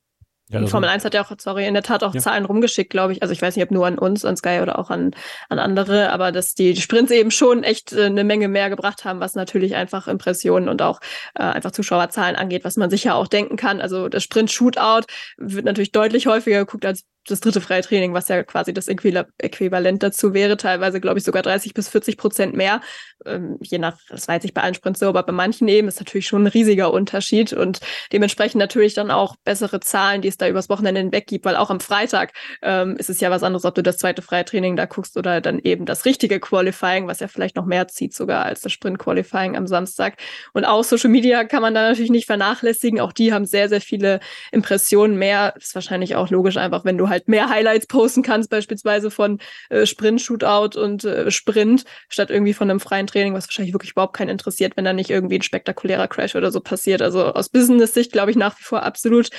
[0.49, 2.22] Ja, die Formel 1 hat ja auch, sorry, in der Tat auch ja.
[2.22, 3.23] Zahlen rumgeschickt, glaube ich.
[3.23, 5.11] Also ich weiß nicht, ob nur an uns, an Sky oder auch an,
[5.49, 9.19] an andere, aber dass die Sprints eben schon echt äh, eine Menge mehr gebracht haben,
[9.19, 10.99] was natürlich einfach Impressionen und auch
[11.34, 13.81] äh, einfach Zuschauerzahlen angeht, was man sicher auch denken kann.
[13.81, 15.07] Also das Sprint-Shootout
[15.38, 20.03] wird natürlich deutlich häufiger geguckt als das dritte freie Training, was ja quasi das Äquivalent
[20.03, 22.81] dazu wäre, teilweise glaube ich sogar 30 bis 40 Prozent mehr,
[23.26, 25.99] ähm, je nach, das weiß ich bei allen Sprints so, aber bei manchen eben ist
[25.99, 27.80] natürlich schon ein riesiger Unterschied und
[28.11, 31.69] dementsprechend natürlich dann auch bessere Zahlen, die es da übers Wochenende hinweg gibt, weil auch
[31.69, 34.85] am Freitag ähm, ist es ja was anderes, ob du das zweite freie Training da
[34.85, 38.61] guckst oder dann eben das richtige Qualifying, was ja vielleicht noch mehr zieht sogar als
[38.61, 40.18] das Sprint-Qualifying am Samstag.
[40.53, 43.81] Und auch Social Media kann man da natürlich nicht vernachlässigen, auch die haben sehr, sehr
[43.81, 44.19] viele
[44.52, 48.49] Impressionen mehr, ist wahrscheinlich auch logisch einfach, wenn du halt halt mehr Highlights posten kannst,
[48.49, 49.39] beispielsweise von
[49.69, 53.91] äh, Sprint, Shootout und äh, Sprint, statt irgendwie von einem freien Training, was wahrscheinlich wirklich
[53.91, 57.01] überhaupt keinen interessiert, wenn da nicht irgendwie ein spektakulärer Crash oder so passiert.
[57.01, 59.29] Also aus Business-Sicht glaube ich nach wie vor absolut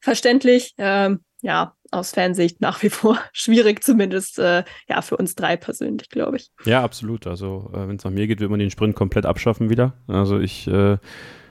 [0.00, 0.74] verständlich.
[0.78, 6.08] Ähm, ja, aus Fansicht nach wie vor schwierig, zumindest äh, ja für uns drei persönlich,
[6.08, 6.50] glaube ich.
[6.64, 7.26] Ja, absolut.
[7.26, 9.94] Also äh, wenn es nach mir geht, wird man den Sprint komplett abschaffen wieder.
[10.08, 10.98] Also ich äh,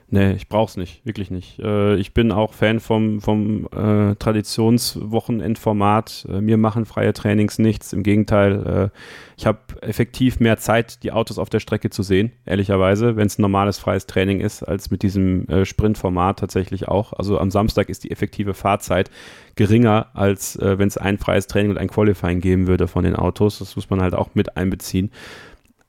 [0.08, 1.58] Nee, ich brauch's nicht, wirklich nicht.
[1.58, 6.28] Äh, ich bin auch Fan vom, vom äh, Traditionswochenendformat.
[6.30, 7.92] Äh, mir machen freie Trainings nichts.
[7.92, 8.96] Im Gegenteil, äh,
[9.36, 13.40] ich habe effektiv mehr Zeit, die Autos auf der Strecke zu sehen, ehrlicherweise, wenn es
[13.40, 17.14] ein normales freies Training ist, als mit diesem äh, Sprintformat tatsächlich auch.
[17.14, 19.10] Also am Samstag ist die effektive Fahrzeit
[19.56, 23.16] geringer, als äh, wenn es ein freies Training und ein Qualifying geben würde von den
[23.16, 23.58] Autos.
[23.58, 25.10] Das muss man halt auch mit einbeziehen.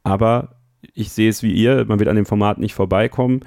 [0.05, 0.57] Aber
[0.95, 3.43] ich sehe es wie ihr, man wird an dem Format nicht vorbeikommen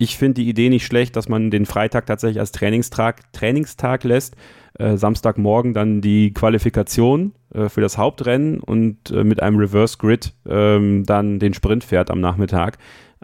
[0.00, 4.34] ich finde die Idee nicht schlecht, dass man den Freitag tatsächlich als Trainingstag, Trainingstag lässt.
[4.78, 10.32] Äh, Samstagmorgen dann die Qualifikation äh, für das Hauptrennen und äh, mit einem Reverse Grid
[10.48, 12.78] ähm, dann den Sprint fährt am Nachmittag.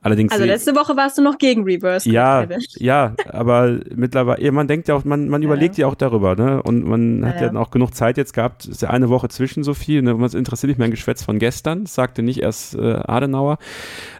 [0.06, 2.08] Allerdings also letzte Woche warst du noch gegen Reverse.
[2.08, 2.46] Ja,
[2.76, 5.82] ja, aber mittlerweile, ja, man denkt ja auch, man, man überlegt ja.
[5.82, 6.62] ja auch darüber, ne?
[6.62, 9.28] Und man ja, hat ja, ja auch genug Zeit jetzt gehabt, ist ja eine Woche
[9.28, 10.20] zwischen so viel, ne?
[10.20, 13.58] Was interessiert mich mein Geschwätz von gestern, das sagte nicht erst äh, Adenauer,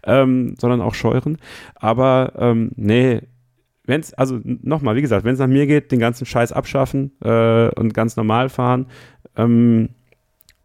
[0.02, 1.38] ähm, sondern auch Scheuren.
[1.76, 3.20] Aber ähm, nee,
[3.84, 7.12] wenn es, also nochmal, wie gesagt, wenn es nach mir geht, den ganzen Scheiß abschaffen
[7.22, 8.86] äh, und ganz normal fahren.
[9.36, 9.90] Ähm,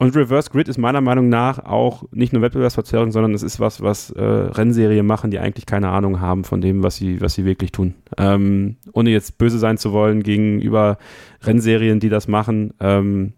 [0.01, 3.81] und Reverse Grid ist meiner Meinung nach auch nicht nur Wettbewerbsverzerrung, sondern es ist was,
[3.81, 7.45] was äh, Rennserien machen, die eigentlich keine Ahnung haben von dem, was sie, was sie
[7.45, 7.93] wirklich tun.
[8.17, 10.97] Ähm, ohne jetzt böse sein zu wollen gegenüber
[11.43, 13.33] Rennserien, die das machen, ähm,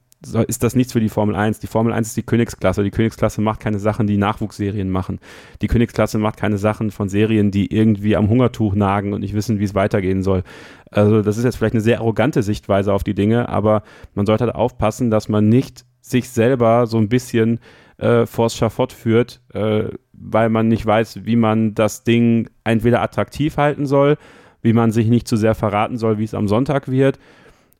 [0.48, 1.60] ist das nichts für die Formel 1.
[1.60, 2.81] Die Formel 1 ist die Königsklasse.
[2.81, 5.19] Die Königsklasse macht keine Sachen, die Nachwuchsserien machen.
[5.61, 9.60] Die Königsklasse macht keine Sachen von Serien, die irgendwie am Hungertuch nagen und nicht wissen,
[9.60, 10.44] wie es weitergehen soll.
[10.90, 13.84] Also das ist jetzt vielleicht eine sehr arrogante Sichtweise auf die Dinge, aber
[14.15, 17.60] man sollte halt aufpassen, dass man nicht sich selber so ein bisschen
[17.98, 23.58] äh, vors Schafott führt, äh, weil man nicht weiß, wie man das Ding entweder attraktiv
[23.58, 24.18] halten soll,
[24.62, 27.20] wie man sich nicht zu sehr verraten soll, wie es am Sonntag wird.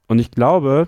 [0.08, 0.88] Und ich glaube,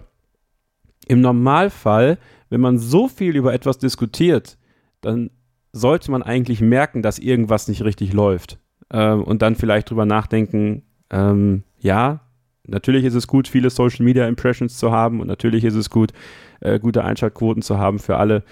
[1.07, 2.17] im Normalfall,
[2.49, 4.57] wenn man so viel über etwas diskutiert,
[5.01, 5.29] dann
[5.73, 8.59] sollte man eigentlich merken, dass irgendwas nicht richtig läuft.
[8.91, 12.21] Ähm, und dann vielleicht drüber nachdenken, ähm, ja,
[12.65, 16.13] natürlich ist es gut, viele Social Media Impressions zu haben und natürlich ist es gut,
[16.61, 18.43] äh, gute Einschaltquoten zu haben für alle.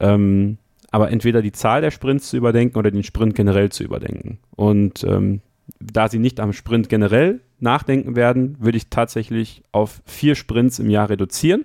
[0.00, 0.58] Ähm,
[0.90, 4.38] aber entweder die Zahl der Sprints zu überdenken oder den Sprint generell zu überdenken.
[4.54, 5.40] Und ähm,
[5.80, 10.90] da sie nicht am Sprint generell nachdenken werden, würde ich tatsächlich auf vier Sprints im
[10.90, 11.64] Jahr reduzieren.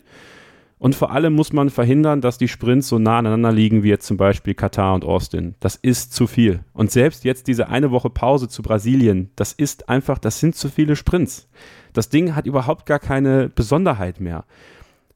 [0.79, 4.07] Und vor allem muss man verhindern, dass die Sprints so nah aneinander liegen wie jetzt
[4.07, 5.55] zum Beispiel Katar und Austin.
[5.59, 6.61] Das ist zu viel.
[6.71, 10.69] Und selbst jetzt diese eine Woche Pause zu Brasilien, das ist einfach, das sind zu
[10.69, 11.49] viele Sprints.
[11.91, 14.45] Das Ding hat überhaupt gar keine Besonderheit mehr.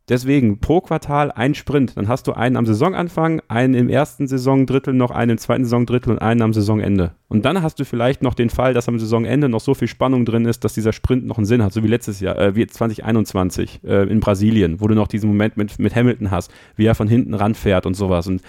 [0.09, 1.95] Deswegen pro Quartal ein Sprint.
[1.95, 6.11] Dann hast du einen am Saisonanfang, einen im ersten Saisondrittel, noch einen im zweiten Saisondrittel
[6.11, 7.15] und einen am Saisonende.
[7.29, 10.25] Und dann hast du vielleicht noch den Fall, dass am Saisonende noch so viel Spannung
[10.25, 12.67] drin ist, dass dieser Sprint noch einen Sinn hat, so wie letztes Jahr, äh, wie
[12.67, 16.95] 2021 äh, in Brasilien, wo du noch diesen Moment mit, mit Hamilton hast, wie er
[16.95, 18.41] von hinten ranfährt und sowas und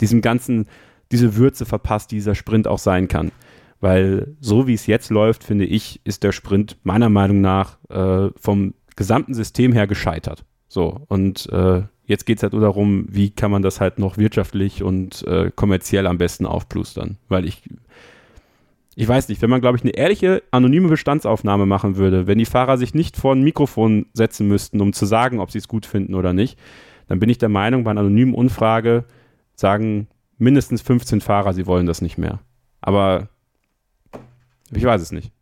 [0.00, 0.66] diesem ganzen,
[1.10, 3.32] diese Würze verpasst, die dieser Sprint auch sein kann.
[3.80, 8.30] Weil so wie es jetzt läuft, finde ich, ist der Sprint meiner Meinung nach äh,
[8.36, 10.44] vom gesamten System her gescheitert.
[10.72, 14.18] So, und äh, jetzt geht es halt nur darum, wie kann man das halt noch
[14.18, 17.18] wirtschaftlich und äh, kommerziell am besten aufplustern.
[17.28, 17.64] Weil ich,
[18.94, 22.44] ich weiß nicht, wenn man, glaube ich, eine ehrliche, anonyme Bestandsaufnahme machen würde, wenn die
[22.44, 25.86] Fahrer sich nicht vor ein Mikrofon setzen müssten, um zu sagen, ob sie es gut
[25.86, 26.56] finden oder nicht,
[27.08, 29.06] dann bin ich der Meinung, bei einer anonymen Umfrage
[29.56, 30.06] sagen
[30.38, 32.38] mindestens 15 Fahrer, sie wollen das nicht mehr.
[32.80, 33.28] Aber
[34.70, 35.32] ich weiß es nicht.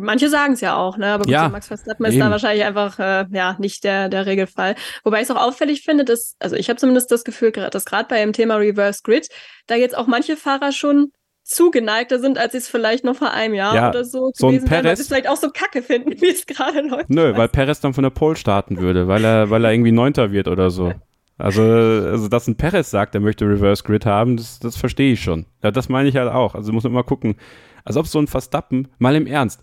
[0.00, 1.06] Manche sagen es ja auch, ne?
[1.08, 2.20] Aber gut, ja, Max Verstappen ist eben.
[2.20, 4.74] da wahrscheinlich einfach äh, ja nicht der, der Regelfall.
[5.04, 8.08] Wobei ich es auch auffällig finde, dass, also ich habe zumindest das Gefühl, dass gerade
[8.08, 9.28] bei dem Thema Reverse Grid,
[9.66, 11.12] da jetzt auch manche Fahrer schon
[11.44, 14.70] zugeneigter sind, als sie es vielleicht noch vor einem Jahr ja, oder so, so gewesen
[14.70, 17.10] wären, weil sie es vielleicht auch so kacke finden, wie es gerade läuft.
[17.10, 20.32] Nö, weil Perez dann von der Pole starten würde, weil er, weil er irgendwie Neunter
[20.32, 20.92] wird oder so.
[21.40, 25.22] Also, also, dass ein Perez sagt, er möchte Reverse Grid haben, das, das verstehe ich
[25.22, 25.46] schon.
[25.62, 26.54] Ja, das meine ich halt auch.
[26.54, 27.36] Also muss man mal gucken.
[27.82, 29.62] Als ob so ein Verstappen, mal im Ernst,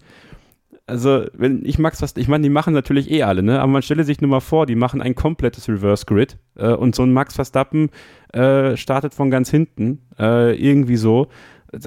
[0.88, 3.60] also, wenn ich Max was, ich meine, die machen natürlich eh alle, ne?
[3.60, 6.96] Aber man stelle sich nur mal vor, die machen ein komplettes Reverse Grid äh, und
[6.96, 7.90] so ein Max Verstappen
[8.34, 11.28] äh, startet von ganz hinten, äh, irgendwie so.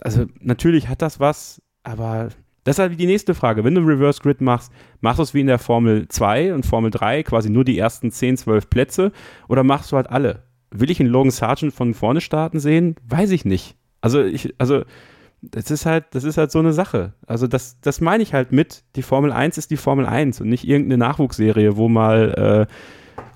[0.02, 2.28] Also, natürlich hat das was, aber
[2.64, 3.64] das ist halt die nächste Frage.
[3.64, 4.70] Wenn du Reverse Grid machst,
[5.00, 8.10] machst du es wie in der Formel 2 und Formel 3, quasi nur die ersten
[8.10, 9.12] 10, 12 Plätze
[9.48, 10.44] oder machst du halt alle?
[10.70, 12.96] Will ich einen Logan Sargent von vorne starten sehen?
[13.08, 13.76] Weiß ich nicht.
[14.02, 14.84] Also, ich, also,
[15.42, 17.14] das ist halt, das ist halt so eine Sache.
[17.26, 20.48] Also das, das meine ich halt mit, die Formel 1 ist die Formel 1 und
[20.48, 22.72] nicht irgendeine Nachwuchsserie, wo mal äh,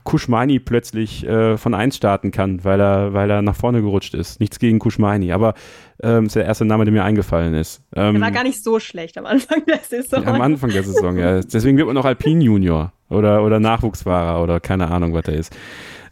[0.04, 4.38] Kuschmani plötzlich äh, von 1 starten kann, weil er, weil er nach vorne gerutscht ist.
[4.38, 5.54] Nichts gegen Kuschmani, aber
[6.02, 7.82] ähm, ist der erste Name, der mir eingefallen ist.
[7.96, 10.26] Ähm, er war gar nicht so schlecht am Anfang der Saison.
[10.26, 11.40] am Anfang der Saison, ja.
[11.40, 15.56] Deswegen wird man noch Alpin Junior oder, oder Nachwuchsfahrer oder keine Ahnung, was er ist.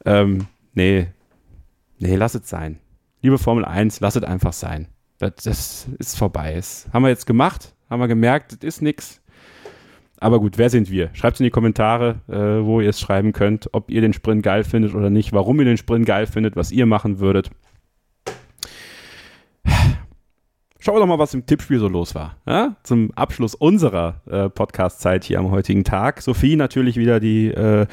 [0.07, 1.09] Ähm, nee,
[1.99, 2.79] nee, lass es sein.
[3.21, 4.89] Liebe Formel 1, lass es einfach sein
[5.31, 6.55] das, ist vorbei.
[6.55, 9.21] Das haben wir jetzt gemacht, haben wir gemerkt, das ist nichts.
[10.19, 11.11] Aber gut, wer sind wir?
[11.15, 14.45] Schreibt es in die Kommentare, äh, wo ihr es schreiben könnt, ob ihr den Sprint
[14.45, 17.51] geil findet oder nicht, warum ihr den Sprint geil findet, was ihr machen würdet.
[20.79, 22.37] Schauen wir doch mal, was im Tippspiel so los war.
[22.47, 22.77] Ja?
[22.83, 26.23] Zum Abschluss unserer äh, Podcast-Zeit hier am heutigen Tag.
[26.23, 27.87] Sophie natürlich wieder die äh,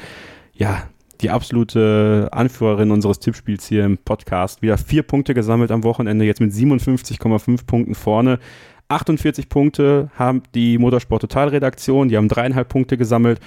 [0.52, 0.88] ja,
[1.20, 4.62] die absolute Anführerin unseres Tippspiels hier im Podcast.
[4.62, 8.38] Wieder vier Punkte gesammelt am Wochenende, jetzt mit 57,5 Punkten vorne.
[8.88, 13.40] 48 Punkte haben die Motorsport Total Redaktion, die haben dreieinhalb Punkte gesammelt.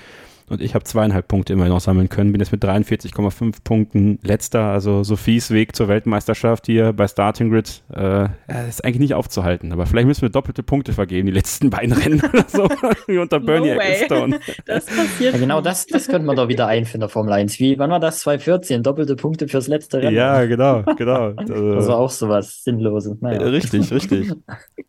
[0.50, 2.32] Und ich habe zweieinhalb Punkte immer noch sammeln können.
[2.32, 4.66] Bin jetzt mit 43,5 Punkten letzter.
[4.66, 8.28] Also Sophies Weg zur Weltmeisterschaft hier bei Starting Grid äh,
[8.68, 9.72] ist eigentlich nicht aufzuhalten.
[9.72, 12.68] Aber vielleicht müssen wir doppelte Punkte vergeben, die letzten beiden Rennen oder so.
[13.08, 14.40] Wie unter Bernie no Ecclestone.
[14.66, 15.34] Das passiert.
[15.34, 17.60] Ja, genau das, das könnte man doch wieder einführen in der Formel 1.
[17.60, 18.20] Wie, wann war das?
[18.20, 18.84] 2014?
[18.84, 20.16] Doppelte Punkte fürs letzte Rennen.
[20.16, 21.32] Ja, genau, genau.
[21.32, 23.18] das war auch sowas Sinnloses.
[23.22, 23.42] Naja.
[23.42, 24.32] Richtig, richtig.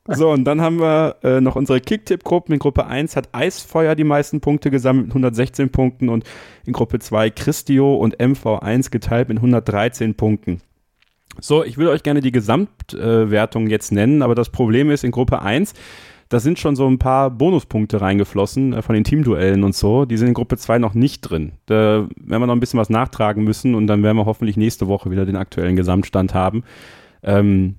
[0.07, 2.55] So, und dann haben wir äh, noch unsere Kicktipp-Gruppen.
[2.55, 5.15] In Gruppe 1 hat Eisfeuer die meisten Punkte gesammelt mit
[5.45, 6.25] 116 Punkten und
[6.67, 10.61] in Gruppe 2 Christio und MV1 geteilt mit 113 Punkten.
[11.41, 15.43] So, ich will euch gerne die Gesamtwertung jetzt nennen, aber das Problem ist in Gruppe
[15.43, 15.75] 1,
[16.29, 20.05] da sind schon so ein paar Bonuspunkte reingeflossen äh, von den Teamduellen und so.
[20.05, 21.53] Die sind in Gruppe 2 noch nicht drin.
[21.67, 24.89] Da werden wir noch ein bisschen was nachtragen müssen und dann werden wir hoffentlich nächste
[24.89, 26.65] Woche wieder den aktuellen Gesamtstand haben.
[27.23, 27.77] Ähm,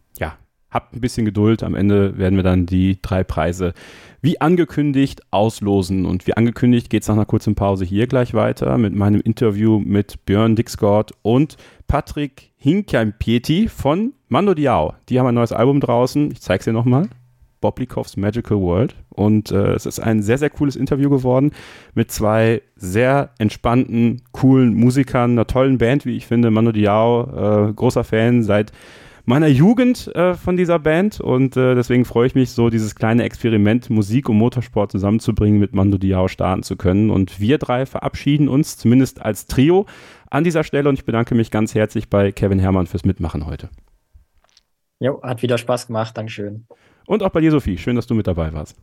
[0.76, 1.64] Habt ein bisschen Geduld.
[1.64, 3.74] Am Ende werden wir dann die drei Preise
[4.22, 6.06] wie angekündigt auslosen.
[6.06, 9.80] Und wie angekündigt geht es nach einer kurzen Pause hier gleich weiter mit meinem Interview
[9.80, 11.56] mit Björn Dixgord und
[11.88, 14.96] Patrick Hinkheim-Pieti von Mando Diao.
[15.08, 16.30] Die haben ein neues Album draußen.
[16.32, 17.08] Ich zeige es dir nochmal.
[17.62, 18.98] Boblikovs Magical World.
[19.12, 21.52] Und äh, es ist ein sehr, sehr cooles Interview geworden
[21.94, 26.52] mit zwei sehr entspannten, coolen Musikern, einer tollen Band, wie ich finde.
[26.52, 28.74] Mando Diao, äh, großer Fan seit
[29.26, 33.24] meiner Jugend äh, von dieser Band und äh, deswegen freue ich mich so, dieses kleine
[33.24, 37.10] Experiment Musik und Motorsport zusammenzubringen, mit Mando Diao starten zu können.
[37.10, 39.86] Und wir drei verabschieden uns zumindest als Trio
[40.30, 43.70] an dieser Stelle und ich bedanke mich ganz herzlich bei Kevin Herrmann fürs Mitmachen heute.
[45.00, 46.68] Jo, hat wieder Spaß gemacht, Dankeschön.
[47.06, 48.78] Und auch bei dir, Sophie, schön, dass du mit dabei warst.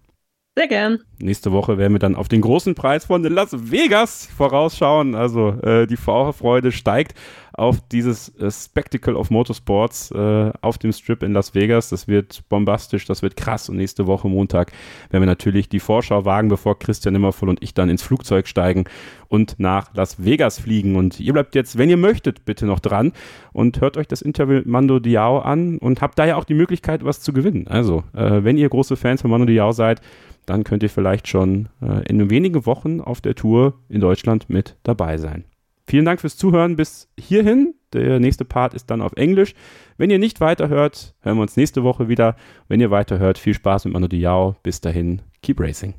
[0.55, 0.99] Sehr gern.
[1.19, 5.15] Nächste Woche werden wir dann auf den großen Preis von Las Vegas vorausschauen.
[5.15, 7.15] Also äh, die Vorfreude steigt
[7.53, 11.91] auf dieses äh, Spectacle of Motorsports äh, auf dem Strip in Las Vegas.
[11.91, 13.69] Das wird bombastisch, das wird krass.
[13.69, 14.73] Und nächste Woche Montag
[15.11, 18.85] werden wir natürlich die Vorschau wagen, bevor Christian Immervoll und ich dann ins Flugzeug steigen
[19.29, 20.97] und nach Las Vegas fliegen.
[20.97, 23.13] Und ihr bleibt jetzt, wenn ihr möchtet, bitte noch dran
[23.53, 26.55] und hört euch das Interview mit Mando Diao an und habt da ja auch die
[26.55, 27.67] Möglichkeit, was zu gewinnen.
[27.69, 30.01] Also, äh, wenn ihr große Fans von Mando Diao seid,
[30.47, 34.77] dann könnt ihr vielleicht schon äh, in wenigen Wochen auf der Tour in Deutschland mit
[34.83, 35.45] dabei sein.
[35.87, 37.75] Vielen Dank fürs Zuhören bis hierhin.
[37.93, 39.55] Der nächste Part ist dann auf Englisch.
[39.99, 42.37] Wenn ihr nicht weiterhört, hören wir uns nächste Woche wieder.
[42.69, 44.57] Wenn ihr weiterhört, viel Spaß mit Manu Diao.
[44.63, 45.95] Bis dahin, keep racing.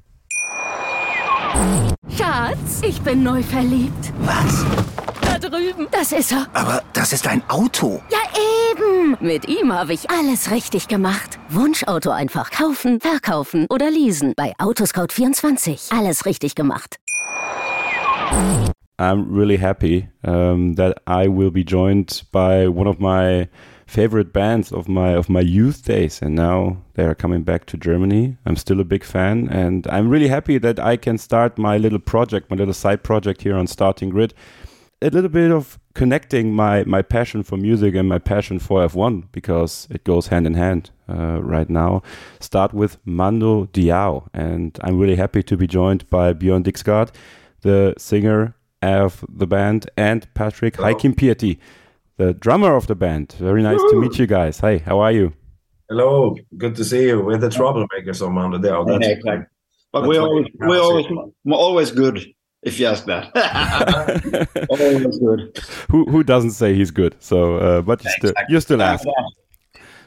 [2.17, 4.11] Schatz, ich bin neu verliebt.
[4.21, 4.65] Was?
[5.21, 5.87] Da drüben.
[5.91, 6.47] Das ist er.
[6.53, 8.01] Aber das ist ein Auto.
[8.09, 8.19] Ja,
[8.71, 9.17] eben.
[9.19, 11.39] Mit ihm habe ich alles richtig gemacht.
[11.49, 14.33] Wunschauto einfach kaufen, verkaufen oder leasen.
[14.35, 15.95] Bei Autoscout24.
[15.97, 16.97] Alles richtig gemacht.
[18.99, 23.49] I'm really happy um, that I will be joined by one of my
[23.87, 27.77] favorite bands of my of my youth days and now they are coming back to
[27.77, 28.37] Germany.
[28.45, 31.99] I'm still a big fan and I'm really happy that I can start my little
[31.99, 34.33] project, my little side project here on Starting Grid
[35.03, 39.25] a little bit of connecting my my passion for music and my passion for F1
[39.31, 42.01] because it goes hand in hand uh, right now.
[42.39, 47.11] Start with Mando Diao, and I'm really happy to be joined by Björn Dixgard,
[47.61, 51.57] the singer of the band, and Patrick Heikim Pieti,
[52.17, 53.33] the drummer of the band.
[53.33, 53.91] Very nice Woo!
[53.91, 54.59] to meet you guys.
[54.59, 55.33] Hey, how are you?
[55.89, 57.21] Hello, good to see you.
[57.21, 58.85] We're the troublemakers on Mando Diao.
[58.85, 59.45] That's yeah, exactly.
[59.91, 61.05] But we always we always
[61.43, 62.25] we're always good
[62.63, 63.29] if you ask that.
[64.69, 65.59] Always good.
[65.91, 67.15] Who who doesn't say he's good?
[67.19, 69.05] So, uh, but you still you still ask.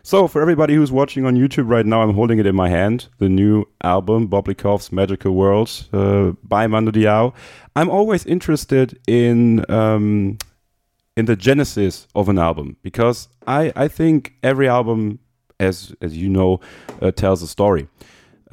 [0.07, 3.09] So, for everybody who's watching on YouTube right now, I'm holding it in my hand.
[3.19, 7.35] The new album, Boblikov's Magical World uh, by Mando Diao.
[7.75, 10.39] I'm always interested in um,
[11.17, 15.19] in the genesis of an album because I I think every album,
[15.59, 16.61] as as you know,
[17.03, 17.89] uh, tells a story.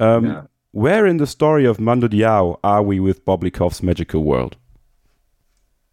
[0.00, 0.42] Um, yeah.
[0.72, 4.56] Where in the story of Mando Diao are we with Boblikov's Magical World?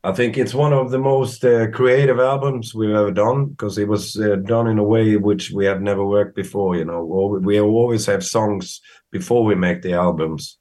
[0.03, 3.88] I think it's one of the most uh, creative albums we've ever done because it
[3.88, 6.76] was uh, done in a way which we have never worked before.
[6.76, 7.06] You know,
[7.44, 10.57] we always have songs before we make the albums,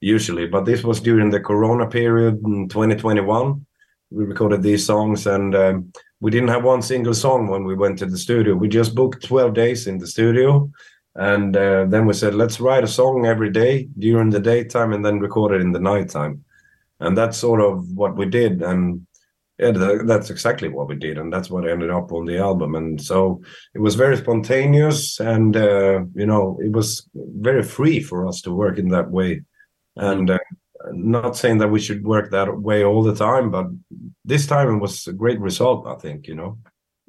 [0.00, 0.48] usually.
[0.48, 3.64] But this was during the Corona period in 2021.
[4.10, 7.96] We recorded these songs, and um, we didn't have one single song when we went
[8.00, 8.56] to the studio.
[8.56, 10.68] We just booked 12 days in the studio,
[11.14, 15.04] and uh, then we said, let's write a song every day during the daytime and
[15.04, 16.44] then record it in the nighttime.
[17.00, 18.62] And that's sort of what we did.
[18.62, 19.06] And
[19.58, 19.72] yeah,
[20.04, 21.18] that's exactly what we did.
[21.18, 22.74] And that's what ended up on the album.
[22.74, 23.42] And so
[23.74, 28.52] it was very spontaneous and, uh, you know, it was very free for us to
[28.52, 29.42] work in that way.
[29.96, 30.38] And uh,
[30.92, 33.66] not saying that we should work that way all the time, but
[34.24, 36.58] this time it was a great result, I think, you know.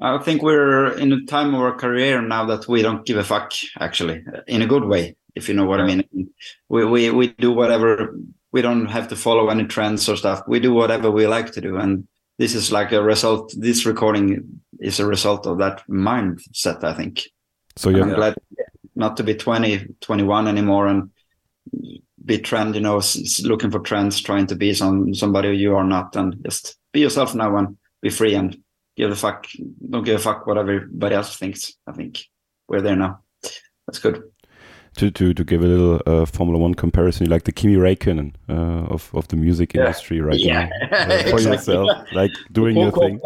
[0.02, 3.24] I think we're in a time of our career now that we don't give a
[3.24, 6.04] fuck, actually, in a good way, if you know what I mean.
[6.70, 8.18] We, we, we do whatever,
[8.52, 10.44] we don't have to follow any trends or stuff.
[10.48, 11.78] We do whatever we like to do.
[11.78, 12.08] And
[12.38, 17.22] this is like a result, this recording is a result of that mindset, I think.
[17.78, 18.36] So you're I'm glad
[18.96, 21.12] not to be 20, 21 anymore and
[22.24, 23.02] be trend, you know,
[23.44, 27.34] looking for trends, trying to be some somebody you are not, and just be yourself
[27.34, 28.58] now and be free and
[28.96, 29.48] give a fuck.
[29.90, 31.74] Don't give a fuck what everybody else thinks.
[31.88, 32.24] I think
[32.68, 33.22] we're there now.
[33.88, 34.24] That's good.
[34.98, 38.94] To to to give a little uh, Formula One comparison, like the Kimi Räikkönen uh,
[38.94, 39.86] of of the music yeah.
[39.86, 40.70] industry right yeah.
[40.70, 41.52] now, uh, for exactly.
[41.52, 43.20] yourself, like doing your thing.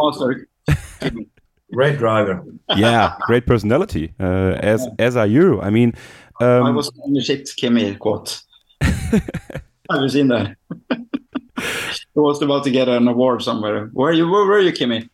[1.74, 2.44] great driver.
[2.76, 4.14] Yeah, great personality.
[4.20, 5.08] Uh, as yeah.
[5.08, 5.60] as are you.
[5.62, 5.94] I mean,
[6.40, 8.42] um, I was on the shit Kimi quote.
[8.82, 10.56] I was in there.
[10.90, 13.88] he was about to get an award somewhere.
[13.94, 14.30] Where you?
[14.30, 15.10] Where were you, Kimi?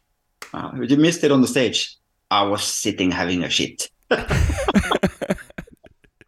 [0.53, 1.95] Uh, you missed it on the stage.
[2.29, 3.89] I was sitting having a shit.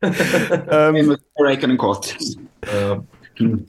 [0.03, 2.15] Um, quote.
[2.67, 2.99] Uh,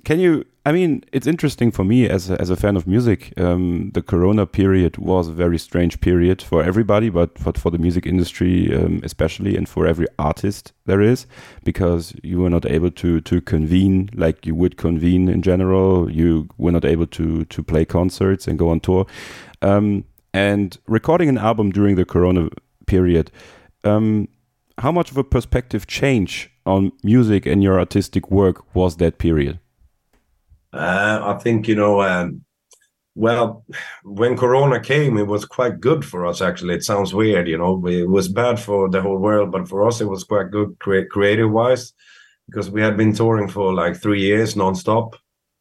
[0.05, 3.39] can you I mean, it's interesting for me as a, as a fan of music.
[3.39, 7.77] Um, the Corona period was a very strange period for everybody, but for, for the
[7.77, 11.27] music industry um, especially, and for every artist there is,
[11.65, 16.11] because you were not able to to convene like you would convene in general.
[16.11, 19.07] You were not able to to play concerts and go on tour.
[19.61, 22.49] Um, and recording an album during the Corona
[22.87, 23.31] period,
[23.85, 24.29] um,
[24.79, 29.59] how much of a perspective change on music and your artistic work was that period?
[30.73, 32.03] Uh, I think you know.
[32.03, 32.45] Um,
[33.17, 33.65] well,
[34.03, 36.43] when Corona came, it was quite good for us.
[36.43, 37.87] Actually, it sounds weird, you know.
[37.87, 41.07] It was bad for the whole world, but for us, it was quite good cre-
[41.09, 41.93] creative-wise
[42.49, 45.15] because we had been touring for like three years nonstop,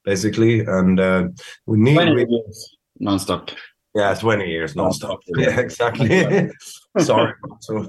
[0.04, 1.28] basically, and uh,
[1.68, 3.56] we need twenty years nonstop.
[3.94, 5.20] Yeah, twenty years nonstop.
[5.28, 6.52] Yeah, exactly.
[6.98, 7.34] Sorry.
[7.60, 7.86] so,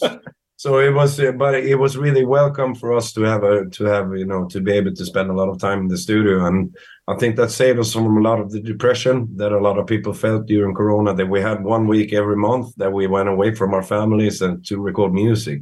[0.60, 3.84] so it was uh, but it was really welcome for us to have a to
[3.84, 6.44] have you know to be able to spend a lot of time in the studio.
[6.44, 6.76] And
[7.08, 9.86] i think that saved us from a lot of the depression that a lot of
[9.86, 13.54] people felt during corona that we had one week every month that we went away
[13.54, 15.60] from our families and to record music.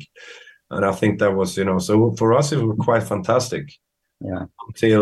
[0.73, 3.65] And i think that was you know so for us it was quite fantastic.
[4.21, 4.47] Yeah.
[4.67, 5.01] Until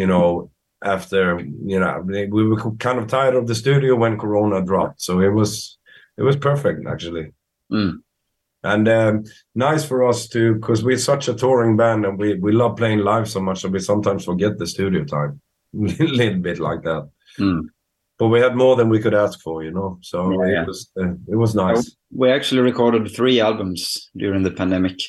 [0.00, 0.52] you know
[0.84, 1.40] after
[1.72, 5.02] you know we were kind of tired of the studio when corona dropped.
[5.02, 5.78] So it was
[6.16, 7.32] it was perfect actually.
[7.72, 8.02] Mm
[8.64, 9.24] and um,
[9.54, 13.00] nice for us to because we're such a touring band and we we love playing
[13.00, 15.40] live so much that we sometimes forget the studio time.
[15.74, 17.08] A little bit like that.
[17.38, 17.62] Mm.
[18.18, 19.98] but we had more than we could ask for you know?
[20.02, 21.96] So yeah, it was uh, it was nice.
[22.10, 25.00] We actually recorded three albums during the pandemic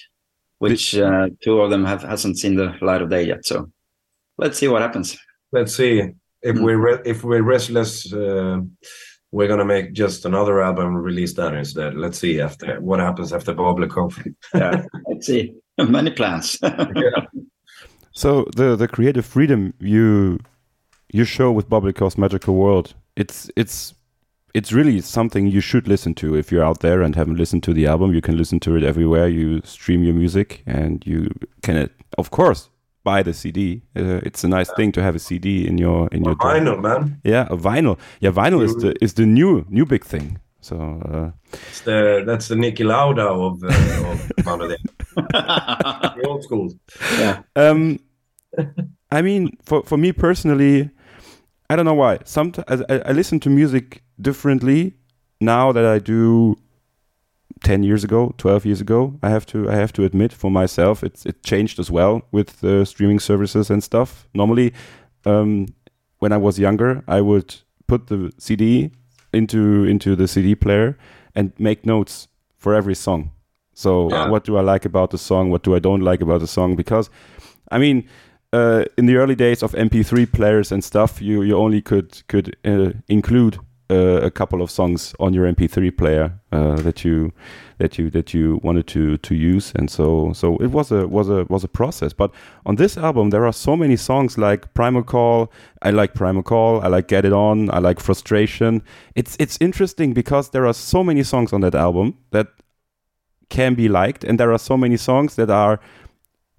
[0.63, 3.45] which uh, two of them have hasn't seen the light of day yet.
[3.45, 3.69] So
[4.37, 5.17] let's see what happens.
[5.51, 5.95] Let's see.
[6.41, 6.63] If mm.
[6.63, 8.61] we're if we're restless uh,
[9.33, 11.95] we're gonna make just another album and release that instead.
[11.95, 14.13] Let's see after what happens after Boblikov.
[14.53, 15.55] yeah, let's see.
[15.79, 16.59] Many plans.
[16.63, 17.25] yeah.
[18.11, 20.39] So the the creative freedom you
[21.11, 23.95] you show with Boblikov's Magical World, it's it's
[24.53, 27.73] it's really something you should listen to if you're out there and haven't listened to
[27.73, 28.13] the album.
[28.13, 29.27] You can listen to it everywhere.
[29.27, 31.31] You stream your music, and you
[31.63, 31.89] can,
[32.19, 32.69] of course,
[33.03, 33.81] buy the CD.
[33.95, 37.19] Uh, it's a nice thing to have a CD in your in your vinyl, man.
[37.23, 37.99] Yeah, a vinyl.
[38.19, 40.39] Yeah, vinyl is the is the new new big thing.
[40.61, 46.73] So uh, it's the that's the Nicky Lauda of, uh, of the old school.
[47.19, 47.41] Yeah.
[47.55, 47.99] Um,
[49.11, 50.89] I mean, for for me personally,
[51.69, 52.19] I don't know why.
[52.23, 54.93] Sometimes I, I listen to music differently
[55.41, 56.55] now that I do
[57.63, 61.03] 10 years ago 12 years ago i have to i have to admit for myself
[61.03, 64.27] it's it changed as well with the streaming services and stuff.
[64.33, 64.73] Normally
[65.25, 65.67] um,
[66.19, 67.55] when i was younger i would
[67.87, 68.91] put the cd
[69.33, 70.97] into into the cd player
[71.35, 72.27] and make notes
[72.57, 73.31] for every song.
[73.73, 74.29] So yeah.
[74.29, 75.49] what do i like about the song?
[75.49, 76.75] What do i don't like about the song?
[76.75, 77.09] Because
[77.71, 78.07] i mean
[78.51, 82.55] uh, in the early days of mp3 players and stuff you you only could could
[82.63, 83.59] uh, include uh,
[83.93, 87.31] a couple of songs on your MP3 player uh, that you
[87.79, 91.29] that you that you wanted to to use, and so so it was a was
[91.29, 92.13] a was a process.
[92.13, 92.31] But
[92.65, 95.51] on this album, there are so many songs like Primal Call.
[95.81, 96.81] I like Primal Call.
[96.81, 97.69] I like Get It On.
[97.71, 98.81] I like Frustration.
[99.15, 102.47] It's it's interesting because there are so many songs on that album that
[103.49, 105.79] can be liked, and there are so many songs that are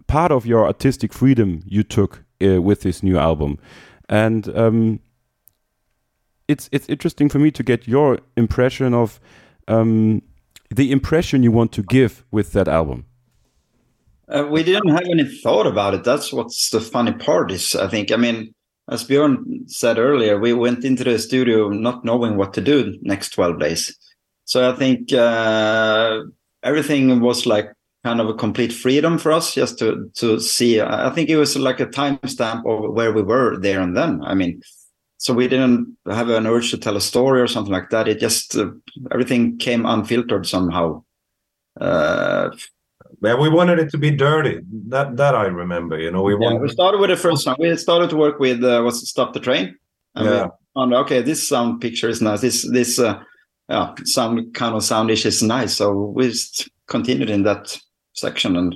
[0.06, 3.59] part of your artistic freedom you took uh, with this new album,
[4.09, 5.01] and um,
[6.49, 9.21] it's it's interesting for me to get your impression of
[9.69, 10.23] um,
[10.71, 13.07] the impression you want to give with that album.
[14.29, 16.05] Uh, we didn't have any thought about it.
[16.05, 17.75] That's what's the funny part is.
[17.75, 18.11] I think.
[18.11, 18.55] I mean,
[18.91, 23.31] as Björn said earlier, we went into the studio not knowing what to do next
[23.31, 23.97] twelve days.
[24.45, 26.21] so I think uh,
[26.62, 27.73] everything was like
[28.05, 30.81] kind of a complete freedom for us just to to see.
[30.81, 34.23] I think it was like a timestamp of where we were there and then.
[34.23, 34.61] I mean,
[35.19, 38.09] so we didn't have an urge to tell a story or something like that.
[38.09, 38.70] It just uh,
[39.12, 41.05] everything came unfiltered somehow.
[41.81, 42.51] Uh,
[43.23, 44.61] yeah, we wanted it to be dirty.
[44.89, 45.99] That that I remember.
[45.99, 47.57] You know, we yeah, we started with the first song.
[47.59, 49.77] We started to work with uh, what's stop the train.
[50.15, 50.45] And Yeah.
[50.45, 52.41] we found okay, this sound picture is nice.
[52.41, 53.23] This this uh,
[53.69, 55.74] yeah, sound kind of soundish is nice.
[55.74, 57.78] So we just continued in that
[58.12, 58.74] section and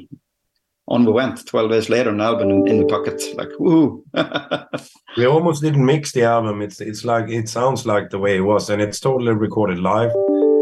[0.89, 1.47] on we went.
[1.47, 3.23] Twelve days later, an album in, in the pocket.
[3.37, 4.03] Like woohoo!
[5.17, 6.63] we almost didn't mix the album.
[6.63, 10.13] It's it's like it sounds like the way it was, and it's totally recorded live,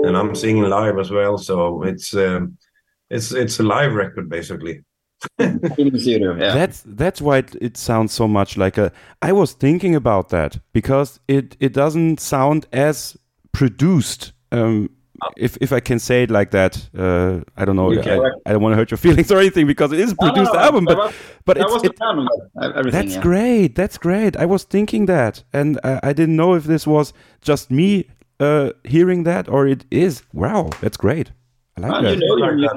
[0.04, 1.38] and I'm singing live as well.
[1.38, 2.58] So it's um,
[3.10, 4.82] it's it's a live record basically.
[5.38, 6.38] in.
[6.38, 6.54] Yeah.
[6.54, 8.92] That's that's why it, it sounds so much like a.
[9.22, 13.16] I was thinking about that because it it doesn't sound as
[13.52, 14.32] produced.
[14.52, 14.90] Um,
[15.36, 17.92] if if I can say it like that, uh, I don't know.
[17.92, 20.26] I, I don't want to hurt your feelings or anything because it is a No,
[20.26, 20.84] no, produced no, album.
[20.84, 21.14] But was-
[21.44, 22.90] but that it's, was it, plan of it, everything.
[23.00, 23.22] that's yeah.
[23.22, 23.74] great.
[23.74, 24.36] That's great.
[24.36, 28.08] I was thinking that, and I, I didn't know if this was just me
[28.40, 30.22] uh, hearing that or it is.
[30.32, 31.32] Wow, that's great.
[31.76, 32.14] I like that.
[32.14, 32.74] you know your Like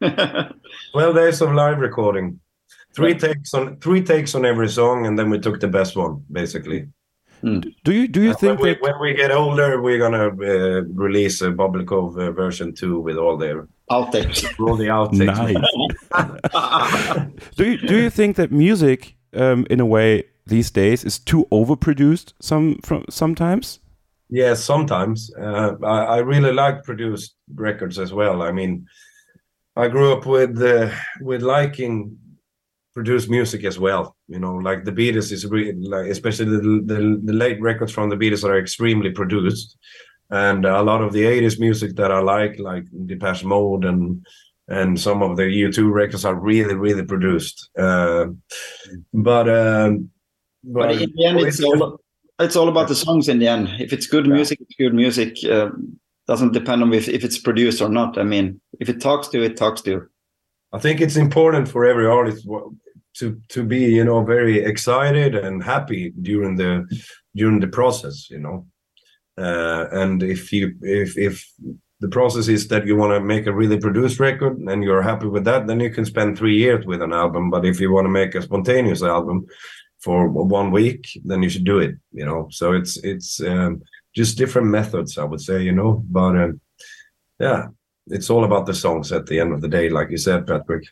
[0.00, 0.52] music.
[0.92, 2.40] Twelve days of live recording,
[2.94, 6.22] three takes on three takes on every song, and then we took the best one
[6.30, 6.88] basically.
[7.44, 10.82] Do you do you when think we, that when we get older, we're gonna uh,
[10.94, 14.58] release a Bublikov uh, version two with all the Outtakes.
[14.66, 15.36] all the outtakes.
[16.10, 17.50] Nice.
[17.56, 21.46] do you do you think that music, um, in a way, these days is too
[21.52, 22.32] overproduced?
[22.40, 23.80] Some from sometimes.
[24.30, 25.30] Yeah, sometimes.
[25.38, 28.40] Uh, I, I really like produced records as well.
[28.40, 28.86] I mean,
[29.76, 30.90] I grew up with uh,
[31.20, 32.16] with liking
[32.94, 34.16] produced music as well.
[34.28, 38.08] You know, like the Beatles is really like, especially the, the the late records from
[38.08, 39.76] the Beatles are extremely produced,
[40.30, 44.24] and a lot of the '80s music that I like, like the Depeche Mode and
[44.68, 47.68] and some of the U2 records are really really produced.
[47.78, 48.26] Uh,
[49.12, 50.10] but um,
[50.62, 52.00] But in the end, it's all
[52.38, 53.28] it's all about the songs.
[53.28, 55.36] In the end, if it's good music, it's good music.
[55.44, 55.70] Uh,
[56.26, 58.16] doesn't depend on if, if it's produced or not.
[58.18, 60.08] I mean, if it talks to, it talks to.
[60.74, 62.46] I think it's important for every artist
[63.18, 66.84] to to be you know very excited and happy during the
[67.36, 68.66] during the process you know?
[69.38, 71.48] Uh, and if you if if
[72.00, 75.28] the process is that you want to make a really produced record and you're happy
[75.28, 77.50] with that then you can spend three years with an album.
[77.50, 79.46] But if you want to make a spontaneous album
[80.00, 82.48] for one week then you should do it you know?
[82.50, 83.82] So it's it's um,
[84.14, 86.02] just different methods i would say you know?
[86.08, 86.60] But um,
[87.38, 87.68] yeah
[88.06, 90.84] it's all about the songs at the end of the day like you said patrick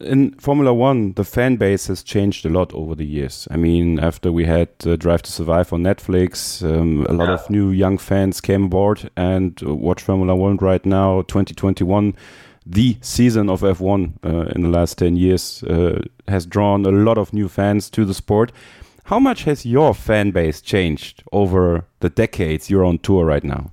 [0.00, 3.46] in Formula One, the fan base has changed a lot over the years.
[3.50, 7.50] I mean, after we had uh, Drive to Survive on Netflix, um, a lot of
[7.50, 11.22] new young fans came aboard and uh, watch Formula One right now.
[11.22, 12.14] 2021,
[12.64, 17.18] the season of F1 uh, in the last 10 years, uh, has drawn a lot
[17.18, 18.52] of new fans to the sport.
[19.04, 23.72] How much has your fan base changed over the decades you're on tour right now?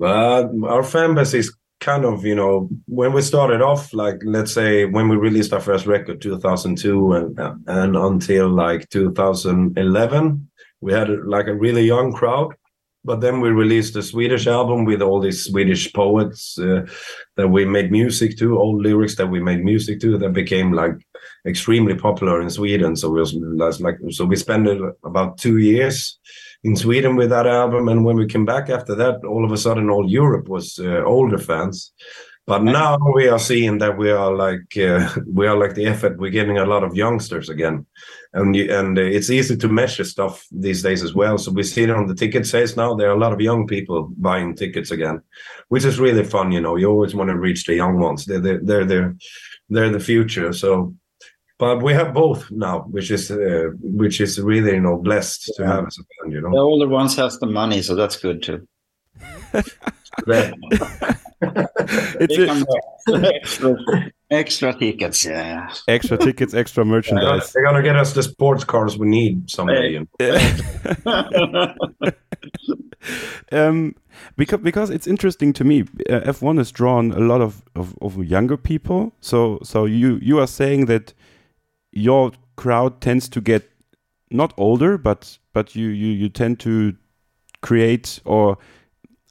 [0.00, 4.52] Uh, our fan base is kind of, you know, when we started off, like let's
[4.52, 10.50] say when we released our first record, 2002, and and until like 2011,
[10.80, 12.54] we had like a really young crowd.
[13.04, 16.84] But then we released a Swedish album with all these Swedish poets uh,
[17.36, 20.94] that we made music to, old lyrics that we made music to, that became like
[21.46, 22.96] extremely popular in Sweden.
[22.96, 24.66] So we was like so we spent
[25.04, 26.18] about two years
[26.66, 29.56] in Sweden with that album, and when we came back after that, all of a
[29.56, 31.92] sudden, all Europe was uh, older fans.
[32.44, 36.18] But now we are seeing that we are like uh, we are like the effort.
[36.18, 37.86] We're getting a lot of youngsters again,
[38.32, 41.38] and you, and uh, it's easy to measure stuff these days as well.
[41.38, 42.94] So we see it on the ticket sales now.
[42.94, 45.22] There are a lot of young people buying tickets again,
[45.68, 46.52] which is really fun.
[46.52, 48.24] You know, you always want to reach the young ones.
[48.24, 49.16] They're they're they're they're,
[49.68, 50.52] they're the future.
[50.52, 50.94] So
[51.58, 55.66] but we have both now, which is uh, which is really you know blessed to
[55.66, 56.32] have as a band.
[56.34, 58.66] You The older ones has the money, so that's good too.
[62.18, 63.76] It's They a- can buy extra,
[64.30, 65.24] extra tickets.
[65.24, 65.70] Yeah.
[65.88, 67.52] extra tickets, extra they're, merchandise.
[67.52, 69.90] they're gonna get us the sports cars we need someday.
[69.90, 70.08] You
[71.04, 71.74] know?
[73.52, 73.94] um,
[74.36, 75.82] because because it's interesting to me.
[76.08, 79.12] Uh, F1 has drawn a lot of, of, of younger people.
[79.20, 81.12] So so you you are saying that
[81.96, 83.62] your crowd tends to get
[84.30, 86.94] not older, but but you you you tend to
[87.62, 88.58] create or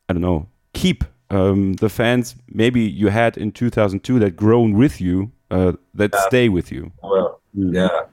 [0.10, 5.00] I don't know keep um, the fans maybe you had in 2002 that grown with
[5.00, 6.28] you uh, that Yeah.
[6.28, 6.92] stay with you.
[7.02, 8.06] Well, yeah,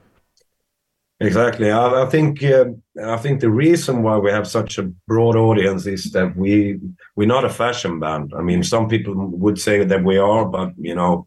[1.23, 1.71] Exactly.
[1.71, 2.65] I, I think uh,
[3.01, 6.79] I think the reason why we have such a broad audience is that we
[7.15, 8.33] we're not a fashion band.
[8.37, 11.25] I mean, some people would say that we are, but you know,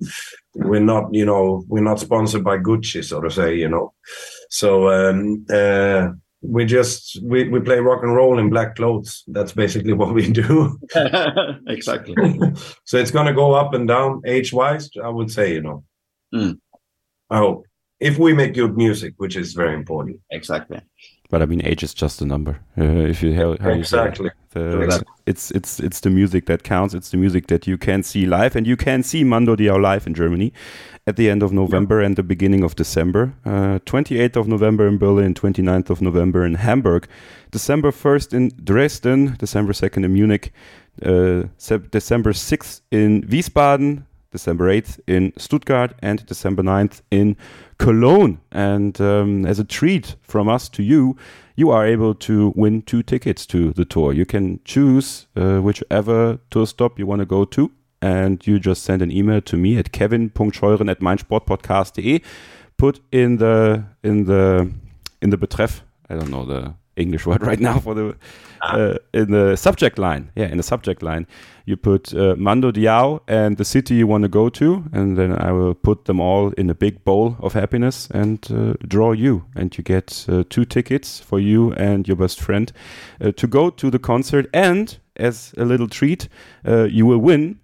[0.54, 1.14] we're not.
[1.14, 3.54] You know, we're not sponsored by Gucci, so to say.
[3.56, 3.94] You know,
[4.50, 6.08] so um, uh,
[6.42, 9.24] we just we, we play rock and roll in black clothes.
[9.28, 10.78] That's basically what we do.
[11.68, 12.14] exactly.
[12.84, 14.90] so it's gonna go up and down age wise.
[15.02, 15.54] I would say.
[15.54, 15.84] You know.
[16.34, 16.58] Mm.
[17.30, 17.65] I hope
[18.00, 20.20] if we make good music, which is very important.
[20.30, 20.80] Exactly.
[21.28, 22.60] But I mean, age is just a number.
[22.78, 26.94] Uh, if you how, how exactly, you the, it's it's it's the music that counts.
[26.94, 30.06] It's the music that you can see live, and you can see Mando Diao live
[30.06, 30.52] in Germany
[31.06, 32.06] at the end of November yeah.
[32.06, 33.32] and the beginning of December.
[33.44, 37.06] Uh, 28th of November in Berlin, 29th of November in Hamburg,
[37.50, 40.52] December 1st in Dresden, December 2nd in Munich,
[41.02, 41.44] uh,
[41.90, 47.36] December 6th in Wiesbaden, December 8th in Stuttgart, and December 9th in
[47.78, 48.40] Cologne.
[48.52, 51.16] And um, as a treat from us to you,
[51.56, 54.12] you are able to win two tickets to the tour.
[54.12, 57.70] You can choose uh, whichever tour stop you want to go to,
[58.02, 62.22] and you just send an email to me at kevin.scheuren at meinsportpodcast.de.
[62.76, 64.70] Put in the in the
[65.22, 65.80] in the betreff.
[66.10, 68.16] I don't know the English word right now for the.
[68.72, 70.30] Uh, in the subject line.
[70.34, 71.26] Yeah, in the subject line,
[71.64, 75.32] you put uh, Mando Diao and the city you want to go to, and then
[75.32, 79.44] I will put them all in a big bowl of happiness and uh, draw you,
[79.54, 82.72] and you get uh, two tickets for you and your best friend
[83.20, 84.46] uh, to go to the concert.
[84.54, 86.28] And as a little treat,
[86.66, 87.60] uh, you will win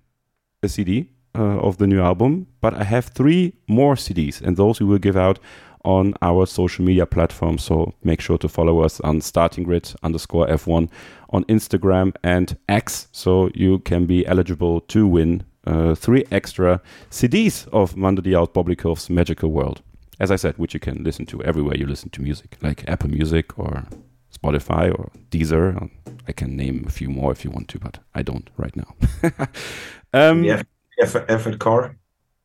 [0.63, 2.47] a CD of the new album.
[2.61, 5.39] But I have three more CDs, and those we will give out
[5.85, 7.63] on our social media platforms.
[7.63, 10.89] So make sure to follow us on starting grid underscore F1
[11.31, 16.81] on Instagram and X so you can be eligible to win uh, three extra
[17.11, 19.83] CDs of Mando Diao Boblikov's Magical World.
[20.21, 23.11] As I said, which you can listen to everywhere you listen to music, like Apple
[23.11, 23.85] Music or
[24.33, 25.91] Spotify or Deezer.
[26.29, 28.95] I can name a few more if you want to, but I don't right now.
[30.13, 30.63] um, yeah,
[31.01, 31.97] F- F- car,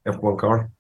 [0.08, 0.72] F1 car.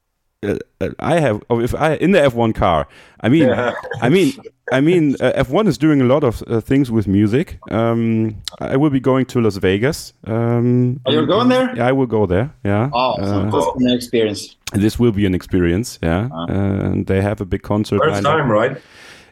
[0.44, 2.88] Uh, uh, I have, if I in the F1 car.
[3.22, 3.74] I mean, yeah.
[4.02, 4.34] I mean,
[4.72, 7.58] I mean, uh, F1 is doing a lot of uh, things with music.
[7.72, 10.14] Um, I will be going to Las Vegas.
[10.26, 11.76] Um, Are you going there?
[11.76, 12.54] Yeah, I will go there.
[12.64, 12.92] Yeah.
[12.94, 14.56] Oh, uh, so an experience.
[14.74, 15.98] This will be an experience.
[16.04, 16.54] Yeah, uh-huh.
[16.54, 18.00] and they have a big concert.
[18.04, 18.78] First time, right?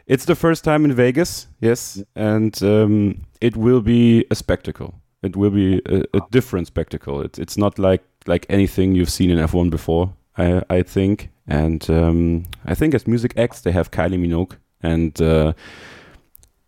[0.06, 1.46] It's the first time in Vegas.
[1.60, 4.94] Yes, and um, it will be a spectacle.
[5.22, 7.20] It will be a, a different spectacle.
[7.20, 10.12] It, it's not like like anything you've seen in F1 before.
[10.38, 11.30] I, I think.
[11.46, 15.52] And um, I think as Music X, they have Kylie Minogue and uh,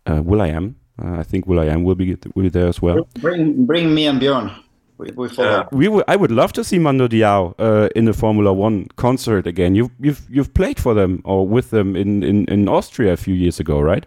[0.05, 0.75] uh, will.i.am.
[1.01, 3.07] Uh, I think will.i.am will be will be there as well.
[3.19, 4.51] Bring bring me and Bjorn.
[4.97, 5.67] We, we follow.
[5.71, 9.47] we w- I would love to see Mando Diao uh, in a Formula One concert
[9.47, 9.75] again.
[9.75, 13.33] You've you've you've played for them or with them in, in, in Austria a few
[13.33, 14.05] years ago, right?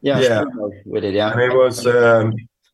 [0.00, 0.44] Yeah, yeah.
[0.84, 1.14] we did.
[1.14, 2.32] Yeah, it was um,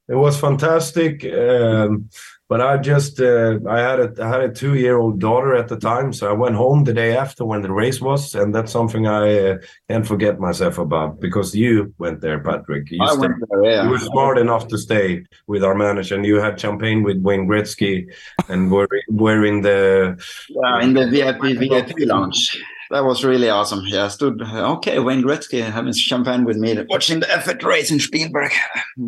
[0.09, 1.25] it was fantastic.
[1.25, 2.11] Um,
[2.49, 5.69] but I just uh, I had a I had a two year old daughter at
[5.69, 8.73] the time, so I went home the day after when the race was, and that's
[8.73, 9.59] something I uh,
[9.89, 12.91] can't forget myself about because you went there, Patrick.
[12.91, 13.85] You, I went there, yeah.
[13.85, 17.49] you were smart enough to stay with our manager, and you had champagne with Wayne
[17.49, 18.13] Gretzky,
[18.49, 22.63] and we're wearing the yeah in the VIP VIP lounge
[22.95, 23.83] that was really awesome.
[23.87, 27.99] Yeah, I stood, okay, Wayne Gretzky having champagne with me, watching the F1 race in
[27.99, 28.53] Spielberg.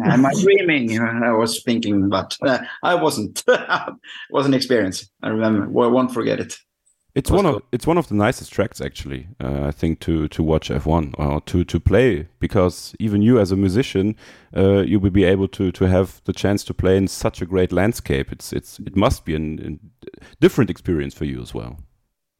[0.05, 0.99] Am I dreaming?
[0.99, 3.45] I was thinking, but uh, I wasn't.
[3.49, 3.95] it
[4.31, 5.09] was an experience.
[5.23, 5.69] I remember.
[5.69, 6.59] Well, I won't forget it.
[7.15, 9.29] It's one of it's one of the nicest tracks actually.
[9.43, 13.53] Uh, I think to to watch F1 or to to play because even you as
[13.53, 14.17] a musician,
[14.55, 17.47] uh, you will be able to to have the chance to play in such a
[17.47, 18.33] great landscape.
[18.33, 19.79] It's it's it must be a
[20.41, 21.79] different experience for you as well.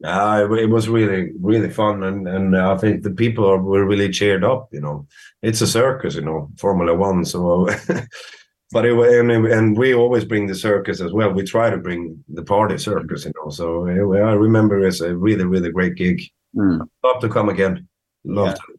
[0.05, 4.45] Uh, it was really, really fun, and and I think the people were really cheered
[4.45, 4.69] up.
[4.71, 5.07] You know,
[5.43, 7.25] it's a circus, you know, Formula One.
[7.25, 7.67] So,
[8.73, 11.33] but it and, and we always bring the circus as well.
[11.33, 13.51] We try to bring the party circus, you know.
[13.51, 16.23] So I remember it's a really, really great gig.
[16.55, 16.87] Mm.
[17.03, 17.89] Love to come again.
[18.25, 18.49] Love.
[18.49, 18.77] Yeah.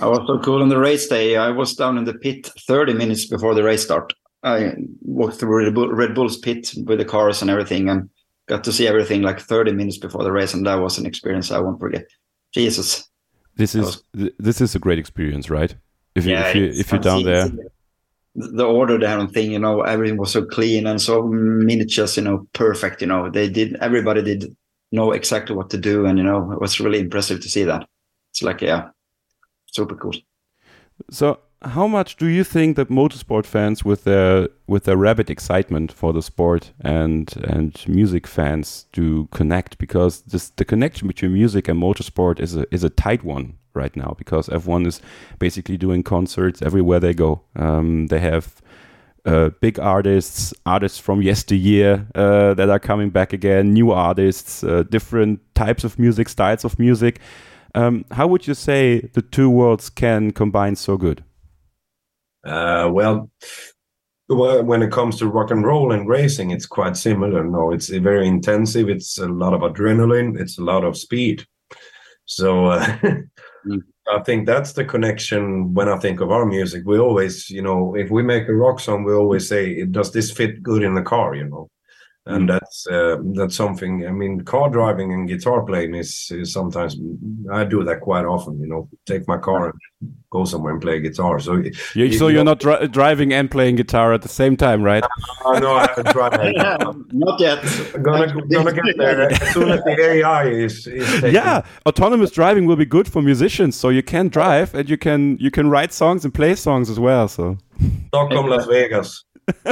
[0.00, 1.36] I was so cool on the race day.
[1.36, 4.12] I was down in the pit 30 minutes before the race start.
[4.42, 8.08] I walked through Red, Bull, Red Bull's pit with the cars and everything, and
[8.48, 11.50] got to see everything like 30 minutes before the race, and that was an experience
[11.50, 12.06] I won't forget.
[12.52, 13.08] Jesus,
[13.56, 14.32] this is was...
[14.38, 15.74] this is a great experience, right?
[16.14, 17.50] If you yeah, if you if you're down there,
[18.34, 22.46] the order down thing, you know, everything was so clean and so miniatures, you know,
[22.52, 23.00] perfect.
[23.00, 24.56] You know, they did everybody did
[24.90, 27.86] know exactly what to do, and you know, it was really impressive to see that.
[28.30, 28.90] It's like yeah,
[29.66, 30.14] super cool.
[31.10, 35.90] So how much do you think that motorsport fans, with their with their rabid excitement
[35.90, 39.78] for the sport and and music fans, do connect?
[39.78, 43.96] Because this the connection between music and motorsport is a is a tight one right
[43.96, 44.14] now.
[44.16, 45.00] Because F1 is
[45.38, 47.42] basically doing concerts everywhere they go.
[47.56, 48.62] Um, they have
[49.24, 54.84] uh, big artists, artists from yesteryear uh, that are coming back again, new artists, uh,
[54.84, 57.18] different types of music, styles of music.
[57.74, 61.24] Um, how would you say the two worlds can combine so good?
[62.44, 63.30] Uh, well,
[64.28, 67.44] when it comes to rock and roll and racing, it's quite similar.
[67.44, 68.88] No, it's very intensive.
[68.88, 70.38] It's a lot of adrenaline.
[70.38, 71.46] It's a lot of speed.
[72.26, 72.84] So uh,
[73.66, 73.82] mm.
[74.10, 75.72] I think that's the connection.
[75.74, 78.80] When I think of our music, we always, you know, if we make a rock
[78.80, 81.70] song, we always say, "Does this fit good in the car?" You know,
[82.28, 82.52] and mm.
[82.52, 84.06] that's uh, that's something.
[84.06, 86.96] I mean, car driving and guitar playing is, is, sometimes
[87.50, 88.60] I do that quite often.
[88.60, 91.40] You know, take my car and go somewhere and play guitar.
[91.40, 91.62] So,
[91.94, 95.02] you, so you're not dri driving and playing guitar at the same time, right?
[95.44, 96.54] Uh, no, I haven't tried.
[96.54, 96.76] yeah,
[97.12, 97.62] not yet.
[98.02, 100.86] Gonna gonna get there as soon as the AI is.
[100.86, 103.74] is yeah, autonomous driving will be good for musicians.
[103.74, 107.00] So you can drive and you can you can write songs and play songs as
[107.00, 107.26] well.
[107.26, 107.56] So
[108.08, 109.24] Stockholm, Las Vegas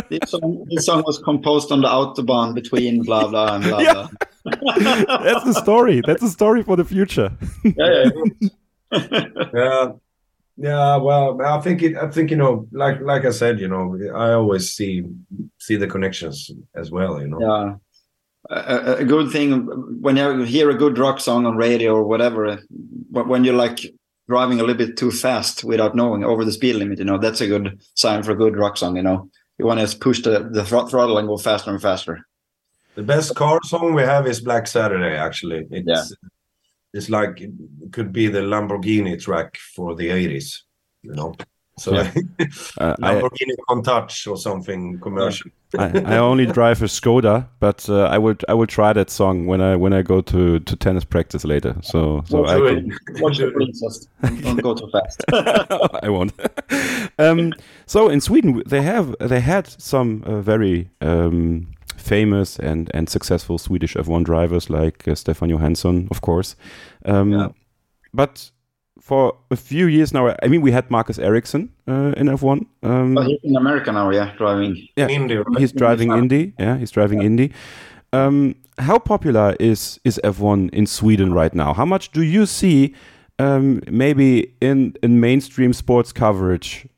[0.09, 3.93] this, song, this song was composed on the autobahn between blah blah and blah yeah.
[3.93, 4.09] blah.
[5.23, 6.03] That's the story.
[6.07, 7.37] That's a story for the future.
[7.65, 8.05] yeah,
[8.93, 9.25] yeah.
[9.55, 9.93] yeah.
[10.59, 11.97] Yeah, well, I think it.
[11.97, 15.05] I think you know, like like I said, you know, I always see
[15.59, 17.21] see the connections as well.
[17.21, 17.41] You know.
[17.41, 17.75] Yeah,
[18.51, 19.67] a, a good thing
[20.01, 22.59] when you hear a good rock song on radio or whatever,
[23.11, 23.81] but when you're like
[24.29, 27.41] driving a little bit too fast without knowing over the speed limit, you know, that's
[27.41, 28.97] a good sign for a good rock song.
[28.97, 32.27] You know, you want to push the, the throttle and go faster and faster.
[32.95, 35.17] The best car song we have is Black Saturday.
[35.17, 36.05] Actually, it's yeah.
[36.95, 37.53] it's like it
[37.93, 40.63] could be the Lamborghini track for the '80s.
[41.03, 41.35] You know,
[41.79, 42.01] so yeah.
[42.79, 45.51] uh, Lamborghini I, Countach or something commercial.
[45.79, 49.47] I, I, only drive a Skoda, but uh, I would I will try that song
[49.47, 51.77] when I when I go to, to tennis practice later.
[51.83, 52.97] So so I can...
[53.21, 54.09] watch the princess.
[54.43, 55.23] Don't go too fast.
[56.03, 56.33] I won't.
[57.19, 57.53] um,
[57.85, 63.59] so in Sweden they have they had some uh, very um, famous and and successful
[63.59, 66.57] Swedish F1 drivers like uh, Stefan Johansson, of course.
[67.05, 67.49] Um, yeah.
[68.15, 68.51] But
[69.07, 70.35] for a few years now.
[70.43, 72.67] I mean, we had Marcus Ericsson uh, in F1.
[72.83, 74.89] Um, oh, he's in America now, yeah, driving.
[74.97, 75.59] Yeah, Indy, right?
[75.59, 76.55] he's driving Indy.
[76.59, 77.27] Yeah, he's driving yeah.
[77.27, 77.53] Indy.
[78.13, 81.73] Um, how popular is is F1 in Sweden right now?
[81.73, 82.97] How much do you see
[83.39, 86.89] um, maybe in in mainstream sports coverage?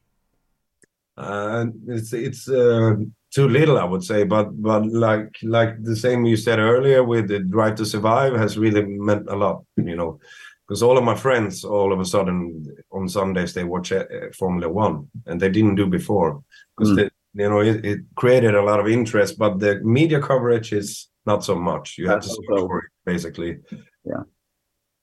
[1.18, 2.96] Uh, it's it's uh,
[3.34, 4.24] too little, I would say.
[4.24, 8.56] But but like like the same you said earlier with the Drive to Survive has
[8.56, 9.64] really meant a lot.
[9.76, 10.20] You know,
[10.68, 14.04] because all of my friends all of a sudden on Sundays they watch uh,
[14.38, 16.42] Formula One and they didn't do before
[16.76, 17.10] because mm.
[17.34, 21.44] you know it, it, created a lot of interest, but the media coverage is not
[21.44, 21.96] so much.
[21.98, 23.58] You have to search for it basically.
[24.04, 24.24] Yeah.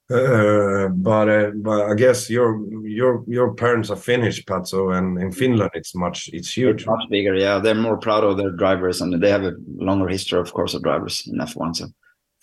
[0.08, 5.32] Uh, but uh, but I guess your your your parents are Finnish, Patso, and in
[5.32, 6.82] Finland it's much it's huge.
[6.82, 7.58] It's much bigger, yeah.
[7.58, 10.84] They're more proud of their drivers, and they have a longer history, of course, of
[10.84, 11.76] drivers in F1.
[11.78, 11.88] So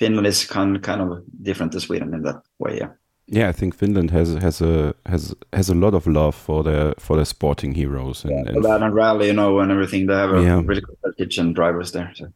[0.00, 2.88] Finland is kind kind of different to Sweden in that way, yeah.
[3.26, 6.94] Yeah, I think Finland has has a has has a lot of love for their
[6.98, 10.06] for their sporting heroes and, yeah, and, that and rally, you know, and everything.
[10.06, 10.62] They have a yeah.
[10.64, 12.12] really good kitchen drivers there.
[12.14, 12.26] So.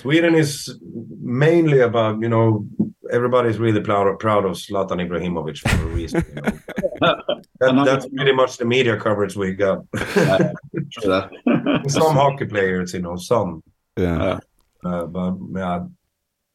[0.00, 0.78] Sweden is
[1.22, 2.66] mainly about you know
[3.12, 6.24] everybody's really proud of, proud of Zlatan Ibrahimovic for a reason.
[6.28, 6.58] You know?
[7.60, 9.84] that, that's pretty much the media coverage we got.
[11.88, 13.62] some hockey players, you know, some.
[13.96, 14.40] Yeah.
[14.82, 15.84] Uh, but yeah.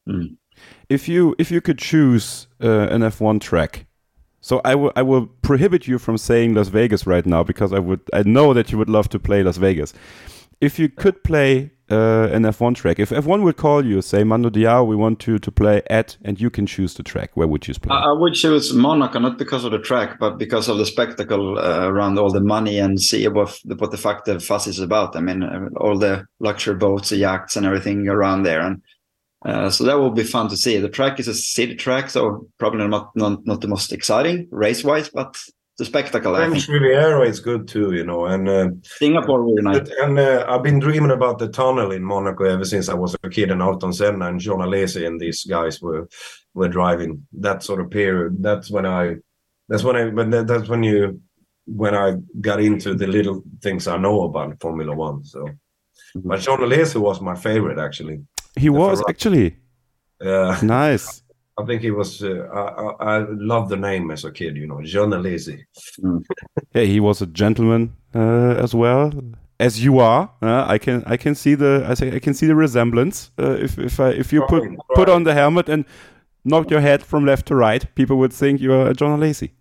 [0.09, 0.35] Mm
[0.91, 3.85] if you if you could choose uh, an F1 track,
[4.41, 7.79] so I will I will prohibit you from saying Las Vegas right now because I
[7.79, 9.93] would I know that you would love to play Las Vegas.
[10.59, 14.49] If you could play uh, an F1 track, if F1 would call you, say Mando
[14.49, 17.67] Diao, we want to to play at, and you can choose the track, where would
[17.67, 17.95] you play?
[17.95, 21.57] I, I would choose Monaco, not because of the track, but because of the spectacle
[21.57, 24.79] uh, around all the money and see what the, what the fact the fuss is
[24.79, 25.15] about.
[25.15, 28.81] I mean, uh, all the luxury boats, the yachts, and everything around there, and
[29.45, 30.77] uh, so that will be fun to see.
[30.77, 34.83] The track is a city track, so probably not not, not the most exciting race
[34.83, 35.35] wise, but
[35.77, 36.35] the spectacle.
[36.35, 39.89] French Riviera is good too, you know, and uh, Singapore really nice.
[40.01, 43.29] And uh, I've been dreaming about the tunnel in Monaco ever since I was a
[43.29, 46.07] kid, and Ayrton Senna and John Alesi and these guys were
[46.53, 48.43] were driving that sort of period.
[48.43, 49.15] That's when I,
[49.69, 51.21] that's when I, but that's when you,
[51.65, 55.23] when I got into the little things I know about Formula One.
[55.23, 56.27] So, mm-hmm.
[56.27, 58.21] but John Alesi was my favorite actually.
[58.55, 59.57] He was actually.
[60.21, 60.59] Yeah.
[60.63, 61.23] Nice.
[61.59, 62.23] I think he was.
[62.23, 62.47] Uh,
[62.99, 64.55] I, I loved the name as a kid.
[64.55, 65.65] You know, John Lazy.
[66.03, 66.23] Mm.
[66.73, 69.11] Yeah, he was a gentleman uh, as well.
[69.59, 72.47] As you are, uh, I can I can see the I say I can see
[72.47, 73.31] the resemblance.
[73.37, 75.85] Uh, if if I, if you put Right, put on the helmet and
[76.43, 79.51] knock your head from left to right, people would think you are John Lacy.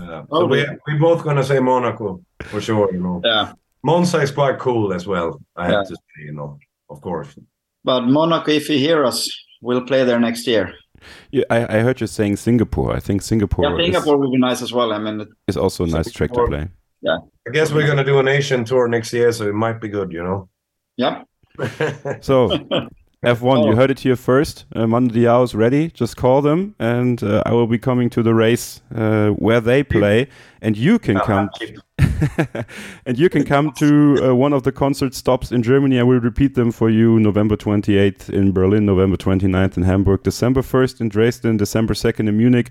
[0.00, 0.74] Uh, Oh, so we yeah.
[0.86, 2.20] we both gonna say Monaco
[2.50, 2.92] for sure.
[2.92, 3.52] You know, Yeah.
[3.82, 5.40] Monza is quite cool as well.
[5.56, 6.24] I have to say.
[6.26, 6.58] You know,
[6.90, 7.38] of course.
[7.84, 9.28] But Monaco, if you hear us,
[9.62, 10.72] we'll play there next year.
[11.30, 12.94] Yeah, I, I heard you saying Singapore.
[12.96, 14.92] I think Singapore, Yeah, Singapore will be nice as well.
[14.92, 16.68] I mean, it- is, is also a nice track to play.
[17.00, 17.18] Yeah.
[17.46, 20.12] I guess we're gonna do an Asian tour next year, so it might be good.
[20.12, 20.48] You know.
[20.96, 21.22] yeah.
[22.20, 22.48] So
[23.24, 23.76] F1, you Oh.
[23.76, 24.64] heard it here first.
[24.76, 25.88] Uh, Mando Diao is ready.
[25.88, 29.82] Just call them, and uh, I will be coming to the race uh, where they
[29.82, 30.28] play,
[30.62, 31.50] and you can come.
[33.06, 35.98] and you can come to uh, one of the concert stops in Germany.
[35.98, 40.62] I will repeat them for you November 28th in Berlin, November 29th in Hamburg, December
[40.62, 42.70] 1st in Dresden, December 2nd in Munich,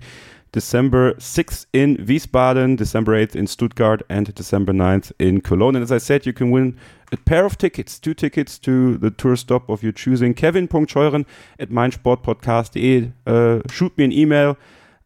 [0.52, 5.76] December 6th in Wiesbaden, December 8th in Stuttgart, and December 9th in Cologne.
[5.76, 6.78] And as I said, you can win
[7.12, 10.34] a pair of tickets, two tickets to the tour stop of your choosing.
[10.34, 11.26] Kevin.scheuren
[11.58, 13.12] at meinsportpodcast.de.
[13.26, 14.56] Uh, shoot me an email.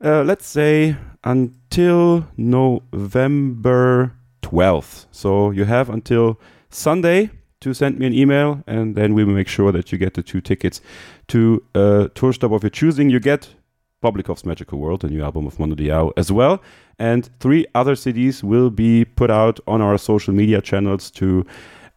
[0.02, 4.12] Uh, let's say until November
[4.42, 5.06] 12th.
[5.10, 6.38] So you have until
[6.70, 10.14] Sunday to send me an email, and then we will make sure that you get
[10.14, 10.80] the two tickets
[11.28, 13.08] to a tour stop of your choosing.
[13.08, 13.54] You get
[14.02, 16.62] Publikov's Magical World, a new album of Mondo Diao, as well.
[16.98, 21.46] And three other CDs will be put out on our social media channels to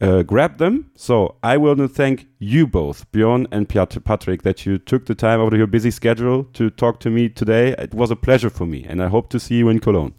[0.01, 0.91] uh, grab them.
[0.95, 5.15] So I want to thank you both, Bjorn and Piat- Patrick, that you took the
[5.15, 7.75] time out of your busy schedule to talk to me today.
[7.77, 10.13] It was a pleasure for me, and I hope to see you in Cologne.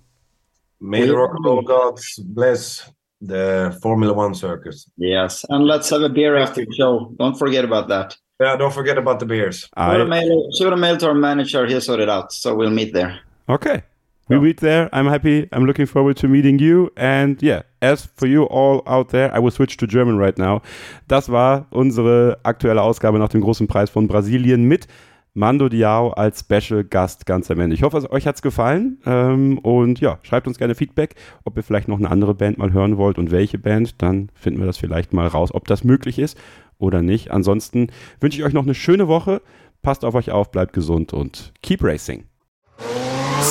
[0.81, 2.91] May the rock and roll gods bless
[3.21, 4.91] the Formula One circus.
[4.97, 5.45] Yes.
[5.49, 7.15] And let's have a beer after the show.
[7.19, 8.17] Don't forget about that.
[8.39, 9.61] Yeah, don't forget about the beers.
[9.61, 11.67] Shoot a I, mail, shoot a mail to our manager.
[11.67, 12.33] He'll sort it out.
[12.33, 13.21] So we'll meet there.
[13.49, 13.83] okay.
[14.29, 14.89] We meet there.
[14.93, 15.49] I'm happy.
[15.53, 16.91] I'm looking forward to meeting you.
[16.97, 20.63] And yeah, as for you all out there, I will switch to German right now.
[21.07, 24.89] Das war unsere aktuelle Ausgabe nach dem großen Preis von Brasilien mit
[25.35, 27.75] Mando Diao als Special Gast ganz am Ende.
[27.75, 28.99] Ich hoffe, euch hat's gefallen.
[29.07, 31.15] Ähm, und ja, schreibt uns gerne Feedback,
[31.45, 34.03] ob ihr vielleicht noch eine andere Band mal hören wollt und welche Band.
[34.03, 36.37] Dann finden wir das vielleicht mal raus, ob das möglich ist
[36.78, 37.31] oder nicht.
[37.31, 37.89] Ansonsten
[38.20, 39.43] wünsche ich euch noch eine schöne Woche.
[39.82, 42.24] Passt auf euch auf, bleibt gesund und keep racing.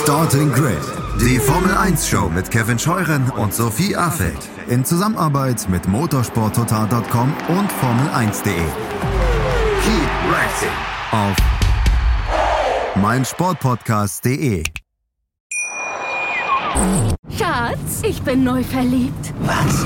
[0.03, 0.77] Starting Grid,
[1.21, 7.71] die Formel 1 Show mit Kevin Scheuren und Sophie Affeld in Zusammenarbeit mit motorsporttotal.com und
[7.71, 8.53] Formel1.de.
[9.83, 10.69] Keep racing
[11.11, 11.35] auf
[13.01, 14.63] meinsportpodcast.de.
[17.37, 19.33] Schatz, ich bin neu verliebt.
[19.41, 19.85] Was?